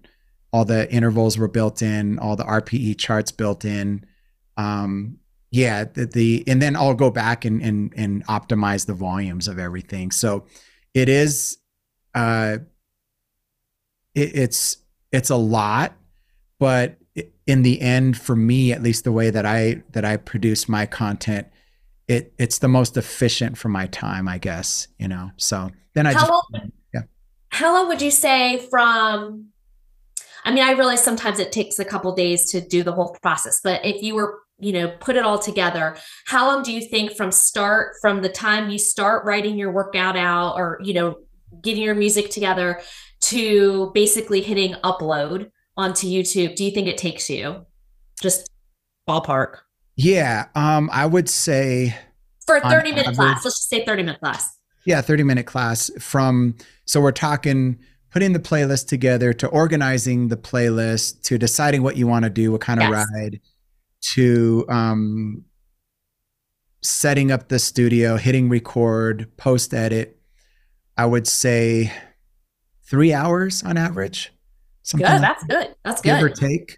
all 0.51 0.65
the 0.65 0.91
intervals 0.91 1.37
were 1.37 1.47
built 1.47 1.81
in, 1.81 2.19
all 2.19 2.35
the 2.35 2.43
RPE 2.43 2.97
charts 2.97 3.31
built 3.31 3.63
in. 3.63 4.05
Um, 4.57 5.19
yeah, 5.49 5.85
the, 5.85 6.07
the 6.07 6.43
and 6.45 6.61
then 6.61 6.75
I'll 6.75 6.93
go 6.93 7.09
back 7.09 7.45
and 7.45 7.61
and 7.61 7.93
and 7.95 8.27
optimize 8.27 8.85
the 8.85 8.93
volumes 8.93 9.47
of 9.47 9.59
everything. 9.59 10.11
So 10.11 10.45
it 10.93 11.07
is 11.07 11.57
uh 12.13 12.57
it, 14.13 14.35
it's 14.35 14.77
it's 15.13 15.29
a 15.29 15.37
lot, 15.37 15.93
but 16.59 16.97
in 17.51 17.63
the 17.63 17.81
end 17.81 18.17
for 18.17 18.35
me 18.35 18.71
at 18.71 18.81
least 18.81 19.03
the 19.03 19.11
way 19.11 19.29
that 19.29 19.45
I 19.45 19.83
that 19.91 20.05
I 20.05 20.17
produce 20.17 20.69
my 20.69 20.85
content 20.85 21.47
it 22.07 22.33
it's 22.37 22.59
the 22.59 22.67
most 22.67 22.97
efficient 22.97 23.57
for 23.57 23.69
my 23.69 23.87
time, 23.87 24.27
I 24.27 24.37
guess, 24.37 24.87
you 24.99 25.07
know. 25.07 25.31
So 25.37 25.71
then 25.93 26.05
I 26.05 26.13
How 26.13 26.19
just 26.19 26.31
long- 26.31 26.71
yeah. 26.93 27.01
How 27.49 27.73
long 27.73 27.87
would 27.87 28.01
you 28.01 28.11
say 28.11 28.65
from? 28.69 29.47
I 30.43 30.51
mean, 30.51 30.63
I 30.63 30.71
realize 30.71 31.03
sometimes 31.03 31.39
it 31.39 31.51
takes 31.51 31.77
a 31.77 31.85
couple 31.85 32.13
days 32.15 32.51
to 32.51 32.61
do 32.61 32.81
the 32.83 32.91
whole 32.91 33.15
process, 33.21 33.61
but 33.63 33.85
if 33.85 34.01
you 34.01 34.15
were, 34.15 34.39
you 34.59 34.73
know, 34.73 34.89
put 34.99 35.15
it 35.15 35.23
all 35.23 35.37
together, 35.37 35.95
how 36.25 36.47
long 36.47 36.63
do 36.63 36.73
you 36.73 36.81
think 36.81 37.15
from 37.15 37.31
start, 37.31 37.93
from 38.01 38.23
the 38.23 38.29
time 38.29 38.71
you 38.71 38.79
start 38.79 39.23
writing 39.23 39.55
your 39.55 39.71
workout 39.71 40.17
out 40.17 40.55
or, 40.55 40.79
you 40.81 40.95
know, 40.95 41.17
getting 41.61 41.83
your 41.83 41.93
music 41.93 42.31
together 42.31 42.81
to 43.21 43.91
basically 43.93 44.41
hitting 44.41 44.73
upload 44.83 45.51
onto 45.77 46.07
YouTube? 46.07 46.55
Do 46.55 46.63
you 46.63 46.71
think 46.71 46.87
it 46.87 46.97
takes 46.97 47.29
you? 47.29 47.65
Just 48.21 48.49
ballpark. 49.09 49.57
Yeah, 49.95 50.47
um 50.55 50.89
I 50.93 51.05
would 51.05 51.29
say 51.29 51.95
For 52.45 52.57
a 52.57 52.61
30 52.61 52.89
minute 52.91 53.07
average- 53.07 53.15
class, 53.17 53.45
let's 53.45 53.57
just 53.57 53.69
say 53.69 53.85
30 53.85 54.03
minute 54.03 54.19
class. 54.19 54.57
Yeah, 54.85 55.01
30 55.01 55.23
minute 55.23 55.45
class 55.45 55.91
from 55.99 56.55
so 56.85 57.01
we're 57.01 57.11
talking 57.11 57.77
putting 58.11 58.33
the 58.33 58.39
playlist 58.39 58.87
together 58.87 59.31
to 59.33 59.47
organizing 59.47 60.27
the 60.27 60.37
playlist 60.37 61.21
to 61.23 61.37
deciding 61.37 61.81
what 61.83 61.95
you 61.97 62.07
want 62.07 62.23
to 62.23 62.29
do, 62.29 62.51
what 62.51 62.61
kind 62.61 62.81
of 62.81 62.89
Yes. 62.89 63.05
ride, 63.13 63.39
to 64.13 64.65
um 64.69 65.45
setting 66.83 67.31
up 67.31 67.47
the 67.49 67.59
studio, 67.59 68.17
hitting 68.17 68.49
record, 68.49 69.29
post 69.37 69.73
edit. 69.73 70.19
I 70.97 71.05
would 71.05 71.27
say 71.27 71.91
three 72.83 73.13
hours 73.13 73.61
on 73.63 73.77
average. 73.77 74.33
Something 74.83 75.07
Good. 75.07 75.13
like 75.13 75.21
That's 75.21 75.43
good. 75.43 75.75
That's 75.83 76.01
good. 76.01 76.15
give 76.15 76.23
or 76.23 76.29
take. 76.29 76.77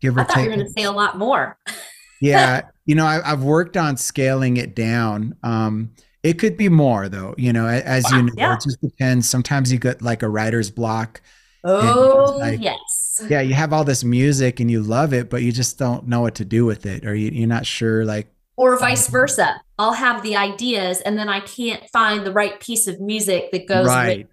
Give 0.00 0.16
or 0.16 0.20
take. 0.20 0.30
I 0.30 0.34
thought 0.34 0.40
you 0.40 0.44
take. 0.44 0.50
were 0.50 0.56
going 0.56 0.66
to 0.66 0.80
say 0.80 0.84
a 0.84 0.92
lot 0.92 1.18
more. 1.18 1.58
yeah 2.20 2.62
you 2.86 2.94
know, 2.94 3.06
I, 3.06 3.20
have 3.26 3.42
worked 3.42 3.76
on 3.76 3.96
scaling 3.96 4.56
it 4.56 4.74
down. 4.74 5.36
Um, 5.42 5.92
it 6.22 6.38
could 6.38 6.56
be 6.56 6.68
more 6.68 7.08
though, 7.08 7.34
you 7.36 7.52
know, 7.52 7.66
as 7.66 8.04
wow, 8.04 8.18
you 8.18 8.22
know, 8.24 8.32
yeah. 8.36 8.54
it 8.54 8.60
just 8.62 8.80
depends. 8.80 9.28
Sometimes 9.28 9.72
you 9.72 9.78
get 9.78 10.02
like 10.02 10.22
a 10.22 10.28
writer's 10.28 10.70
block. 10.70 11.20
Oh, 11.64 12.36
like, 12.38 12.60
yes. 12.60 13.24
Yeah, 13.28 13.40
you 13.40 13.54
have 13.54 13.72
all 13.72 13.84
this 13.84 14.02
music 14.02 14.58
and 14.58 14.70
you 14.70 14.82
love 14.82 15.12
it, 15.12 15.30
but 15.30 15.42
you 15.42 15.52
just 15.52 15.78
don't 15.78 16.08
know 16.08 16.20
what 16.20 16.34
to 16.36 16.44
do 16.44 16.64
with 16.64 16.86
it, 16.86 17.04
or 17.04 17.14
you, 17.14 17.30
you're 17.30 17.48
not 17.48 17.66
sure, 17.66 18.04
like, 18.04 18.28
or 18.56 18.76
vice 18.78 19.08
versa. 19.08 19.60
I'll 19.78 19.92
have 19.92 20.22
the 20.22 20.36
ideas 20.36 21.00
and 21.00 21.18
then 21.18 21.28
I 21.28 21.40
can't 21.40 21.88
find 21.90 22.26
the 22.26 22.32
right 22.32 22.58
piece 22.60 22.86
of 22.86 23.00
music 23.00 23.50
that 23.52 23.66
goes 23.66 23.86
right. 23.86 24.18
with 24.18 24.26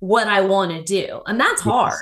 what 0.00 0.26
I 0.26 0.40
want 0.42 0.72
to 0.72 0.82
do. 0.82 1.22
And 1.26 1.38
that's 1.38 1.62
hard. 1.62 1.94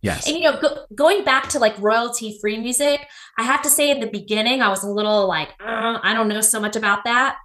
Yes. 0.00 0.28
And 0.28 0.36
you 0.36 0.44
know, 0.44 0.60
go, 0.60 0.84
going 0.94 1.24
back 1.24 1.48
to 1.50 1.58
like 1.58 1.78
royalty 1.78 2.38
free 2.40 2.58
music, 2.58 3.06
I 3.36 3.42
have 3.42 3.62
to 3.62 3.68
say 3.68 3.90
in 3.90 4.00
the 4.00 4.06
beginning, 4.06 4.62
I 4.62 4.68
was 4.68 4.84
a 4.84 4.88
little 4.88 5.26
like, 5.26 5.48
uh, 5.60 5.98
I 6.02 6.14
don't 6.14 6.28
know 6.28 6.40
so 6.40 6.60
much 6.60 6.76
about 6.76 7.04
that. 7.04 7.36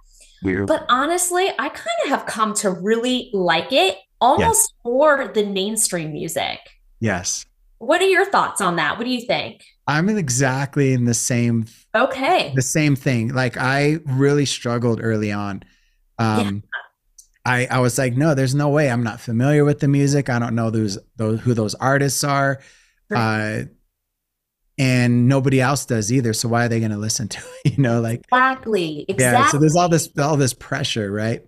Weird. 0.42 0.66
But 0.66 0.86
honestly, 0.88 1.48
I 1.58 1.68
kind 1.68 1.98
of 2.04 2.10
have 2.10 2.26
come 2.26 2.54
to 2.54 2.70
really 2.70 3.30
like 3.32 3.72
it 3.72 3.96
almost 4.20 4.72
yes. 4.72 4.80
for 4.82 5.28
the 5.28 5.44
mainstream 5.44 6.12
music. 6.12 6.60
Yes. 7.00 7.44
What 7.78 8.00
are 8.00 8.06
your 8.06 8.24
thoughts 8.24 8.60
on 8.60 8.76
that? 8.76 8.98
What 8.98 9.04
do 9.04 9.10
you 9.10 9.26
think? 9.26 9.62
I'm 9.86 10.08
exactly 10.08 10.92
in 10.92 11.04
the 11.04 11.14
same 11.14 11.66
okay 11.94 12.52
the 12.54 12.62
same 12.62 12.96
thing. 12.96 13.28
Like 13.28 13.58
I 13.58 13.98
really 14.06 14.46
struggled 14.46 15.00
early 15.02 15.30
on. 15.30 15.62
Um 16.18 16.54
yeah. 16.54 16.80
I 17.44 17.66
I 17.70 17.80
was 17.80 17.98
like, 17.98 18.16
no, 18.16 18.34
there's 18.34 18.54
no 18.54 18.68
way. 18.68 18.90
I'm 18.90 19.02
not 19.02 19.20
familiar 19.20 19.64
with 19.64 19.80
the 19.80 19.88
music. 19.88 20.28
I 20.28 20.38
don't 20.38 20.54
know 20.54 20.70
those 20.70 20.98
those 21.16 21.40
who 21.40 21.54
those 21.54 21.74
artists 21.74 22.24
are. 22.24 22.60
Right. 23.10 23.60
Uh 23.60 23.64
and 24.78 25.28
nobody 25.28 25.60
else 25.60 25.86
does 25.86 26.12
either. 26.12 26.32
So 26.32 26.48
why 26.48 26.64
are 26.64 26.68
they 26.68 26.80
going 26.80 26.90
to 26.90 26.98
listen 26.98 27.28
to 27.28 27.38
it? 27.38 27.44
You 27.76 27.82
know, 27.82 28.00
like 28.00 28.20
exactly, 28.30 29.06
exactly. 29.08 29.42
Yeah. 29.42 29.48
So 29.48 29.58
there's 29.58 29.74
all 29.74 29.88
this 29.88 30.10
all 30.18 30.36
this 30.36 30.52
pressure, 30.52 31.10
right? 31.10 31.44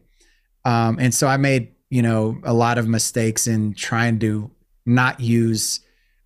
Um, 0.64 0.98
and 0.98 1.14
so 1.14 1.26
I 1.26 1.36
made 1.36 1.74
you 1.90 2.02
know 2.02 2.38
a 2.42 2.54
lot 2.54 2.78
of 2.78 2.88
mistakes 2.88 3.46
in 3.46 3.74
trying 3.74 4.18
to 4.20 4.50
not 4.86 5.20
use 5.20 5.80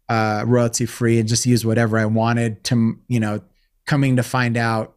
uh, 0.09 0.45
royalty 0.47 0.87
free 0.87 1.19
and 1.19 1.29
just 1.29 1.45
use 1.45 1.67
whatever 1.67 1.99
I 1.99 2.07
wanted. 2.07 2.63
To 2.65 2.99
you 3.09 3.19
know, 3.19 3.41
coming 3.85 4.17
to 4.17 4.23
find 4.23 4.57
out 4.57 4.95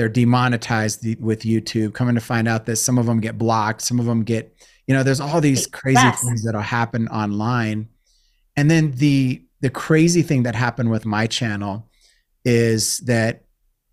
they're 0.00 0.08
demonetized 0.08 1.04
with 1.20 1.42
YouTube. 1.42 1.92
Coming 1.92 2.14
to 2.14 2.22
find 2.22 2.48
out 2.48 2.64
that 2.64 2.76
some 2.76 2.96
of 2.96 3.04
them 3.04 3.20
get 3.20 3.36
blocked, 3.36 3.82
some 3.82 4.00
of 4.00 4.06
them 4.06 4.24
get 4.24 4.56
you 4.86 4.96
know, 4.96 5.02
there's 5.02 5.20
all 5.20 5.42
these 5.42 5.66
crazy 5.66 6.00
yes. 6.00 6.24
things 6.24 6.42
that'll 6.42 6.62
happen 6.62 7.06
online, 7.08 7.90
and 8.56 8.70
then 8.70 8.92
the 8.92 9.44
the 9.60 9.68
crazy 9.68 10.22
thing 10.22 10.44
that 10.44 10.54
happened 10.54 10.90
with 10.90 11.04
my 11.04 11.26
channel 11.26 11.86
is 12.46 13.00
that 13.00 13.44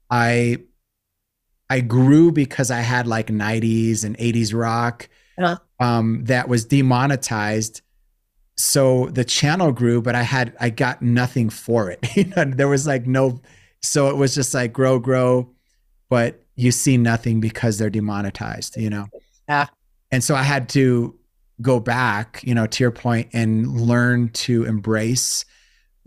I 0.09 0.59
I 1.69 1.81
grew 1.81 2.31
because 2.31 2.71
I 2.71 2.79
had 2.79 3.05
like 3.05 3.27
90s 3.27 4.05
and 4.05 4.17
80s 4.17 4.57
rock 4.57 5.09
uh-huh. 5.37 5.57
um, 5.81 6.23
that 6.23 6.47
was 6.47 6.63
demonetized. 6.63 7.81
So 8.55 9.07
the 9.07 9.25
channel 9.25 9.73
grew, 9.73 10.01
but 10.01 10.15
I 10.15 10.23
had 10.23 10.55
I 10.57 10.69
got 10.69 11.01
nothing 11.01 11.49
for 11.49 11.91
it. 11.91 11.99
you 12.15 12.23
know, 12.23 12.45
there 12.45 12.69
was 12.69 12.87
like 12.87 13.05
no, 13.05 13.41
so 13.81 14.09
it 14.09 14.15
was 14.15 14.33
just 14.33 14.53
like 14.53 14.71
grow, 14.71 14.99
grow, 14.99 15.53
but 16.09 16.43
you 16.55 16.71
see 16.71 16.97
nothing 16.97 17.39
because 17.39 17.77
they're 17.77 17.89
demonetized. 17.89 18.77
You 18.77 18.89
know, 18.89 19.07
yeah. 19.47 19.67
And 20.11 20.23
so 20.23 20.35
I 20.35 20.43
had 20.43 20.69
to 20.69 21.17
go 21.61 21.79
back, 21.79 22.41
you 22.43 22.53
know, 22.53 22.67
to 22.67 22.83
your 22.83 22.91
point, 22.91 23.29
and 23.33 23.79
learn 23.79 24.29
to 24.29 24.63
embrace 24.65 25.45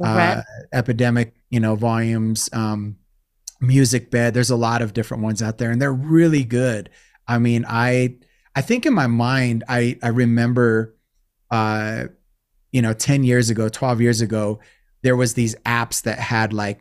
uh, 0.02 0.42
epidemic, 0.72 1.34
you 1.50 1.60
know, 1.60 1.74
volumes, 1.74 2.48
um, 2.52 2.96
music 3.60 4.10
bed. 4.10 4.32
There's 4.32 4.50
a 4.50 4.56
lot 4.56 4.82
of 4.82 4.94
different 4.94 5.22
ones 5.22 5.42
out 5.42 5.58
there, 5.58 5.70
and 5.70 5.80
they're 5.80 5.92
really 5.92 6.44
good. 6.44 6.90
I 7.28 7.38
mean, 7.38 7.64
I 7.68 8.16
I 8.54 8.62
think 8.62 8.86
in 8.86 8.94
my 8.94 9.06
mind, 9.06 9.64
I 9.68 9.98
I 10.02 10.08
remember, 10.08 10.96
uh, 11.50 12.04
you 12.72 12.82
know, 12.82 12.92
ten 12.92 13.24
years 13.24 13.50
ago, 13.50 13.68
twelve 13.68 14.00
years 14.00 14.20
ago, 14.20 14.60
there 15.02 15.16
was 15.16 15.34
these 15.34 15.54
apps 15.66 16.02
that 16.02 16.18
had 16.18 16.52
like 16.52 16.80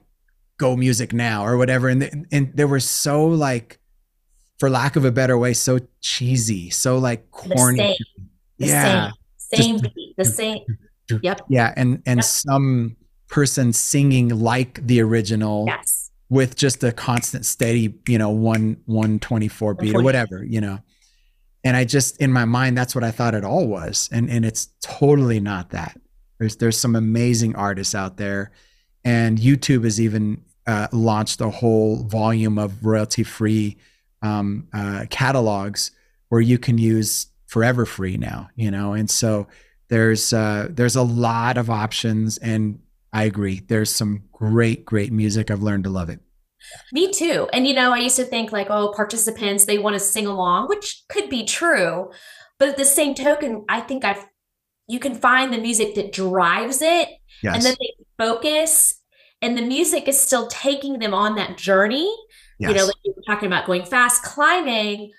Go 0.59 0.77
Music 0.77 1.11
Now 1.11 1.43
or 1.43 1.57
whatever, 1.57 1.89
and 1.89 2.03
they, 2.03 2.11
and 2.31 2.55
they 2.55 2.65
were 2.65 2.79
so 2.79 3.25
like, 3.25 3.79
for 4.59 4.69
lack 4.69 4.95
of 4.95 5.05
a 5.05 5.11
better 5.11 5.37
way, 5.37 5.53
so 5.53 5.79
cheesy, 6.01 6.69
so 6.69 6.99
like 6.99 7.31
corny. 7.31 7.77
The 7.77 7.83
same. 7.83 8.29
The 8.59 8.67
yeah, 8.67 9.11
same, 9.37 9.79
same 9.79 9.91
beat, 9.95 10.15
the 10.15 10.25
same. 10.25 10.63
Yep. 11.23 11.41
Yeah, 11.49 11.73
and 11.75 12.03
and 12.05 12.19
yep. 12.19 12.23
some 12.23 12.95
person 13.29 13.71
singing 13.71 14.29
like 14.29 14.85
the 14.85 15.01
original 15.01 15.65
yes. 15.67 16.09
with 16.29 16.55
just 16.55 16.83
a 16.83 16.91
constant 16.91 17.45
steady 17.45 17.93
you 18.07 18.17
know 18.17 18.29
one 18.29 18.77
124 18.85 19.75
beat 19.75 19.95
or 19.95 20.01
whatever 20.01 20.43
you 20.43 20.59
know 20.59 20.79
and 21.63 21.77
i 21.77 21.85
just 21.85 22.19
in 22.19 22.33
my 22.33 22.43
mind 22.43 22.75
that's 22.75 22.95
what 22.95 23.03
i 23.03 23.11
thought 23.11 23.35
it 23.35 23.45
all 23.45 23.67
was 23.67 24.09
and 24.11 24.29
and 24.29 24.45
it's 24.45 24.69
totally 24.81 25.39
not 25.39 25.69
that 25.69 25.95
there's 26.39 26.57
there's 26.57 26.77
some 26.77 26.95
amazing 26.95 27.55
artists 27.55 27.93
out 27.93 28.17
there 28.17 28.51
and 29.05 29.37
youtube 29.37 29.85
is 29.85 30.01
even 30.01 30.43
uh, 30.69 30.87
launched 30.91 31.41
a 31.41 31.49
whole 31.49 32.03
volume 32.03 32.57
of 32.57 32.85
royalty 32.85 33.23
free 33.23 33.77
um, 34.21 34.67
uh, 34.73 35.05
catalogs 35.09 35.91
where 36.29 36.41
you 36.41 36.57
can 36.57 36.77
use 36.77 37.27
forever 37.47 37.85
free 37.85 38.17
now 38.17 38.47
you 38.55 38.69
know 38.69 38.93
and 38.93 39.09
so 39.09 39.47
there's 39.89 40.33
uh, 40.33 40.67
there's 40.69 40.95
a 40.95 41.01
lot 41.01 41.57
of 41.57 41.69
options 41.69 42.37
and 42.37 42.79
I 43.11 43.23
agree. 43.23 43.61
There's 43.67 43.93
some 43.93 44.23
great, 44.31 44.85
great 44.85 45.11
music. 45.11 45.49
I've 45.49 45.63
learned 45.63 45.85
to 45.85 45.89
love 45.89 46.09
it. 46.09 46.19
Me 46.91 47.11
too. 47.11 47.47
And 47.53 47.67
you 47.67 47.73
know, 47.73 47.91
I 47.91 47.99
used 47.99 48.17
to 48.17 48.25
think 48.25 48.51
like, 48.51 48.67
oh, 48.69 48.93
participants, 48.95 49.65
they 49.65 49.79
want 49.79 49.95
to 49.95 49.99
sing 49.99 50.27
along, 50.27 50.67
which 50.67 51.03
could 51.09 51.29
be 51.29 51.43
true. 51.43 52.11
But 52.59 52.69
at 52.69 52.77
the 52.77 52.85
same 52.85 53.15
token, 53.15 53.65
I 53.69 53.81
think 53.81 54.05
I've 54.05 54.25
you 54.87 54.99
can 54.99 55.13
find 55.13 55.53
the 55.53 55.59
music 55.59 55.93
that 55.95 56.11
drives 56.11 56.81
it 56.81 57.09
yes. 57.43 57.55
and 57.55 57.63
then 57.63 57.75
they 57.79 57.93
focus 58.17 58.98
and 59.41 59.57
the 59.57 59.61
music 59.61 60.07
is 60.07 60.19
still 60.19 60.47
taking 60.47 60.99
them 60.99 61.13
on 61.13 61.35
that 61.35 61.57
journey. 61.57 62.13
Yes. 62.59 62.69
You 62.69 62.77
know, 62.77 62.85
like 62.85 62.95
you 63.03 63.13
were 63.15 63.23
talking 63.23 63.47
about 63.47 63.65
going 63.65 63.85
fast, 63.85 64.23
climbing. 64.23 65.11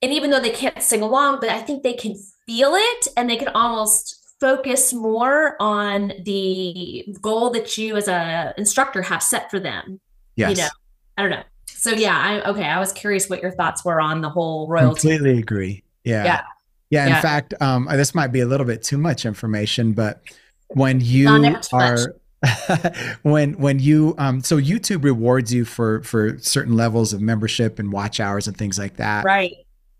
And 0.00 0.12
even 0.12 0.30
though 0.30 0.40
they 0.40 0.50
can't 0.50 0.80
sing 0.82 1.02
along, 1.02 1.40
but 1.40 1.50
I 1.50 1.60
think 1.60 1.82
they 1.82 1.94
can 1.94 2.14
feel 2.46 2.72
it 2.74 3.08
and 3.16 3.28
they 3.28 3.36
can 3.36 3.48
almost 3.48 4.18
focus 4.40 4.92
more 4.92 5.56
on 5.60 6.12
the 6.24 7.06
goal 7.20 7.50
that 7.50 7.76
you 7.76 7.96
as 7.96 8.08
a 8.08 8.54
instructor 8.56 9.02
have 9.02 9.22
set 9.22 9.50
for 9.50 9.60
them. 9.60 10.00
Yes. 10.36 10.50
You 10.50 10.62
know, 10.62 10.68
I 11.16 11.22
don't 11.22 11.30
know. 11.30 11.42
So 11.66 11.90
yeah, 11.90 12.16
I 12.16 12.50
okay. 12.50 12.64
I 12.64 12.78
was 12.78 12.92
curious 12.92 13.28
what 13.28 13.42
your 13.42 13.50
thoughts 13.50 13.84
were 13.84 14.00
on 14.00 14.20
the 14.20 14.30
whole 14.30 14.68
royalty. 14.68 15.08
Completely 15.08 15.38
agree. 15.38 15.84
Yeah. 16.04 16.24
Yeah. 16.24 16.42
Yeah. 16.90 17.02
In 17.04 17.08
yeah. 17.10 17.20
fact, 17.20 17.54
um, 17.60 17.88
this 17.90 18.14
might 18.14 18.28
be 18.28 18.40
a 18.40 18.46
little 18.46 18.66
bit 18.66 18.82
too 18.82 18.98
much 18.98 19.26
information, 19.26 19.92
but 19.92 20.22
when 20.68 21.00
you 21.00 21.28
are 21.72 22.14
when 23.22 23.54
when 23.54 23.80
you 23.80 24.14
um 24.18 24.40
so 24.42 24.58
YouTube 24.58 25.02
rewards 25.02 25.52
you 25.52 25.64
for 25.64 26.02
for 26.02 26.38
certain 26.38 26.76
levels 26.76 27.12
of 27.12 27.20
membership 27.20 27.78
and 27.78 27.92
watch 27.92 28.20
hours 28.20 28.46
and 28.46 28.56
things 28.56 28.78
like 28.78 28.96
that. 28.96 29.24
Right. 29.24 29.54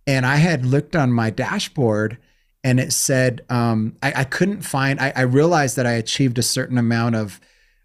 And 0.07 0.25
I 0.25 0.37
had 0.37 0.65
looked 0.65 0.97
on 0.97 1.13
my 1.13 1.31
dashboard 1.31 2.19
and 2.65 2.81
it 2.81 2.93
said 2.93 3.45
um, 3.49 3.97
I, 4.03 4.13
I, 4.17 4.25
couldn't 4.25 4.63
find. 4.63 5.01
I, 5.01 5.13
I, 5.15 5.23
realized 5.23 5.77
that 5.77 5.87
I 5.87 5.93
achieved 5.93 6.39
a 6.39 6.43
certain 6.43 6.77
amount 6.77 7.15
of 7.15 7.41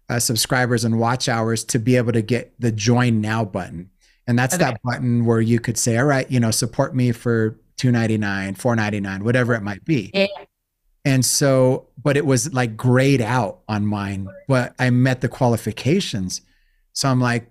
uh, 0.08 0.18
subscribers 0.18 0.84
and 0.84 0.98
watch 0.98 1.28
hours 1.28 1.64
to 1.64 1.78
be 1.78 1.96
able 1.96 2.12
to 2.12 2.22
get 2.22 2.52
the 2.60 2.72
join 2.72 3.20
now 3.20 3.44
button, 3.44 3.90
and 4.26 4.38
that's 4.38 4.54
okay. 4.54 4.64
that 4.64 4.80
button 4.82 5.24
where 5.24 5.40
you 5.40 5.60
could 5.60 5.78
say, 5.78 5.96
"All 5.96 6.04
right, 6.04 6.30
you 6.30 6.40
know, 6.40 6.50
support 6.50 6.94
me 6.94 7.12
for 7.12 7.58
two 7.76 7.92
ninety 7.92 8.18
nine, 8.18 8.54
four 8.54 8.74
ninety 8.74 9.00
nine, 9.00 9.24
whatever 9.24 9.54
it 9.54 9.62
might 9.62 9.84
be." 9.84 10.10
Yeah. 10.12 10.26
And 11.04 11.24
so, 11.24 11.88
but 12.02 12.16
it 12.16 12.24
was 12.24 12.52
like 12.54 12.76
grayed 12.76 13.20
out 13.20 13.60
on 13.68 13.86
mine, 13.86 14.28
but 14.48 14.74
I 14.78 14.88
met 14.90 15.20
the 15.20 15.28
qualifications. 15.28 16.40
So 16.92 17.08
I'm 17.08 17.20
like, 17.20 17.50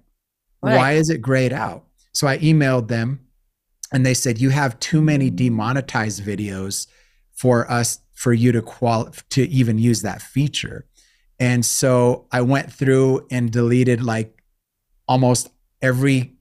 right. 0.61 0.75
why 0.75 0.91
is 0.93 1.09
it 1.09 1.21
grayed 1.21 1.53
out? 1.53 1.85
So 2.13 2.27
I 2.27 2.39
emailed 2.39 2.87
them 2.87 3.19
and 3.91 4.05
they 4.05 4.15
said, 4.15 4.41
you 4.41 4.49
have 4.49 4.79
too 4.79 5.01
many 5.01 5.29
demonetized 5.29 6.23
videos 6.23 6.87
for 7.31 7.69
us 7.69 7.99
for 8.13 8.33
you 8.33 8.51
to 8.51 8.61
qual 8.61 9.11
to 9.29 9.43
even 9.49 9.77
use 9.77 10.01
that 10.01 10.21
feature. 10.21 10.85
And 11.39 11.65
so 11.65 12.27
I 12.31 12.41
went 12.41 12.71
through 12.71 13.27
and 13.29 13.51
deleted 13.51 14.01
like 14.01 14.41
almost 15.07 15.49
every 15.81 16.33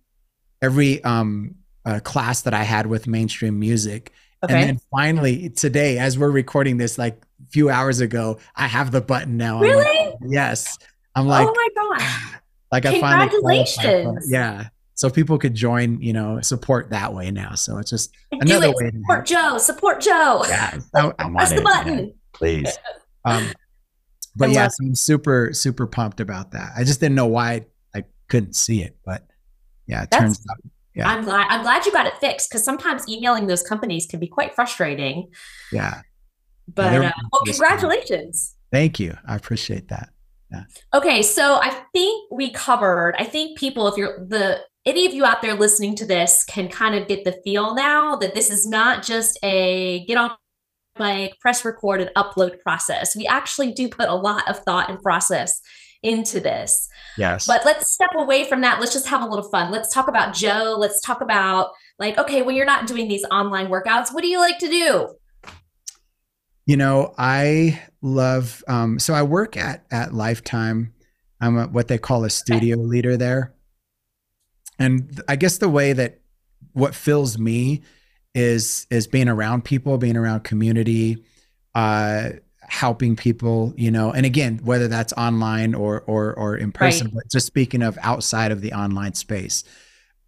every 0.61 1.03
um 1.03 1.57
uh, 1.85 1.99
class 2.01 2.43
that 2.43 2.55
I 2.55 2.63
had 2.63 2.87
with 2.87 3.07
mainstream 3.07 3.59
music. 3.59 4.13
Okay. 4.45 4.55
And 4.55 4.69
then 4.69 4.81
finally 4.91 5.51
today, 5.51 5.99
as 5.99 6.19
we're 6.19 6.31
recording 6.31 6.77
this, 6.77 6.99
like 6.99 7.15
a 7.17 7.51
few 7.51 7.71
hours 7.71 8.01
ago, 8.01 8.39
I 8.57 8.67
have 8.67 8.91
the 8.91 9.01
button 9.01 9.37
now. 9.37 9.61
Really? 9.61 9.85
Like, 9.85 10.15
yes. 10.27 10.79
I'm 11.15 11.27
like, 11.27 11.47
oh 11.49 11.55
my 11.55 11.97
gosh. 11.99 12.35
Like 12.73 12.87
I 12.87 12.99
finally 13.01 13.29
Congratulations. 13.29 14.27
Yeah 14.31 14.69
so 14.95 15.11
people 15.11 15.37
could 15.37 15.55
join 15.55 16.01
you 16.01 16.13
know 16.13 16.41
support 16.41 16.89
that 16.91 17.13
way 17.13 17.31
now 17.31 17.55
so 17.55 17.77
it's 17.79 17.91
just 17.91 18.15
another 18.31 18.69
it. 18.69 18.75
way 18.77 18.91
support 18.91 19.27
joe 19.27 19.59
support 19.59 20.01
joe 20.01 20.45
yeah 20.49 20.79
I 20.95 21.29
press 21.31 21.51
the 21.51 21.57
it, 21.57 21.65
button 21.65 21.99
yeah, 21.99 22.13
please 22.33 22.79
um 23.25 23.51
but 24.37 24.51
yes 24.51 24.55
yeah, 24.55 24.69
so 24.69 24.85
i'm 24.87 24.95
super 24.95 25.53
super 25.53 25.87
pumped 25.87 26.21
about 26.21 26.53
that 26.53 26.73
i 26.77 26.85
just 26.85 27.01
didn't 27.01 27.17
know 27.17 27.27
why 27.27 27.67
i 27.97 28.05
couldn't 28.29 28.55
see 28.55 28.83
it 28.83 28.97
but 29.05 29.27
yeah, 29.87 30.03
it 30.05 30.11
That's- 30.11 30.39
turns 30.39 30.47
out. 30.51 30.59
Yeah. 30.95 31.09
I'm 31.09 31.25
glad 31.25 31.47
I'm 31.49 31.63
glad 31.63 31.87
you 31.87 31.93
got 31.93 32.07
it 32.07 32.15
fixed 32.19 32.51
because 32.51 32.65
sometimes 32.65 33.09
emailing 33.09 33.47
those 33.47 33.63
companies 33.63 34.07
can 34.07 34.21
be 34.21 34.27
quite 34.27 34.55
frustrating. 34.55 35.31
Yeah. 35.73 36.03
But 36.73 36.95
uh, 36.95 37.13
well, 37.33 37.43
congratulations. 37.45 38.55
Thank 38.71 39.01
you. 39.01 39.17
I 39.27 39.37
appreciate 39.37 39.89
that. 39.89 40.11
Okay, 40.95 41.23
so 41.23 41.59
I 41.63 41.71
think 41.93 42.31
we 42.31 42.51
covered. 42.51 43.15
I 43.19 43.25
think 43.25 43.59
people, 43.59 43.89
if 43.89 43.97
you're 43.97 44.25
the 44.27 44.61
any 44.85 45.07
of 45.07 45.15
you 45.15 45.25
out 45.25 45.43
there 45.43 45.55
listening 45.55 45.95
to 45.97 46.07
this, 46.07 46.45
can 46.45 46.69
kind 46.69 46.95
of 46.95 47.09
get 47.09 47.25
the 47.25 47.41
feel 47.45 47.75
now 47.75 48.17
that 48.17 48.35
this 48.35 48.51
is 48.51 48.67
not 48.67 49.03
just 49.03 49.39
a 49.43 50.05
get 50.07 50.19
on 50.19 50.33
mic, 50.99 51.39
press 51.41 51.65
record, 51.65 52.01
and 52.01 52.11
upload 52.17 52.61
process. 52.61 53.17
We 53.17 53.27
actually 53.27 53.73
do 53.73 53.89
put 53.89 54.09
a 54.09 54.15
lot 54.15 54.49
of 54.49 54.59
thought 54.59 54.91
and 54.91 55.01
process 55.01 55.61
into 56.03 56.41
this. 56.41 56.89
Yes. 57.17 57.47
But 57.47 57.65
let's 57.65 57.93
step 57.93 58.11
away 58.17 58.45
from 58.49 58.61
that. 58.63 58.81
Let's 58.81 58.93
just 58.93 59.07
have 59.09 59.23
a 59.23 59.27
little 59.27 59.49
fun. 59.49 59.71
Let's 59.71 59.93
talk 59.93 60.09
about 60.09 60.35
Joe. 60.35 60.77
Let's 60.79 61.01
talk 61.01 61.21
about 61.21 61.71
like, 61.99 62.19
okay, 62.19 62.43
when 62.43 62.57
you're 62.57 62.67
not 62.67 62.87
doing 62.87 63.09
these 63.09 63.25
online 63.31 63.69
workouts, 63.69 64.13
what 64.13 64.23
do 64.23 64.29
you 64.29 64.39
like 64.39 64.59
to 64.59 64.69
do? 64.69 65.15
You 66.67 66.77
know, 66.77 67.15
I 67.19 67.81
love. 68.01 68.63
Um, 68.69 68.99
so 68.99 69.15
I 69.15 69.23
work 69.23 69.57
at 69.57 69.85
at 69.91 70.15
Lifetime. 70.15 70.95
I'm 71.41 71.59
a, 71.59 71.67
what 71.67 71.89
they 71.89 71.99
call 71.99 72.25
a 72.25 72.31
studio 72.31 72.77
leader 72.77 73.17
there, 73.17 73.53
and 74.79 75.21
I 75.29 75.35
guess 75.35 75.59
the 75.59 75.69
way 75.69 75.93
that 75.93 76.21
what 76.73 76.95
fills 76.95 77.37
me 77.37 77.83
is 78.35 78.87
is 78.91 79.09
being 79.09 79.29
around 79.29 79.65
people, 79.65 79.99
being 79.99 80.17
around 80.17 80.45
community, 80.45 81.25
uh, 81.75 82.31
helping 82.69 83.17
people. 83.17 83.75
You 83.77 83.91
know, 83.91 84.13
and 84.13 84.25
again, 84.27 84.61
whether 84.65 84.89
that's 84.89 85.13
online 85.15 85.75
or 85.75 86.03
or 86.07 86.35
or 86.35 86.57
in 86.57 86.73
person, 86.73 87.09
Right. 87.09 87.15
but 87.15 87.31
just 87.31 87.47
speaking 87.47 87.83
of 87.83 87.99
outside 88.03 88.53
of 88.53 88.61
the 88.61 88.73
online 88.73 89.15
space. 89.15 89.65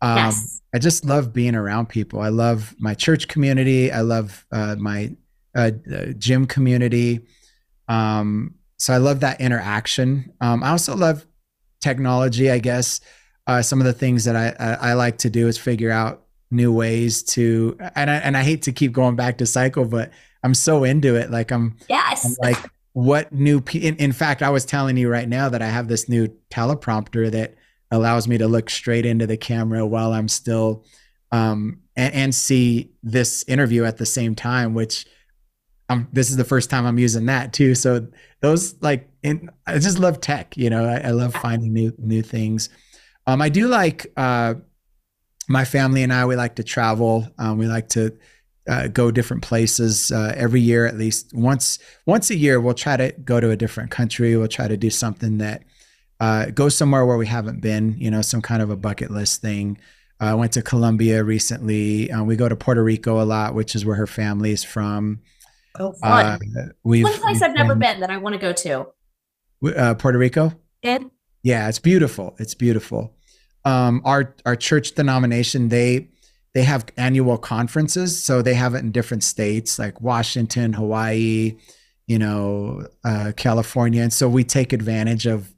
Um, 0.02 0.18
yes. 0.18 0.60
I 0.74 0.78
just 0.78 1.04
love 1.06 1.32
being 1.32 1.54
around 1.54 1.88
people. 1.88 2.20
I 2.20 2.28
love 2.28 2.74
my 2.78 2.94
church 2.94 3.26
community. 3.28 3.90
I 3.90 4.02
love 4.02 4.44
uh, 4.52 4.76
my 4.78 5.16
uh, 5.56 5.70
uh, 5.90 6.06
gym 6.18 6.46
community. 6.46 7.20
Um, 7.88 8.56
so 8.76 8.92
I 8.92 8.98
love 8.98 9.20
that 9.20 9.40
interaction. 9.40 10.32
Um, 10.40 10.62
I 10.62 10.70
also 10.70 10.94
love 10.96 11.24
technology. 11.80 12.50
I 12.50 12.58
guess 12.58 13.00
uh, 13.46 13.62
some 13.62 13.80
of 13.80 13.86
the 13.86 13.92
things 13.92 14.24
that 14.24 14.36
I, 14.36 14.54
I 14.58 14.90
I 14.90 14.92
like 14.94 15.18
to 15.18 15.30
do 15.30 15.48
is 15.48 15.56
figure 15.56 15.90
out 15.90 16.24
new 16.50 16.72
ways 16.72 17.22
to. 17.22 17.76
And 17.94 18.10
I, 18.10 18.14
and 18.16 18.36
I 18.36 18.42
hate 18.42 18.62
to 18.62 18.72
keep 18.72 18.92
going 18.92 19.16
back 19.16 19.38
to 19.38 19.46
cycle, 19.46 19.84
but 19.86 20.10
I'm 20.44 20.54
so 20.54 20.84
into 20.84 21.16
it. 21.16 21.30
Like 21.30 21.50
I'm 21.50 21.76
Yes. 21.88 22.24
I'm 22.24 22.36
like, 22.40 22.70
what 22.92 23.32
new? 23.32 23.60
P- 23.60 23.86
in, 23.86 23.96
in 23.96 24.12
fact, 24.12 24.42
I 24.42 24.50
was 24.50 24.64
telling 24.64 24.96
you 24.96 25.08
right 25.08 25.28
now 25.28 25.48
that 25.48 25.62
I 25.62 25.66
have 25.66 25.88
this 25.88 26.08
new 26.08 26.28
teleprompter 26.50 27.30
that 27.32 27.56
allows 27.90 28.28
me 28.28 28.38
to 28.38 28.46
look 28.46 28.70
straight 28.70 29.06
into 29.06 29.26
the 29.26 29.36
camera 29.36 29.84
while 29.86 30.12
I'm 30.12 30.28
still 30.28 30.84
um, 31.32 31.80
and, 31.96 32.14
and 32.14 32.34
see 32.34 32.92
this 33.02 33.44
interview 33.48 33.84
at 33.84 33.96
the 33.96 34.06
same 34.06 34.34
time, 34.34 34.74
which 34.74 35.06
um, 35.88 36.08
this 36.12 36.30
is 36.30 36.36
the 36.36 36.44
first 36.44 36.70
time 36.70 36.86
I'm 36.86 36.98
using 36.98 37.26
that 37.26 37.52
too. 37.52 37.74
So 37.74 38.06
those 38.40 38.80
like, 38.82 39.08
in, 39.22 39.50
I 39.66 39.78
just 39.78 39.98
love 39.98 40.20
tech. 40.20 40.56
You 40.56 40.70
know, 40.70 40.84
I, 40.84 41.08
I 41.08 41.10
love 41.10 41.34
finding 41.34 41.72
new 41.72 41.92
new 41.98 42.22
things. 42.22 42.68
Um, 43.26 43.40
I 43.40 43.48
do 43.48 43.68
like 43.68 44.06
uh, 44.16 44.54
my 45.48 45.64
family 45.64 46.02
and 46.02 46.12
I. 46.12 46.26
We 46.26 46.36
like 46.36 46.56
to 46.56 46.62
travel. 46.62 47.28
Um, 47.38 47.58
we 47.58 47.66
like 47.66 47.88
to 47.90 48.16
uh, 48.68 48.88
go 48.88 49.10
different 49.10 49.42
places 49.42 50.10
uh, 50.10 50.32
every 50.36 50.60
year, 50.60 50.86
at 50.86 50.96
least 50.96 51.32
once 51.34 51.78
once 52.06 52.30
a 52.30 52.36
year. 52.36 52.60
We'll 52.60 52.74
try 52.74 52.96
to 52.96 53.12
go 53.12 53.40
to 53.40 53.50
a 53.50 53.56
different 53.56 53.90
country. 53.90 54.36
We'll 54.36 54.48
try 54.48 54.68
to 54.68 54.76
do 54.76 54.90
something 54.90 55.38
that 55.38 55.62
uh, 56.20 56.46
go 56.46 56.68
somewhere 56.68 57.04
where 57.04 57.16
we 57.16 57.26
haven't 57.26 57.60
been. 57.60 57.96
You 57.98 58.10
know, 58.10 58.22
some 58.22 58.42
kind 58.42 58.62
of 58.62 58.70
a 58.70 58.76
bucket 58.76 59.10
list 59.10 59.42
thing. 59.42 59.78
Uh, 60.20 60.26
I 60.26 60.34
went 60.34 60.52
to 60.52 60.62
Colombia 60.62 61.22
recently. 61.24 62.10
Uh, 62.10 62.24
we 62.24 62.36
go 62.36 62.48
to 62.48 62.56
Puerto 62.56 62.82
Rico 62.82 63.20
a 63.20 63.24
lot, 63.24 63.54
which 63.54 63.74
is 63.74 63.84
where 63.84 63.96
her 63.96 64.06
family 64.06 64.52
is 64.52 64.64
from. 64.64 65.20
oh, 65.78 65.92
fun. 65.92 66.40
Uh, 66.56 66.68
we've, 66.84 67.04
One 67.04 67.12
place 67.14 67.40
we've 67.40 67.42
I've 67.42 67.54
never 67.54 67.74
been 67.74 68.00
that 68.00 68.10
I 68.10 68.16
want 68.18 68.34
to 68.34 68.38
go 68.38 68.52
to. 68.52 68.86
Uh, 69.76 69.94
Puerto 69.94 70.18
Rico. 70.18 70.52
Yeah, 71.42 71.68
it's 71.68 71.78
beautiful. 71.78 72.34
It's 72.38 72.54
beautiful. 72.54 73.14
Um, 73.66 74.02
our 74.04 74.34
our 74.46 74.56
church 74.56 74.92
denomination 74.92 75.68
they 75.68 76.10
they 76.54 76.62
have 76.62 76.86
annual 76.96 77.36
conferences, 77.36 78.22
so 78.22 78.40
they 78.40 78.54
have 78.54 78.74
it 78.74 78.78
in 78.78 78.92
different 78.92 79.24
states 79.24 79.78
like 79.78 80.00
Washington, 80.00 80.72
Hawaii, 80.72 81.56
you 82.06 82.18
know, 82.18 82.86
uh, 83.04 83.32
California, 83.36 84.02
and 84.02 84.12
so 84.12 84.28
we 84.28 84.44
take 84.44 84.72
advantage 84.72 85.26
of 85.26 85.54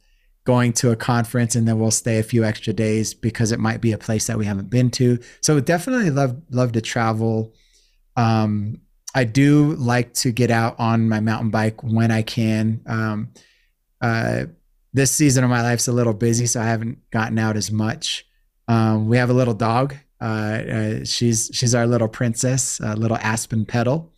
going 0.47 0.73
to 0.73 0.93
a 0.93 0.97
conference 0.97 1.57
and 1.57 1.67
then 1.67 1.79
we'll 1.79 1.91
stay 1.91 2.19
a 2.19 2.23
few 2.23 2.45
extra 2.45 2.73
days 2.73 3.13
because 3.13 3.51
it 3.51 3.59
might 3.59 3.81
be 3.81 3.93
a 3.93 3.99
place 3.99 4.29
that 4.29 4.39
we 4.39 4.47
haven't 4.47 4.71
been 4.71 4.91
to. 4.93 5.19
So 5.43 5.59
definitely 5.61 6.11
love 6.11 6.41
love 6.51 6.73
to 6.73 6.81
travel. 6.81 7.53
Um, 8.17 8.81
I 9.15 9.25
do 9.25 9.75
like 9.75 10.15
to 10.15 10.31
get 10.31 10.51
out 10.51 10.77
on 10.79 11.09
my 11.09 11.21
mountain 11.21 11.51
bike 11.51 11.83
when 11.83 12.11
I 12.11 12.23
can. 12.23 12.81
Um, 12.87 13.33
uh, 14.01 14.45
this 14.93 15.11
season 15.11 15.43
of 15.43 15.51
my 15.51 15.63
life's 15.63 15.89
a 15.89 15.93
little 15.93 16.15
busy, 16.15 16.47
so 16.47 16.61
I 16.61 16.65
haven't 16.65 16.99
gotten 17.11 17.39
out 17.39 17.57
as 17.57 17.71
much. 17.71 18.27
Um, 18.69 19.09
we 19.09 19.17
have 19.17 19.31
a 19.31 19.35
little 19.35 19.55
dog. 19.55 19.97
Uh, 20.21 20.25
uh, 20.25 21.05
she's 21.05 21.51
she's 21.53 21.75
our 21.75 21.87
little 21.87 22.09
princess, 22.09 22.81
a 22.81 22.97
little 22.97 23.19
aspen 23.19 23.67
petal, 23.67 24.13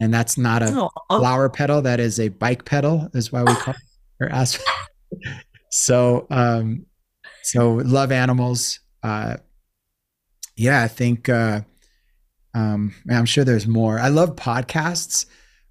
and 0.00 0.12
that's 0.12 0.38
not 0.38 0.62
a 0.62 0.68
Oh, 0.70 0.90
flower 1.18 1.48
petal. 1.48 1.82
That 1.82 2.00
is 2.00 2.18
a 2.18 2.28
bike 2.28 2.64
pedal. 2.64 3.08
Is 3.14 3.30
why 3.32 3.42
we 3.42 3.54
call 3.54 3.74
her 4.20 4.30
aspen. 4.30 4.64
so 5.70 6.26
um, 6.30 6.86
so 7.42 7.74
love 7.74 8.12
animals. 8.12 8.80
Uh, 9.02 9.36
yeah, 10.56 10.82
I 10.82 10.88
think. 10.88 11.28
Uh, 11.28 11.62
um, 12.54 12.94
I'm 13.10 13.24
sure 13.24 13.44
there's 13.44 13.66
more. 13.66 13.98
I 13.98 14.08
love 14.08 14.36
podcasts. 14.36 15.24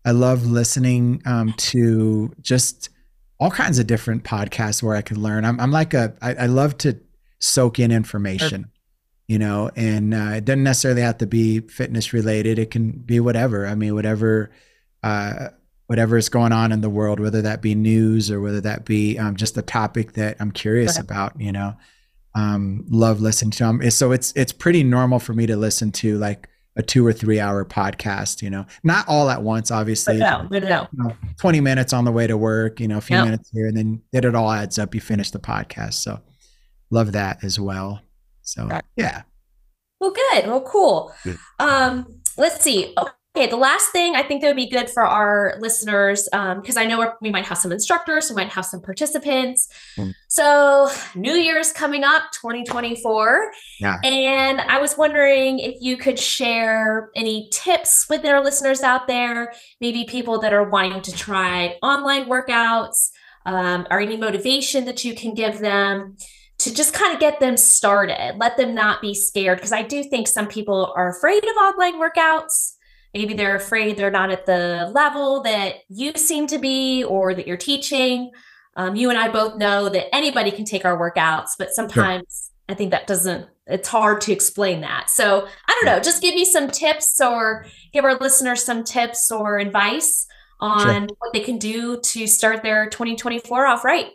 I 0.04 0.12
love 0.12 0.48
listening 0.48 1.22
um, 1.28 1.54
to 1.58 2.34
just 2.42 2.90
all 3.40 3.52
kinds 3.52 3.78
of 3.78 3.86
different 3.86 4.24
podcasts 4.24 4.82
where 4.82 4.96
I 4.96 5.04
can 5.04 5.22
learn. 5.22 5.46
I'm, 5.46 5.60
I'm 5.60 5.72
like 5.72 5.94
a, 5.94 6.16
I, 6.24 6.34
I 6.34 6.46
love 6.48 6.78
to 6.80 7.00
soak 7.40 7.78
in 7.78 7.92
information, 7.92 8.71
you 9.32 9.40
know, 9.40 9.72
and 9.78 10.14
uh, 10.14 10.34
it 10.36 10.44
doesn't 10.44 10.64
necessarily 10.64 11.02
have 11.04 11.18
to 11.20 11.26
be 11.26 11.62
fitness 11.62 12.12
related. 12.12 12.60
It 12.60 12.70
can 12.70 12.92
be 12.92 13.22
whatever. 13.22 13.66
I 13.66 13.76
mean, 13.76 13.96
whatever, 13.96 14.52
uh, 15.04 15.48
whatever 15.88 16.18
is 16.18 16.28
going 16.28 16.52
on 16.52 16.74
in 16.74 16.82
the 16.82 16.90
world, 16.90 17.22
whether 17.22 17.42
that 17.44 17.62
be 17.62 17.74
news 17.74 18.30
or 18.30 18.42
whether 18.42 18.60
that 18.60 18.84
be 18.84 19.18
um, 19.18 19.38
just 19.38 19.56
a 19.58 19.62
topic 19.62 20.14
that 20.14 20.36
I'm 20.42 20.52
curious 20.52 21.00
about, 21.00 21.40
you 21.40 21.54
know, 21.54 21.78
um, 22.36 22.84
love 22.90 23.22
listening 23.22 23.52
to 23.52 23.64
them. 23.64 23.90
So 23.92 24.12
it's, 24.12 24.34
it's 24.36 24.52
pretty 24.52 24.84
normal 24.84 25.18
for 25.20 25.32
me 25.34 25.46
to 25.46 25.56
listen 25.56 25.94
to 25.94 26.18
like 26.18 26.50
a 26.76 26.82
two 26.84 27.08
or 27.08 27.14
three 27.14 27.40
hour 27.40 27.64
podcast, 27.64 28.42
you 28.42 28.50
know, 28.50 28.66
not 28.84 29.08
all 29.08 29.30
at 29.30 29.42
once, 29.42 29.72
obviously. 29.72 30.18
no, 30.18 30.46
but 30.50 30.64
no. 30.64 30.88
you 30.92 31.04
know, 31.06 31.16
20 31.38 31.62
minutes 31.62 31.94
on 31.94 32.04
the 32.04 32.12
way 32.12 32.28
to 32.28 32.36
work, 32.36 32.82
you 32.82 32.90
know, 32.90 32.98
a 32.98 33.02
few 33.02 33.16
Yep. 33.16 33.26
minutes 33.26 33.50
here, 33.54 33.68
and 33.68 33.78
then 33.78 34.02
it 34.12 34.36
all 34.36 34.52
adds 34.52 34.78
up. 34.78 34.94
You 34.94 35.00
finish 35.00 35.32
the 35.32 35.40
podcast. 35.40 35.94
So 35.94 36.20
love 36.90 37.14
that 37.14 37.46
as 37.46 37.58
well. 37.58 38.02
So 38.42 38.70
yeah. 38.96 39.24
Well, 40.00 40.12
good. 40.12 40.48
Well, 40.48 40.62
cool. 40.62 41.14
Good. 41.24 41.38
Um, 41.60 42.22
let's 42.38 42.64
see. 42.64 42.96
Okay, 43.38 43.48
the 43.48 43.56
last 43.56 43.92
thing 43.92 44.16
I 44.16 44.24
think 44.24 44.42
that 44.42 44.48
would 44.48 44.58
be 44.58 44.68
good 44.68 44.90
for 44.90 45.04
our 45.04 45.56
listeners, 45.60 46.28
because 46.32 46.76
I 46.76 46.86
know 46.86 47.14
we 47.22 47.30
might 47.30 47.46
have 47.46 47.58
some 47.58 47.72
instructors, 47.72 48.30
we 48.30 48.36
might 48.36 48.50
have 48.50 48.66
some 48.66 48.82
participants. 48.82 49.70
Mm. 49.98 50.14
So, 50.28 50.90
New 51.16 51.36
Year's 51.36 51.72
coming 51.72 52.04
up, 52.04 52.24
2024. 52.34 53.52
Yeah. 53.80 54.00
And 54.04 54.60
I 54.60 54.82
was 54.82 54.98
wondering 54.98 55.60
if 55.60 55.76
you 55.80 55.96
could 55.96 56.20
share 56.20 57.10
any 57.16 57.48
tips 57.54 58.08
with 58.10 58.26
our 58.26 58.44
listeners 58.44 58.82
out 58.82 59.08
there, 59.08 59.54
maybe 59.80 60.04
people 60.04 60.40
that 60.40 60.52
are 60.52 60.68
wanting 60.70 61.02
to 61.04 61.12
try 61.14 61.78
online 61.82 62.26
workouts, 62.26 63.12
um, 63.46 63.88
or 63.90 64.02
any 64.02 64.18
motivation 64.18 64.86
that 64.86 65.06
you 65.06 65.16
can 65.16 65.34
give 65.34 65.60
them 65.60 66.18
to 66.62 66.74
just 66.74 66.94
kind 66.94 67.12
of 67.12 67.20
get 67.20 67.40
them 67.40 67.58
started, 67.58 68.36
let 68.38 68.56
them 68.56 68.76
not 68.76 69.02
be 69.02 69.16
scared. 69.16 69.58
Because 69.58 69.72
I 69.72 69.82
do 69.82 70.04
think 70.04 70.28
some 70.28 70.48
people 70.48 70.94
are 70.96 71.10
afraid 71.10 71.44
of 71.44 71.56
online 71.56 72.00
workouts. 72.00 72.74
Maybe 73.16 73.34
they're 73.34 73.56
afraid 73.56 73.98
they're 73.98 74.12
not 74.12 74.30
at 74.30 74.46
the 74.46 74.90
level 74.94 75.42
that 75.42 75.78
you 75.90 76.14
seem 76.16 76.46
to 76.48 76.60
be 76.60 77.04
or 77.04 77.34
that 77.34 77.48
you're 77.48 77.58
teaching. 77.58 78.32
Um, 78.76 78.96
you 78.96 79.10
and 79.10 79.18
I 79.18 79.30
both 79.30 79.58
know 79.58 79.90
that 79.90 80.14
anybody 80.16 80.52
can 80.52 80.64
take 80.64 80.86
our 80.86 80.98
workouts, 80.98 81.52
but 81.58 81.74
sometimes 81.74 82.52
I 82.70 82.76
think 82.76 82.92
that 82.92 83.08
doesn't, 83.08 83.48
it's 83.66 83.90
hard 83.90 84.22
to 84.22 84.32
explain 84.32 84.82
that. 84.82 85.10
So 85.10 85.48
I 85.68 85.82
don't 85.82 85.94
know, 85.94 86.00
just 86.00 86.22
give 86.22 86.36
me 86.36 86.46
some 86.46 86.70
tips 86.70 87.20
or 87.20 87.66
give 87.92 88.06
our 88.06 88.18
listeners 88.20 88.64
some 88.64 88.84
tips 88.84 89.32
or 89.32 89.58
advice 89.58 90.28
on 90.60 91.08
what 91.18 91.34
they 91.34 91.40
can 91.40 91.58
do 91.58 92.00
to 92.00 92.28
start 92.28 92.62
their 92.62 92.88
2024 92.88 93.66
off 93.66 93.84
right. 93.84 94.12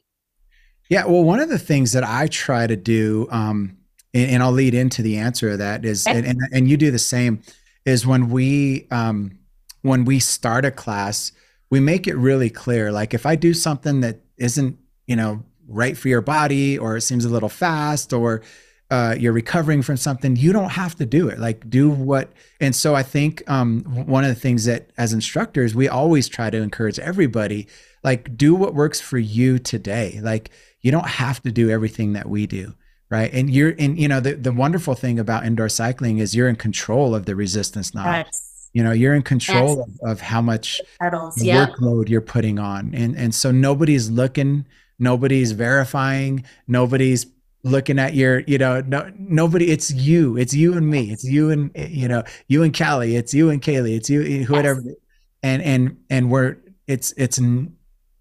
Yeah. 0.88 1.04
Well, 1.06 1.24
one 1.24 1.40
of 1.40 1.48
the 1.48 1.58
things 1.58 1.92
that 1.92 2.04
I 2.04 2.28
try 2.28 2.66
to 2.66 2.76
do, 2.76 3.26
um, 3.30 3.76
and, 4.14 4.30
and 4.30 4.42
I'll 4.42 4.52
lead 4.52 4.74
into 4.74 5.02
the 5.02 5.16
answer 5.16 5.50
of 5.50 5.58
that 5.58 5.84
is, 5.84 6.06
Okay. 6.06 6.18
and, 6.18 6.26
and, 6.26 6.40
and 6.52 6.68
you 6.68 6.76
do 6.76 6.90
the 6.90 6.98
same, 6.98 7.42
is 7.84 8.06
when 8.06 8.30
we, 8.30 8.86
um, 8.90 9.38
when 9.82 10.04
we 10.04 10.18
start 10.18 10.64
a 10.64 10.70
class, 10.70 11.32
we 11.70 11.80
make 11.80 12.06
it 12.06 12.16
really 12.16 12.50
clear. 12.50 12.92
Like 12.92 13.14
if 13.14 13.26
I 13.26 13.36
do 13.36 13.52
something 13.54 14.00
that 14.00 14.20
isn't, 14.36 14.78
you 15.06 15.16
know, 15.16 15.44
right 15.68 15.96
for 15.96 16.08
your 16.08 16.20
body, 16.20 16.78
or 16.78 16.96
it 16.96 17.02
seems 17.02 17.24
a 17.24 17.28
little 17.28 17.48
fast, 17.48 18.12
or 18.12 18.42
uh, 18.90 19.16
you're 19.18 19.32
recovering 19.32 19.82
from 19.82 19.96
something, 19.96 20.36
you 20.36 20.52
don't 20.52 20.70
have 20.70 20.94
to 20.96 21.04
do 21.06 21.28
it. 21.28 21.40
Like 21.40 21.68
do 21.68 21.90
what. 21.90 22.30
And 22.60 22.74
so 22.74 22.94
I 22.94 23.02
think 23.02 23.42
um, 23.50 23.82
one 24.06 24.22
of 24.22 24.28
the 24.28 24.40
things 24.40 24.64
that 24.66 24.90
as 24.96 25.12
instructors 25.12 25.74
we 25.74 25.88
always 25.88 26.28
try 26.28 26.50
to 26.50 26.58
encourage 26.58 27.00
everybody, 27.00 27.66
like 28.06 28.34
do 28.38 28.54
what 28.54 28.72
works 28.72 29.02
for 29.02 29.18
you 29.18 29.58
today. 29.58 30.20
Like 30.22 30.50
you 30.80 30.90
don't 30.90 31.08
have 31.08 31.42
to 31.42 31.50
do 31.50 31.68
everything 31.68 32.14
that 32.14 32.28
we 32.28 32.46
do 32.46 32.72
right 33.10 33.32
and 33.32 33.50
you're 33.50 33.74
and 33.78 33.98
you 33.98 34.08
know 34.08 34.20
the, 34.20 34.34
the 34.34 34.52
wonderful 34.52 34.94
thing 34.94 35.18
about 35.18 35.44
indoor 35.44 35.68
cycling 35.68 36.18
is 36.18 36.34
you're 36.34 36.48
in 36.48 36.56
control 36.56 37.14
of 37.14 37.26
the 37.26 37.36
resistance 37.36 37.94
knob 37.94 38.26
yes. 38.26 38.70
you 38.72 38.82
know 38.82 38.92
you're 38.92 39.14
in 39.14 39.22
control 39.22 39.78
yes. 39.78 39.98
of, 40.02 40.10
of, 40.10 40.20
how 40.20 40.40
much 40.40 40.80
Pedals, 41.00 41.40
yeah. 41.42 41.66
workload 41.66 42.08
you're 42.08 42.20
putting 42.20 42.58
on 42.58 42.94
and 42.94 43.16
and 43.16 43.34
so 43.34 43.50
nobody's 43.50 44.10
looking 44.10 44.66
nobody's 44.98 45.52
verifying 45.52 46.44
nobody's 46.66 47.26
looking 47.62 47.98
at 47.98 48.14
your 48.14 48.40
you 48.40 48.58
know 48.58 48.80
no 48.82 49.10
nobody 49.18 49.70
it's 49.70 49.92
you 49.92 50.36
it's 50.36 50.54
you 50.54 50.76
and 50.76 50.88
me 50.88 51.10
it's 51.10 51.24
you 51.24 51.50
and 51.50 51.70
eh, 51.74 51.88
you 51.88 52.08
know 52.08 52.22
you 52.48 52.62
and 52.62 52.76
Callie 52.76 53.16
it's 53.16 53.34
you 53.34 53.50
and 53.50 53.60
Kaylee 53.62 53.96
it's 53.96 54.10
you 54.10 54.22
eh, 54.22 54.44
whatever 54.46 54.80
yes. 54.84 54.94
and 55.42 55.62
and 55.62 55.96
and 56.10 56.30
we're 56.30 56.56
it's 56.86 57.12
it's 57.16 57.40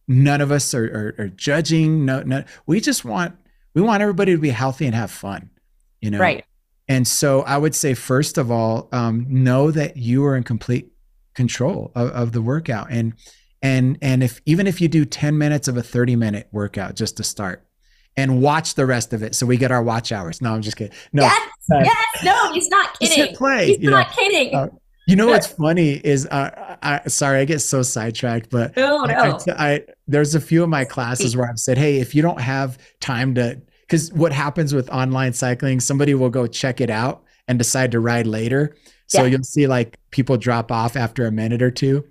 none 0.08 0.42
of 0.42 0.52
us 0.52 0.74
are, 0.74 0.86
are, 1.20 1.24
are 1.26 1.30
judging. 1.30 2.06
No 2.06 2.22
no 2.24 2.44
we 2.66 2.80
just 2.80 3.06
want 3.06 3.36
we 3.74 3.82
want 3.82 4.02
everybody 4.02 4.32
to 4.34 4.38
be 4.40 4.50
healthy 4.50 4.86
and 4.86 4.96
have 4.96 5.12
fun 5.12 5.50
you 6.02 6.12
know? 6.12 6.20
Right. 6.20 6.46
And 6.88 7.08
so 7.08 7.42
i 7.42 7.58
would 7.58 7.74
say 7.74 7.96
first 7.96 8.38
of 8.38 8.52
all 8.52 8.90
um, 8.92 9.26
know 9.28 9.72
that 9.72 9.98
you 9.98 10.24
are 10.26 10.36
in 10.36 10.44
complete 10.44 10.92
control 11.36 11.92
of, 11.94 12.10
of 12.12 12.32
the 12.32 12.42
workout. 12.42 12.88
And 12.90 13.14
and 13.62 13.98
and 14.02 14.24
if 14.24 14.42
even 14.46 14.66
if 14.66 14.82
you 14.82 14.88
do 14.88 15.06
10 15.06 15.38
minutes 15.38 15.68
of 15.68 15.78
a 15.78 15.84
30 15.84 16.16
minute 16.16 16.48
workout 16.52 16.96
just 16.96 17.18
to 17.18 17.24
start 17.24 17.68
and 18.18 18.42
watch 18.42 18.76
the 18.76 18.86
rest 18.86 19.12
of 19.14 19.22
it. 19.22 19.36
So 19.36 19.46
we 19.46 19.58
get 19.58 19.72
our 19.72 19.84
watch 19.84 20.12
hours. 20.12 20.42
No 20.42 20.54
i'm 20.54 20.62
just 20.62 20.78
kidding. 20.78 20.96
No. 21.14 21.24
Yes, 21.24 21.50
uh, 21.72 21.80
yes. 21.84 22.24
No 22.24 22.54
he's 22.54 22.70
not 22.70 22.98
kidding. 23.00 23.36
play 23.36 23.68
he's 23.68 23.80
not 23.80 24.08
know. 24.08 24.14
kidding. 24.16 24.56
Uh, 24.56 24.68
you 25.06 25.16
know 25.16 25.28
what's 25.28 25.48
funny 25.64 25.94
is 25.94 26.26
uh, 26.28 26.78
I 26.82 27.08
sorry 27.08 27.40
I 27.40 27.46
get 27.46 27.60
so 27.60 27.82
sidetracked, 27.82 28.50
but 28.50 28.76
no, 28.76 29.04
no. 29.04 29.40
I, 29.48 29.74
I, 29.74 29.82
there's 30.08 30.36
a 30.36 30.42
few 30.42 30.64
of 30.64 30.70
my 30.70 30.86
classes 30.86 31.36
where 31.36 31.50
I've 31.50 31.60
said, 31.60 31.78
hey, 31.78 32.00
if 32.00 32.16
you 32.16 32.22
don't 32.22 32.42
have 32.42 32.78
time 33.00 33.36
to, 33.36 33.62
because 33.82 34.12
what 34.14 34.32
happens 34.32 34.74
with 34.74 34.90
online 34.90 35.34
cycling, 35.34 35.80
somebody 35.80 36.14
will 36.14 36.30
go 36.30 36.48
check 36.48 36.82
it 36.82 36.90
out 36.90 37.24
and 37.48 37.58
decide 37.58 37.92
to 37.92 38.00
ride 38.00 38.28
later. 38.28 38.76
So 39.08 39.24
yeah. 39.24 39.30
you'll 39.30 39.44
see 39.44 39.68
like 39.68 40.00
people 40.12 40.38
drop 40.38 40.72
off 40.72 40.96
after 40.96 41.26
a 41.28 41.32
minute 41.32 41.62
or 41.62 41.72
two. 41.72 42.06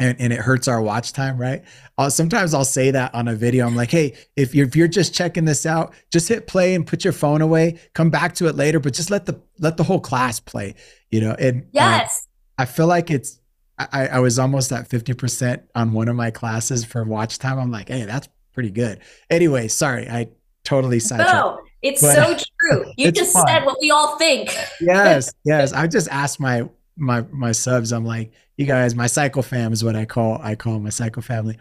And, 0.00 0.18
and 0.18 0.32
it 0.32 0.38
hurts 0.38 0.66
our 0.66 0.80
watch 0.80 1.12
time, 1.12 1.36
right? 1.36 1.62
Uh, 1.98 2.08
sometimes 2.08 2.54
I'll 2.54 2.64
say 2.64 2.90
that 2.90 3.14
on 3.14 3.28
a 3.28 3.34
video. 3.34 3.66
I'm 3.66 3.76
like, 3.76 3.90
hey, 3.90 4.16
if 4.34 4.54
you're 4.54 4.66
if 4.66 4.74
you're 4.74 4.88
just 4.88 5.14
checking 5.14 5.44
this 5.44 5.66
out, 5.66 5.92
just 6.10 6.26
hit 6.26 6.46
play 6.46 6.74
and 6.74 6.86
put 6.86 7.04
your 7.04 7.12
phone 7.12 7.42
away. 7.42 7.78
Come 7.92 8.08
back 8.08 8.34
to 8.36 8.46
it 8.46 8.56
later, 8.56 8.80
but 8.80 8.94
just 8.94 9.10
let 9.10 9.26
the 9.26 9.40
let 9.58 9.76
the 9.76 9.84
whole 9.84 10.00
class 10.00 10.40
play 10.40 10.74
you 11.10 11.20
know 11.20 11.34
and 11.38 11.66
yes 11.72 12.26
uh, 12.58 12.62
i 12.62 12.64
feel 12.64 12.86
like 12.86 13.10
it's 13.10 13.38
I, 13.78 14.08
I 14.08 14.18
was 14.20 14.38
almost 14.38 14.72
at 14.72 14.90
50% 14.90 15.62
on 15.74 15.94
one 15.94 16.08
of 16.08 16.14
my 16.14 16.30
classes 16.30 16.84
for 16.84 17.02
watch 17.04 17.38
time 17.38 17.58
i'm 17.58 17.70
like 17.70 17.88
hey 17.88 18.04
that's 18.04 18.28
pretty 18.52 18.70
good 18.70 19.00
anyway 19.28 19.68
sorry 19.68 20.08
i 20.08 20.28
totally 20.64 21.00
sidetracked 21.00 21.34
no, 21.34 21.60
it's 21.82 22.02
but, 22.02 22.14
so 22.14 22.44
true 22.60 22.92
you 22.96 23.10
just 23.10 23.32
fun. 23.32 23.46
said 23.46 23.64
what 23.64 23.78
we 23.80 23.90
all 23.90 24.18
think 24.18 24.54
yes 24.80 25.32
yes 25.44 25.72
i 25.72 25.86
just 25.86 26.08
asked 26.08 26.40
my 26.40 26.68
my 27.00 27.22
my 27.32 27.52
subs 27.52 27.92
i'm 27.92 28.04
like 28.04 28.32
you 28.56 28.66
guys 28.66 28.94
my 28.94 29.06
cycle 29.06 29.42
fam 29.42 29.72
is 29.72 29.82
what 29.82 29.96
i 29.96 30.04
call 30.04 30.38
i 30.42 30.54
call 30.54 30.78
my 30.78 30.90
cycle 30.90 31.22
family 31.22 31.58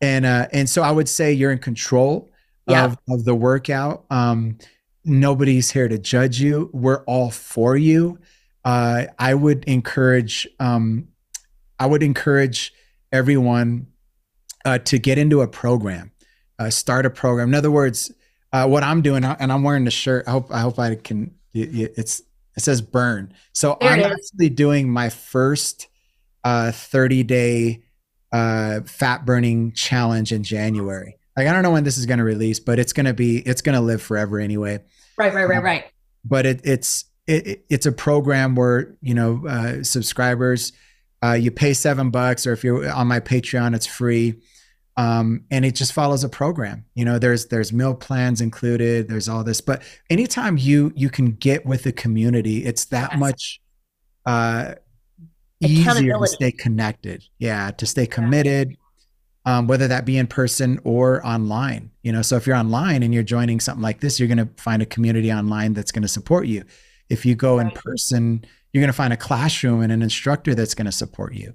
and 0.00 0.26
uh 0.26 0.48
and 0.52 0.68
so 0.68 0.82
i 0.82 0.90
would 0.90 1.08
say 1.08 1.32
you're 1.32 1.52
in 1.52 1.58
control 1.58 2.32
yeah. 2.66 2.84
of 2.84 2.98
of 3.08 3.24
the 3.24 3.34
workout 3.34 4.04
um 4.10 4.56
nobody's 5.04 5.70
here 5.70 5.88
to 5.88 5.98
judge 5.98 6.40
you 6.40 6.70
we're 6.72 7.04
all 7.04 7.30
for 7.30 7.76
you 7.76 8.18
uh, 8.64 9.06
I 9.18 9.34
would 9.34 9.64
encourage 9.64 10.48
um, 10.60 11.08
I 11.78 11.86
would 11.86 12.02
encourage 12.02 12.72
everyone 13.10 13.88
uh, 14.64 14.78
to 14.78 14.98
get 14.98 15.18
into 15.18 15.40
a 15.40 15.48
program, 15.48 16.12
uh, 16.58 16.70
start 16.70 17.04
a 17.04 17.10
program. 17.10 17.48
In 17.48 17.54
other 17.54 17.70
words, 17.70 18.12
uh, 18.52 18.66
what 18.66 18.84
I'm 18.84 19.02
doing, 19.02 19.24
and 19.24 19.52
I'm 19.52 19.62
wearing 19.62 19.84
the 19.84 19.90
shirt. 19.90 20.24
I 20.28 20.30
hope 20.32 20.52
I 20.52 20.60
hope 20.60 20.78
I 20.78 20.94
can. 20.94 21.34
It's 21.52 22.22
it 22.56 22.60
says 22.60 22.82
burn. 22.82 23.32
So 23.52 23.76
there 23.80 23.90
I'm 23.90 24.00
actually 24.00 24.50
doing 24.50 24.90
my 24.90 25.08
first 25.08 25.88
uh, 26.44 26.72
30 26.72 27.22
day 27.22 27.84
uh, 28.32 28.80
fat 28.82 29.24
burning 29.24 29.72
challenge 29.72 30.32
in 30.32 30.42
January. 30.42 31.16
Like 31.36 31.46
I 31.46 31.52
don't 31.52 31.62
know 31.62 31.70
when 31.70 31.84
this 31.84 31.98
is 31.98 32.06
going 32.06 32.18
to 32.18 32.24
release, 32.24 32.60
but 32.60 32.78
it's 32.78 32.92
going 32.92 33.06
to 33.06 33.14
be 33.14 33.38
it's 33.38 33.62
going 33.62 33.74
to 33.74 33.80
live 33.80 34.02
forever 34.02 34.38
anyway. 34.38 34.82
Right, 35.16 35.32
right, 35.32 35.44
right, 35.44 35.62
right. 35.62 35.84
But 36.24 36.46
it, 36.46 36.60
it's 36.64 37.06
it, 37.26 37.64
it's 37.68 37.86
a 37.86 37.92
program 37.92 38.54
where 38.54 38.96
you 39.00 39.14
know 39.14 39.46
uh, 39.46 39.82
subscribers 39.82 40.72
uh, 41.22 41.32
you 41.32 41.50
pay 41.50 41.72
seven 41.72 42.10
bucks 42.10 42.46
or 42.46 42.52
if 42.52 42.64
you're 42.64 42.90
on 42.90 43.06
my 43.06 43.20
patreon 43.20 43.74
it's 43.74 43.86
free 43.86 44.34
um, 44.96 45.44
and 45.50 45.64
it 45.64 45.74
just 45.74 45.92
follows 45.92 46.24
a 46.24 46.28
program 46.28 46.84
you 46.94 47.04
know 47.04 47.18
there's 47.18 47.46
there's 47.46 47.72
meal 47.72 47.94
plans 47.94 48.40
included 48.40 49.08
there's 49.08 49.28
all 49.28 49.42
this 49.44 49.60
but 49.60 49.82
anytime 50.10 50.58
you 50.58 50.92
you 50.94 51.08
can 51.08 51.32
get 51.32 51.64
with 51.64 51.82
the 51.82 51.92
community 51.92 52.64
it's 52.64 52.84
that 52.86 53.10
yes. 53.12 53.20
much 53.20 53.60
uh, 54.26 54.74
easier 55.60 56.18
to 56.18 56.26
stay 56.26 56.52
connected 56.52 57.24
yeah 57.38 57.70
to 57.70 57.86
stay 57.86 58.06
committed 58.06 58.76
um, 59.44 59.66
whether 59.66 59.88
that 59.88 60.04
be 60.04 60.18
in 60.18 60.26
person 60.26 60.78
or 60.84 61.24
online 61.26 61.90
you 62.02 62.12
know 62.12 62.22
so 62.22 62.36
if 62.36 62.46
you're 62.46 62.56
online 62.56 63.02
and 63.02 63.14
you're 63.14 63.22
joining 63.22 63.60
something 63.60 63.82
like 63.82 64.00
this 64.00 64.20
you're 64.20 64.28
going 64.28 64.38
to 64.38 64.48
find 64.56 64.82
a 64.82 64.86
community 64.86 65.32
online 65.32 65.72
that's 65.72 65.90
going 65.90 66.02
to 66.02 66.08
support 66.08 66.46
you 66.46 66.62
if 67.12 67.26
you 67.26 67.34
go 67.34 67.58
in 67.58 67.70
person, 67.70 68.42
you're 68.72 68.80
going 68.80 68.88
to 68.88 68.96
find 68.96 69.12
a 69.12 69.18
classroom 69.18 69.82
and 69.82 69.92
an 69.92 70.02
instructor 70.02 70.54
that's 70.54 70.74
going 70.74 70.86
to 70.86 70.92
support 70.92 71.34
you, 71.34 71.54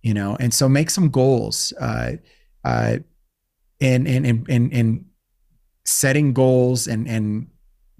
you 0.00 0.14
know. 0.14 0.36
And 0.38 0.54
so 0.54 0.68
make 0.68 0.90
some 0.90 1.10
goals. 1.10 1.72
Uh, 1.80 2.12
uh, 2.64 2.98
in 3.80 4.06
in 4.06 4.24
in 4.24 4.46
in, 4.48 4.70
in 4.70 5.04
setting 5.84 6.32
goals 6.32 6.86
and 6.86 7.08
and 7.08 7.48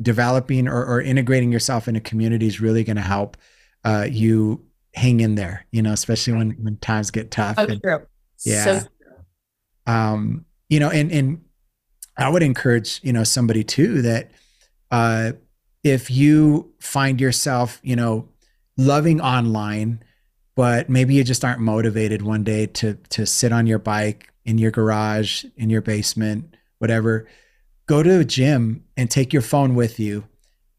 developing 0.00 0.68
or, 0.68 0.84
or 0.84 1.00
integrating 1.00 1.52
yourself 1.52 1.88
in 1.88 1.96
a 1.96 2.00
community 2.00 2.46
is 2.46 2.60
really 2.60 2.84
going 2.84 2.96
to 2.96 3.02
help 3.02 3.36
uh, 3.84 4.06
you 4.10 4.64
hang 4.94 5.20
in 5.20 5.34
there. 5.34 5.66
You 5.70 5.82
know, 5.82 5.92
especially 5.92 6.34
when 6.34 6.50
when 6.62 6.76
times 6.76 7.10
get 7.10 7.30
tough. 7.30 7.56
Oh, 7.58 7.66
and, 7.66 7.82
true. 7.82 8.06
Yeah. 8.44 8.80
So- 8.80 8.88
um, 9.86 10.44
you 10.68 10.80
know, 10.80 10.90
and 10.90 11.10
and 11.10 11.44
I 12.16 12.28
would 12.28 12.42
encourage 12.42 13.00
you 13.02 13.12
know 13.12 13.24
somebody 13.24 13.64
too 13.64 14.02
that 14.02 14.30
uh, 14.90 15.32
if 15.82 16.10
you 16.10 16.72
find 16.80 17.20
yourself, 17.20 17.80
you 17.82 17.96
know, 17.96 18.28
loving 18.76 19.20
online, 19.20 20.02
but 20.54 20.88
maybe 20.88 21.14
you 21.14 21.24
just 21.24 21.44
aren't 21.44 21.60
motivated 21.60 22.22
one 22.22 22.44
day 22.44 22.66
to 22.66 22.94
to 23.10 23.26
sit 23.26 23.52
on 23.52 23.66
your 23.66 23.78
bike 23.78 24.31
in 24.44 24.58
your 24.58 24.70
garage, 24.70 25.44
in 25.56 25.70
your 25.70 25.82
basement, 25.82 26.56
whatever, 26.78 27.28
go 27.86 28.02
to 28.02 28.20
a 28.20 28.24
gym 28.24 28.84
and 28.96 29.10
take 29.10 29.32
your 29.32 29.42
phone 29.42 29.74
with 29.74 30.00
you 30.00 30.24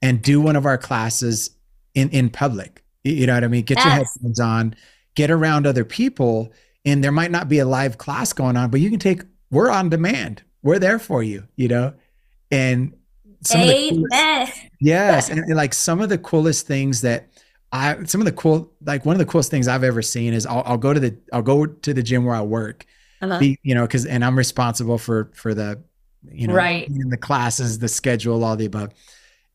and 0.01 0.21
do 0.21 0.41
one 0.41 0.55
of 0.55 0.65
our 0.65 0.77
classes 0.77 1.51
in 1.93 2.09
in 2.09 2.29
public. 2.29 2.83
You 3.03 3.27
know 3.27 3.33
what 3.33 3.43
I 3.43 3.47
mean? 3.47 3.63
Get 3.63 3.77
yes. 3.77 3.85
your 3.85 3.93
headphones 3.93 4.39
on, 4.39 4.75
get 5.15 5.29
around 5.29 5.67
other 5.67 5.85
people, 5.85 6.51
and 6.85 7.03
there 7.03 7.11
might 7.11 7.31
not 7.31 7.49
be 7.49 7.59
a 7.59 7.65
live 7.65 7.97
class 7.97 8.33
going 8.33 8.57
on, 8.57 8.69
but 8.69 8.79
you 8.79 8.89
can 8.89 8.99
take 8.99 9.23
we're 9.51 9.69
on 9.69 9.89
demand. 9.89 10.41
We're 10.63 10.79
there 10.79 10.99
for 10.99 11.21
you, 11.21 11.47
you 11.55 11.67
know? 11.67 11.93
And 12.49 12.93
some 13.41 13.61
Amen. 13.61 14.03
Of 14.03 14.09
coolest, 14.09 14.61
yes, 14.79 15.29
and, 15.31 15.39
and, 15.39 15.55
like 15.55 15.73
some 15.73 16.01
of 16.01 16.09
the 16.09 16.17
coolest 16.17 16.65
things 16.65 17.01
that 17.01 17.29
I, 17.71 18.03
some 18.05 18.21
of 18.21 18.25
the 18.25 18.31
cool, 18.31 18.71
like 18.85 19.05
one 19.05 19.15
of 19.15 19.19
the 19.19 19.25
coolest 19.25 19.51
things 19.51 19.67
I've 19.67 19.83
ever 19.83 20.01
seen 20.01 20.33
is 20.33 20.45
I'll, 20.45 20.63
I'll 20.65 20.77
go 20.77 20.93
to 20.93 20.99
the, 20.99 21.15
I'll 21.31 21.41
go 21.41 21.65
to 21.65 21.93
the 21.93 22.01
gym 22.01 22.25
where 22.25 22.35
I 22.35 22.41
work, 22.41 22.85
uh-huh. 23.31 23.39
be, 23.39 23.59
you 23.63 23.75
know, 23.75 23.83
because 23.83 24.05
and 24.05 24.23
I'm 24.23 24.37
responsible 24.37 24.97
for 24.97 25.31
for 25.35 25.53
the, 25.53 25.81
you 26.31 26.47
know, 26.47 26.53
right. 26.53 26.87
in 26.87 27.09
the 27.09 27.17
classes, 27.17 27.79
the 27.79 27.87
schedule, 27.87 28.43
all 28.43 28.55
the 28.55 28.65
above, 28.65 28.91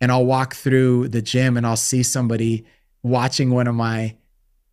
and 0.00 0.10
I'll 0.12 0.26
walk 0.26 0.54
through 0.54 1.08
the 1.08 1.22
gym 1.22 1.56
and 1.56 1.66
I'll 1.66 1.76
see 1.76 2.02
somebody 2.02 2.64
watching 3.02 3.50
one 3.50 3.66
of 3.66 3.74
my 3.74 4.16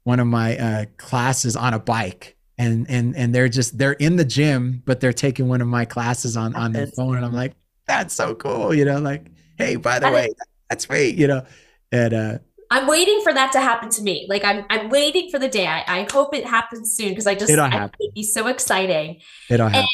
one 0.04 0.20
of 0.20 0.28
my 0.28 0.58
uh, 0.58 0.86
classes 0.98 1.56
on 1.56 1.74
a 1.74 1.80
bike. 1.80 2.36
And 2.58 2.90
and 2.90 3.18
and 3.18 3.36
they're 3.36 3.50
just 3.50 3.78
they're 3.78 3.94
in 3.94 4.16
the 4.16 4.24
gym 4.24 4.82
but 4.86 5.02
they're 5.02 5.12
taking 5.12 5.50
one 5.50 5.60
of 5.60 5.68
my 5.68 5.84
classes 5.84 6.38
on 6.38 6.56
on 6.56 6.72
their 6.72 6.88
phone. 6.88 7.18
And 7.18 7.26
i'm 7.26 7.34
like 7.34 7.52
that's 7.86 8.14
so 8.14 8.36
cool, 8.36 8.74
you 8.74 8.86
know, 8.86 9.00
like, 9.00 9.28
hey, 9.58 9.76
by 9.76 10.00
the 10.00 10.12
way, 10.12 10.30
that's 10.70 10.86
great, 10.86 11.16
you 11.16 11.28
know. 11.28 11.46
And 11.92 12.14
uh 12.14 12.38
I'm 12.72 12.88
waiting 12.88 13.22
for 13.24 13.34
that 13.34 13.52
to 13.54 13.60
happen 13.60 13.90
to 13.90 14.02
me. 14.02 14.26
Like 14.30 14.44
I'm 14.44 14.66
I'm 14.70 14.90
waiting 14.90 15.30
for 15.30 15.40
the 15.40 15.48
day. 15.48 15.68
I, 15.68 15.84
I 15.88 16.08
hope 16.12 16.34
it 16.34 16.46
happens 16.46 16.94
soon 16.94 17.10
because 17.10 17.28
I 17.28 17.36
just 17.36 17.50
it'll 17.50 17.70
happen. 17.70 17.98
it'd 18.00 18.14
be 18.14 18.24
so 18.24 18.48
exciting. 18.48 19.22
It'll 19.50 19.68
happen. 19.68 19.88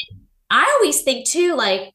I 0.50 0.78
always 0.78 1.02
think 1.02 1.26
too, 1.26 1.54
like 1.54 1.92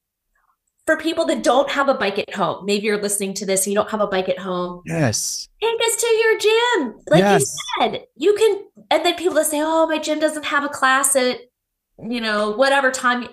for 0.87 0.97
people 0.97 1.25
that 1.25 1.43
don't 1.43 1.69
have 1.69 1.89
a 1.89 1.93
bike 1.93 2.17
at 2.17 2.33
home, 2.33 2.65
maybe 2.65 2.85
you're 2.85 3.01
listening 3.01 3.33
to 3.35 3.45
this 3.45 3.65
and 3.65 3.73
you 3.73 3.75
don't 3.75 3.91
have 3.91 4.01
a 4.01 4.07
bike 4.07 4.29
at 4.29 4.39
home. 4.39 4.81
Yes. 4.85 5.47
Take 5.61 5.79
us 5.85 5.95
to 5.97 6.07
your 6.07 6.39
gym. 6.39 6.99
Like 7.09 7.19
yes. 7.19 7.41
you 7.41 7.89
said, 7.91 8.05
you 8.15 8.33
can, 8.35 8.63
and 8.89 9.05
then 9.05 9.15
people 9.15 9.35
that 9.35 9.47
say, 9.47 9.59
oh, 9.61 9.85
my 9.85 9.99
gym 9.99 10.19
doesn't 10.19 10.45
have 10.45 10.63
a 10.63 10.69
class 10.69 11.15
at, 11.17 11.39
you 11.99 12.21
know, 12.21 12.51
whatever 12.51 12.89
time 12.89 13.27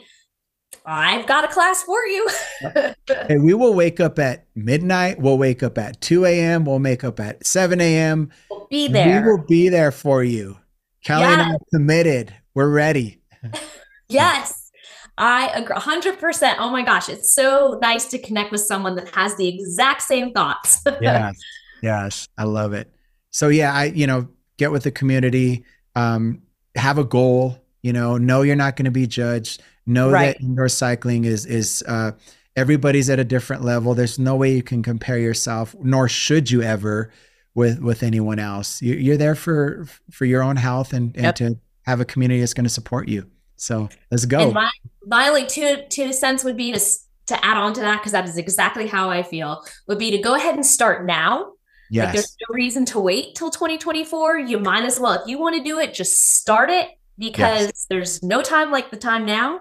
I've 0.86 1.26
got 1.26 1.44
a 1.44 1.48
class 1.48 1.82
for 1.82 2.04
you. 2.06 2.28
hey, 3.06 3.38
we 3.38 3.54
will 3.54 3.74
wake 3.74 4.00
up 4.00 4.18
at 4.18 4.46
midnight. 4.54 5.18
We'll 5.20 5.38
wake 5.38 5.62
up 5.62 5.78
at 5.78 6.00
2 6.00 6.24
a.m. 6.24 6.64
We'll 6.64 6.80
wake 6.80 7.04
up 7.04 7.20
at 7.20 7.46
7 7.46 7.80
a.m. 7.80 8.30
We'll 8.50 8.66
be 8.70 8.88
there. 8.88 9.22
We 9.22 9.30
will 9.30 9.44
be 9.46 9.68
there 9.68 9.92
for 9.92 10.22
you. 10.22 10.58
Kelly 11.04 11.22
yes. 11.22 11.32
and 11.32 11.42
I 11.42 11.54
are 11.54 11.58
committed. 11.72 12.34
We're 12.54 12.70
ready. 12.70 13.20
yes. 14.08 14.70
I 15.16 15.48
agree 15.48 15.76
100%. 15.76 16.56
Oh 16.58 16.70
my 16.70 16.82
gosh, 16.82 17.08
it's 17.08 17.34
so 17.34 17.78
nice 17.80 18.06
to 18.06 18.18
connect 18.18 18.50
with 18.50 18.62
someone 18.62 18.96
that 18.96 19.08
has 19.14 19.36
the 19.36 19.48
exact 19.48 20.02
same 20.02 20.32
thoughts. 20.32 20.82
yes. 21.00 21.36
Yes, 21.82 22.28
I 22.36 22.44
love 22.44 22.72
it. 22.72 22.92
So 23.30 23.48
yeah, 23.48 23.72
I 23.72 23.84
you 23.86 24.06
know, 24.06 24.28
get 24.56 24.72
with 24.72 24.82
the 24.82 24.90
community, 24.90 25.64
um 25.94 26.42
have 26.76 26.98
a 26.98 27.04
goal, 27.04 27.58
you 27.82 27.92
know, 27.92 28.16
know 28.16 28.42
you're 28.42 28.56
not 28.56 28.76
going 28.76 28.86
to 28.86 28.90
be 28.90 29.06
judged, 29.06 29.62
know 29.86 30.10
right. 30.10 30.38
that 30.38 30.40
indoor 30.40 30.68
cycling 30.68 31.24
is 31.24 31.46
is 31.46 31.82
uh 31.86 32.12
everybody's 32.56 33.10
at 33.10 33.18
a 33.18 33.24
different 33.24 33.64
level. 33.64 33.94
There's 33.94 34.18
no 34.18 34.36
way 34.36 34.52
you 34.54 34.62
can 34.62 34.82
compare 34.82 35.18
yourself, 35.18 35.74
nor 35.80 36.08
should 36.08 36.50
you 36.50 36.62
ever 36.62 37.10
with 37.54 37.80
with 37.80 38.02
anyone 38.02 38.38
else. 38.38 38.80
You, 38.82 39.14
are 39.14 39.16
there 39.16 39.34
for 39.34 39.86
for 40.10 40.24
your 40.24 40.42
own 40.42 40.56
health 40.56 40.92
and, 40.92 41.14
and 41.16 41.24
yep. 41.24 41.34
to 41.36 41.58
have 41.82 42.00
a 42.00 42.04
community 42.04 42.40
that's 42.40 42.54
going 42.54 42.64
to 42.64 42.70
support 42.70 43.08
you. 43.08 43.28
So 43.56 43.88
let's 44.10 44.24
go. 44.24 44.40
And 44.40 44.54
my, 44.54 44.70
my 45.06 45.28
only 45.28 45.46
two 45.46 45.82
two 45.88 46.12
cents 46.12 46.44
would 46.44 46.56
be 46.56 46.72
to 46.72 46.80
to 47.26 47.44
add 47.44 47.56
on 47.56 47.72
to 47.74 47.80
that 47.80 48.00
because 48.00 48.12
that 48.12 48.28
is 48.28 48.36
exactly 48.36 48.86
how 48.86 49.10
I 49.10 49.22
feel. 49.22 49.64
Would 49.86 49.98
be 49.98 50.10
to 50.10 50.18
go 50.18 50.34
ahead 50.34 50.54
and 50.54 50.66
start 50.66 51.06
now. 51.06 51.52
Yes. 51.90 52.06
Like 52.06 52.14
there's 52.14 52.36
no 52.48 52.54
reason 52.54 52.84
to 52.86 53.00
wait 53.00 53.34
till 53.34 53.50
2024. 53.50 54.38
You 54.38 54.58
might 54.58 54.84
as 54.84 54.98
well, 54.98 55.12
if 55.12 55.28
you 55.28 55.38
want 55.38 55.56
to 55.56 55.62
do 55.62 55.78
it, 55.78 55.94
just 55.94 56.36
start 56.36 56.70
it 56.70 56.88
because 57.18 57.66
yes. 57.66 57.86
there's 57.88 58.22
no 58.22 58.42
time 58.42 58.70
like 58.70 58.90
the 58.90 58.96
time 58.96 59.26
now. 59.26 59.60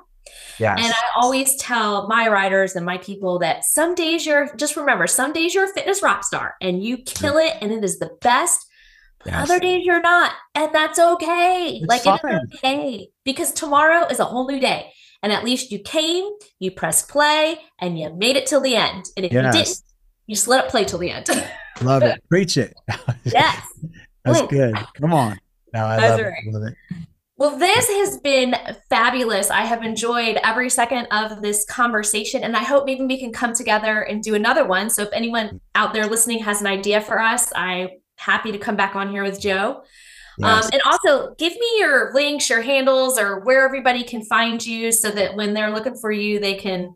Yes. 0.60 0.80
And 0.82 0.94
I 0.94 1.02
always 1.16 1.56
tell 1.56 2.08
my 2.08 2.28
riders 2.28 2.76
and 2.76 2.86
my 2.86 2.98
people 2.98 3.40
that 3.40 3.64
some 3.64 3.96
days 3.96 4.26
you're 4.26 4.54
just 4.56 4.76
remember, 4.76 5.08
some 5.08 5.34
days 5.34 5.54
you're 5.54 5.66
a 5.66 5.74
fitness 5.74 6.02
rock 6.02 6.24
star 6.24 6.56
and 6.62 6.84
you 6.84 6.98
mm-hmm. 6.98 7.26
kill 7.26 7.38
it 7.38 7.58
and 7.62 7.72
it 7.72 7.84
is 7.84 8.00
the 8.00 8.12
best. 8.22 8.68
Yes. 9.26 9.50
Other 9.50 9.60
days 9.60 9.86
you're 9.86 10.02
not, 10.02 10.34
and 10.54 10.76
that's 10.76 11.00
okay. 11.00 11.80
It's 11.82 11.88
like 11.88 12.02
it's 12.06 12.56
okay 12.56 13.08
because 13.24 13.54
tomorrow 13.54 14.06
is 14.08 14.20
a 14.20 14.26
whole 14.26 14.46
new 14.46 14.60
day. 14.60 14.92
And 15.22 15.32
at 15.32 15.46
least 15.46 15.72
you 15.72 15.80
came, 15.80 16.26
you 16.60 16.72
pressed 16.72 17.08
play, 17.08 17.58
and 17.80 17.98
you 17.98 18.14
made 18.14 18.36
it 18.36 18.46
till 18.46 18.60
the 18.60 18.76
end. 18.76 19.06
And 19.16 19.26
if 19.26 19.32
yes. 19.32 19.46
you 19.46 19.52
didn't, 19.64 19.78
you 20.28 20.36
just 20.36 20.50
let 20.50 20.66
it 20.66 20.70
play 20.70 20.84
till 20.84 21.00
the 21.00 21.12
end. 21.12 21.30
love 21.82 22.04
it. 22.04 22.22
Preach 22.30 22.58
it. 22.58 22.74
yes. 23.24 23.66
That's 24.26 24.42
good. 24.48 24.76
Come 25.00 25.14
on. 25.14 25.40
Now 25.74 25.88
I 25.88 25.98
love, 25.98 26.20
right. 26.20 26.34
it. 26.46 26.54
love 26.54 26.64
it. 26.64 26.76
Well, 27.44 27.58
this 27.58 27.90
has 27.90 28.20
been 28.20 28.56
fabulous. 28.90 29.50
I 29.50 29.64
have 29.64 29.84
enjoyed 29.84 30.40
every 30.46 30.70
second 30.70 31.08
of 31.08 31.42
this 31.42 31.66
conversation, 31.66 32.42
and 32.42 32.56
I 32.56 32.64
hope 32.64 32.86
maybe 32.86 33.04
we 33.04 33.20
can 33.20 33.34
come 33.34 33.54
together 33.54 34.00
and 34.00 34.24
do 34.24 34.34
another 34.34 34.66
one. 34.66 34.90
So, 34.90 35.02
if 35.02 35.10
anyone 35.12 35.60
out 35.76 35.92
there 35.92 36.08
listening 36.08 36.40
has 36.44 36.62
an 36.62 36.68
idea 36.68 37.02
for 37.02 37.20
us, 37.20 37.52
I'm 37.54 37.90
happy 38.16 38.54
to 38.54 38.58
come 38.58 38.78
back 38.78 38.96
on 38.96 39.12
here 39.12 39.24
with 39.24 39.42
Joe. 39.42 39.84
Yes. 40.38 40.68
Um, 40.68 40.70
and 40.72 40.82
also, 40.86 41.36
give 41.38 41.52
me 41.52 41.80
your 41.80 42.14
links, 42.14 42.50
your 42.50 42.62
handles, 42.62 43.20
or 43.20 43.42
where 43.42 43.66
everybody 43.66 44.06
can 44.06 44.24
find 44.24 44.66
you 44.66 44.94
so 44.94 45.12
that 45.12 45.36
when 45.36 45.54
they're 45.54 45.72
looking 45.72 45.98
for 45.98 46.14
you, 46.14 46.40
they 46.40 46.56
can 46.56 46.96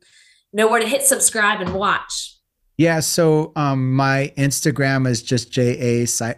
know 0.54 0.70
where 0.70 0.80
to 0.80 0.88
hit 0.88 1.04
subscribe 1.04 1.60
and 1.60 1.74
watch. 1.74 2.38
Yeah, 2.78 3.02
so 3.02 3.52
um, 3.58 3.94
my 3.94 4.32
Instagram 4.38 5.10
is 5.10 5.22
just 5.24 5.58
ja 5.58 5.74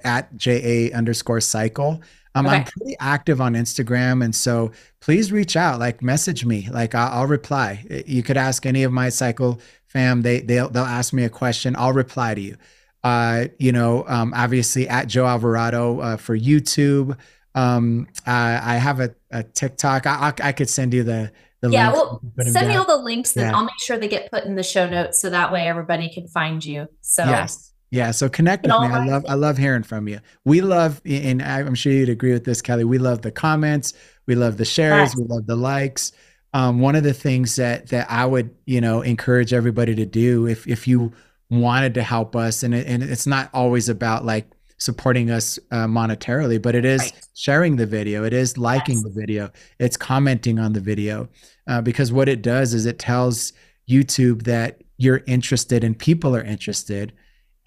at 0.04 0.30
ja 0.44 0.98
underscore 0.98 1.42
cycle. 1.42 2.02
Um, 2.40 2.46
okay. 2.46 2.56
I'm 2.56 2.64
pretty 2.64 2.96
active 3.00 3.42
on 3.42 3.54
Instagram, 3.54 4.24
and 4.24 4.34
so 4.34 4.72
please 5.00 5.32
reach 5.32 5.56
out, 5.56 5.80
like 5.80 6.02
message 6.02 6.46
me, 6.46 6.70
like 6.72 6.96
I'll, 6.96 7.22
I'll, 7.22 7.28
reply. 7.28 7.86
You 8.06 8.24
could 8.24 8.38
ask 8.38 8.66
any 8.66 8.84
of 8.84 8.92
my 8.92 9.10
cycle 9.10 9.60
fam; 9.88 10.22
they 10.22 10.42
they'll 10.42 10.70
they'll 10.70 10.84
ask 10.84 11.14
me 11.14 11.24
a 11.24 11.30
question, 11.30 11.76
I'll 11.78 11.94
reply 11.94 12.36
to 12.36 12.42
you. 12.42 12.58
Uh, 13.04 13.46
you 13.58 13.72
know, 13.72 14.06
um, 14.08 14.34
obviously 14.36 14.88
at 14.88 15.08
Joe 15.08 15.26
Alvarado 15.26 16.00
uh, 16.00 16.18
for 16.18 16.38
YouTube. 16.38 17.18
Um, 17.56 18.08
I 18.26 18.76
have 18.76 19.00
a, 19.00 19.16
a 19.32 19.44
TikTok. 19.44 20.06
I, 20.06 20.30
I, 20.30 20.50
I 20.50 20.52
could 20.52 20.70
send 20.70 20.94
you 20.94 21.04
the 21.04 21.32
the 21.62 21.70
yeah, 21.72 21.92
well, 21.92 22.22
send 22.42 22.70
me 22.70 22.76
all 22.76 22.86
the 22.86 22.96
links, 22.96 23.36
and 23.36 23.46
yeah. 23.46 23.56
I'll 23.56 23.66
make 23.66 23.80
sure 23.80 23.98
they 23.98 24.08
get 24.08 24.32
put 24.32 24.46
in 24.46 24.56
the 24.56 24.64
show 24.64 24.90
notes, 24.90 25.22
so 25.22 25.30
that 25.30 25.52
way 25.52 25.68
everybody 25.68 26.10
can 26.10 26.28
find 26.28 26.64
you. 26.64 26.88
So 27.02 27.26
yes, 27.26 27.69
yeah. 27.92 28.12
So 28.12 28.30
connect 28.30 28.64
with 28.64 28.72
me. 28.72 28.88
I 28.88 29.06
love 29.06 29.26
I 29.28 29.34
love 29.34 29.58
hearing 29.58 29.84
from 29.84 30.08
you. 30.08 30.20
We 30.46 30.62
love, 30.62 31.02
and 31.06 31.42
I'm 31.42 31.76
sure 31.76 31.92
you'd 31.92 32.10
agree 32.10 32.34
with 32.34 32.46
this, 32.46 32.62
Kelly. 32.62 32.84
We 32.84 32.98
love 32.98 33.22
the 33.22 33.32
comments. 33.32 33.94
We 34.28 34.36
love 34.36 34.58
the 34.58 34.66
shares. 34.66 35.10
Yes. 35.10 35.18
We 35.18 35.24
love 35.24 35.48
the 35.48 35.56
likes. 35.56 36.12
Um, 36.54 36.80
one 36.80 36.96
of 36.96 37.04
the 37.04 37.14
things 37.14 37.56
that 37.58 37.88
that 37.90 38.10
I 38.10 38.26
would 38.26 38.56
you 38.66 38.82
know 38.82 39.02
encourage 39.02 39.54
everybody 39.54 39.96
to 39.96 40.06
do 40.06 40.48
if 40.48 40.68
if 40.68 40.88
you 40.88 41.14
wanted 41.50 41.96
to 41.96 42.04
help 42.04 42.36
us, 42.36 42.64
and 42.64 42.74
it, 42.74 42.88
and 42.88 43.02
it's 43.04 43.28
not 43.28 43.50
always 43.54 43.90
about 43.90 44.26
like 44.26 44.52
supporting 44.80 45.30
us 45.30 45.60
uh, 45.72 45.86
monetarily, 45.86 46.62
but 46.62 46.74
it 46.74 46.86
is 46.86 47.02
right. 47.02 47.28
sharing 47.36 47.76
the 47.76 47.86
video, 47.86 48.24
it 48.24 48.34
is 48.34 48.58
liking 48.58 48.96
yes. 48.96 49.04
the 49.04 49.10
video, 49.10 49.52
it's 49.78 49.98
commenting 49.98 50.58
on 50.58 50.74
the 50.74 50.80
video, 50.80 51.28
uh, 51.68 51.82
because 51.82 52.12
what 52.12 52.30
it 52.30 52.42
does 52.42 52.74
is 52.74 52.86
it 52.86 52.98
tells 52.98 53.52
YouTube 53.90 54.44
that 54.44 54.82
you're 54.98 55.22
interested 55.28 55.84
and 55.84 55.98
people 55.98 56.36
are 56.36 56.44
interested. 56.44 57.14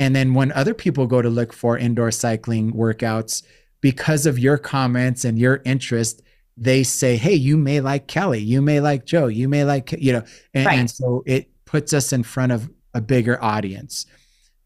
And 0.02 0.16
then 0.16 0.34
when 0.34 0.50
other 0.50 0.74
people 0.74 1.06
go 1.06 1.22
to 1.22 1.30
look 1.30 1.52
for 1.52 1.78
indoor 1.78 2.10
cycling 2.10 2.72
workouts, 2.72 3.44
because 3.80 4.26
of 4.26 4.36
your 4.36 4.58
comments 4.58 5.24
and 5.24 5.38
your 5.38 5.62
interest, 5.64 6.22
they 6.56 6.82
say, 6.82 7.16
Hey, 7.16 7.34
you 7.34 7.56
may 7.56 7.80
like 7.80 8.08
Kelly, 8.08 8.40
you 8.40 8.60
may 8.60 8.80
like 8.80 9.06
Joe, 9.06 9.28
you 9.28 9.48
may 9.48 9.62
like, 9.62 9.92
you 9.92 10.12
know, 10.12 10.24
and, 10.54 10.66
right. 10.66 10.78
and 10.80 10.90
so 10.90 11.22
it 11.24 11.50
puts 11.66 11.92
us 11.92 12.12
in 12.12 12.24
front 12.24 12.50
of 12.50 12.68
a 12.94 13.00
bigger 13.00 13.40
audience. 13.42 14.06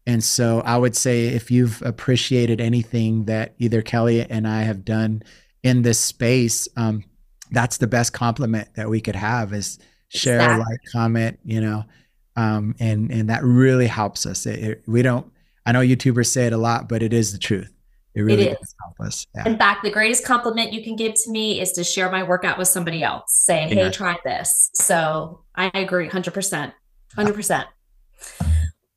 And 0.07 0.23
so 0.23 0.61
I 0.61 0.75
would 0.75 0.95
say 0.95 1.27
if 1.27 1.51
you've 1.51 1.83
appreciated 1.83 2.59
anything 2.59 3.25
that 3.25 3.53
either 3.59 3.83
Kelly 3.83 4.21
and 4.27 4.47
I 4.47 4.63
have 4.63 4.83
done 4.83 5.21
in 5.61 5.83
this 5.83 5.99
space, 5.99 6.67
um, 6.77 7.03
that's 7.51 7.77
the 7.77 7.85
best 7.85 8.11
compliment 8.11 8.69
that 8.73 8.89
we 8.89 9.01
could 9.01 9.15
have 9.15 9.53
is 9.53 9.77
share, 10.09 10.37
exactly. 10.37 10.65
like, 10.67 10.79
comment, 10.91 11.39
you 11.43 11.61
know, 11.61 11.83
um, 12.37 12.75
and 12.79 13.11
and 13.11 13.29
that 13.29 13.43
really 13.43 13.87
helps 13.87 14.25
us. 14.25 14.45
It, 14.45 14.59
it, 14.63 14.83
we 14.87 15.01
don't. 15.01 15.29
I 15.65 15.73
know 15.73 15.81
YouTubers 15.81 16.27
say 16.27 16.45
it 16.47 16.53
a 16.53 16.57
lot, 16.57 16.87
but 16.87 17.03
it 17.03 17.11
is 17.11 17.33
the 17.33 17.39
truth. 17.39 17.73
It 18.15 18.21
really 18.21 18.45
it 18.45 18.59
does 18.59 18.75
help 18.81 19.07
us. 19.07 19.27
Yeah. 19.35 19.49
In 19.49 19.57
fact, 19.57 19.83
the 19.83 19.91
greatest 19.91 20.23
compliment 20.23 20.71
you 20.71 20.83
can 20.83 20.95
give 20.95 21.13
to 21.15 21.29
me 21.29 21.59
is 21.59 21.73
to 21.73 21.83
share 21.83 22.09
my 22.09 22.23
workout 22.23 22.57
with 22.57 22.67
somebody 22.67 23.03
else, 23.03 23.33
saying, 23.33 23.69
"Hey, 23.69 23.75
yeah. 23.83 23.91
try 23.91 24.17
this." 24.23 24.69
So 24.75 25.41
I 25.55 25.71
agree, 25.73 26.07
hundred 26.07 26.33
percent, 26.33 26.73
hundred 27.15 27.35
percent. 27.35 27.67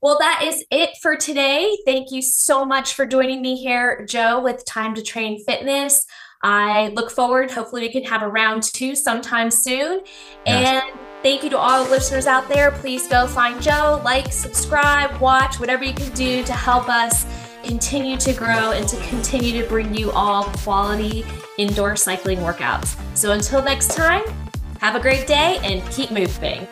Well, 0.03 0.18
that 0.18 0.43
is 0.45 0.64
it 0.70 0.91
for 1.03 1.16
today. 1.16 1.76
Thank 1.84 2.11
you 2.12 2.22
so 2.22 2.64
much 2.64 2.95
for 2.95 3.05
joining 3.05 3.43
me 3.43 3.57
here, 3.57 4.07
Joe, 4.07 4.41
with 4.41 4.64
Time 4.64 4.95
to 4.95 5.03
Train 5.03 5.43
Fitness. 5.45 6.07
I 6.43 6.88
look 6.88 7.11
forward, 7.11 7.51
hopefully, 7.51 7.82
we 7.82 7.93
can 7.93 8.05
have 8.05 8.22
a 8.22 8.28
round 8.28 8.62
two 8.62 8.95
sometime 8.95 9.51
soon. 9.51 10.01
Yes. 10.47 10.82
And 10.82 11.10
thank 11.23 11.43
you 11.43 11.51
to 11.51 11.59
all 11.59 11.85
the 11.85 11.91
listeners 11.91 12.27
out 12.27 12.49
there. 12.49 12.71
Please 12.71 13.07
go 13.09 13.27
find 13.27 13.61
Joe, 13.62 14.01
like, 14.05 14.33
subscribe, 14.33 15.21
watch, 15.21 15.61
whatever 15.61 15.85
you 15.85 15.95
can 15.95 16.12
do 16.14 16.45
to 16.45 16.53
help 16.53 16.89
us 16.89 17.27
continue 17.62 18.16
to 18.16 18.33
grow 18.33 18.73
and 18.73 18.89
to 18.89 18.97
continue 19.09 19.61
to 19.62 19.68
bring 19.68 19.95
you 19.95 20.11
all 20.12 20.45
quality 20.45 21.25
indoor 21.59 21.97
cycling 21.97 22.39
workouts. 22.39 22.99
So 23.16 23.33
until 23.33 23.62
next 23.62 23.95
time, 23.95 24.23
have 24.81 24.97
a 24.97 25.01
great 25.01 25.27
day 25.27 25.61
and 25.62 25.85
keep 25.91 26.11
moving. 26.11 26.66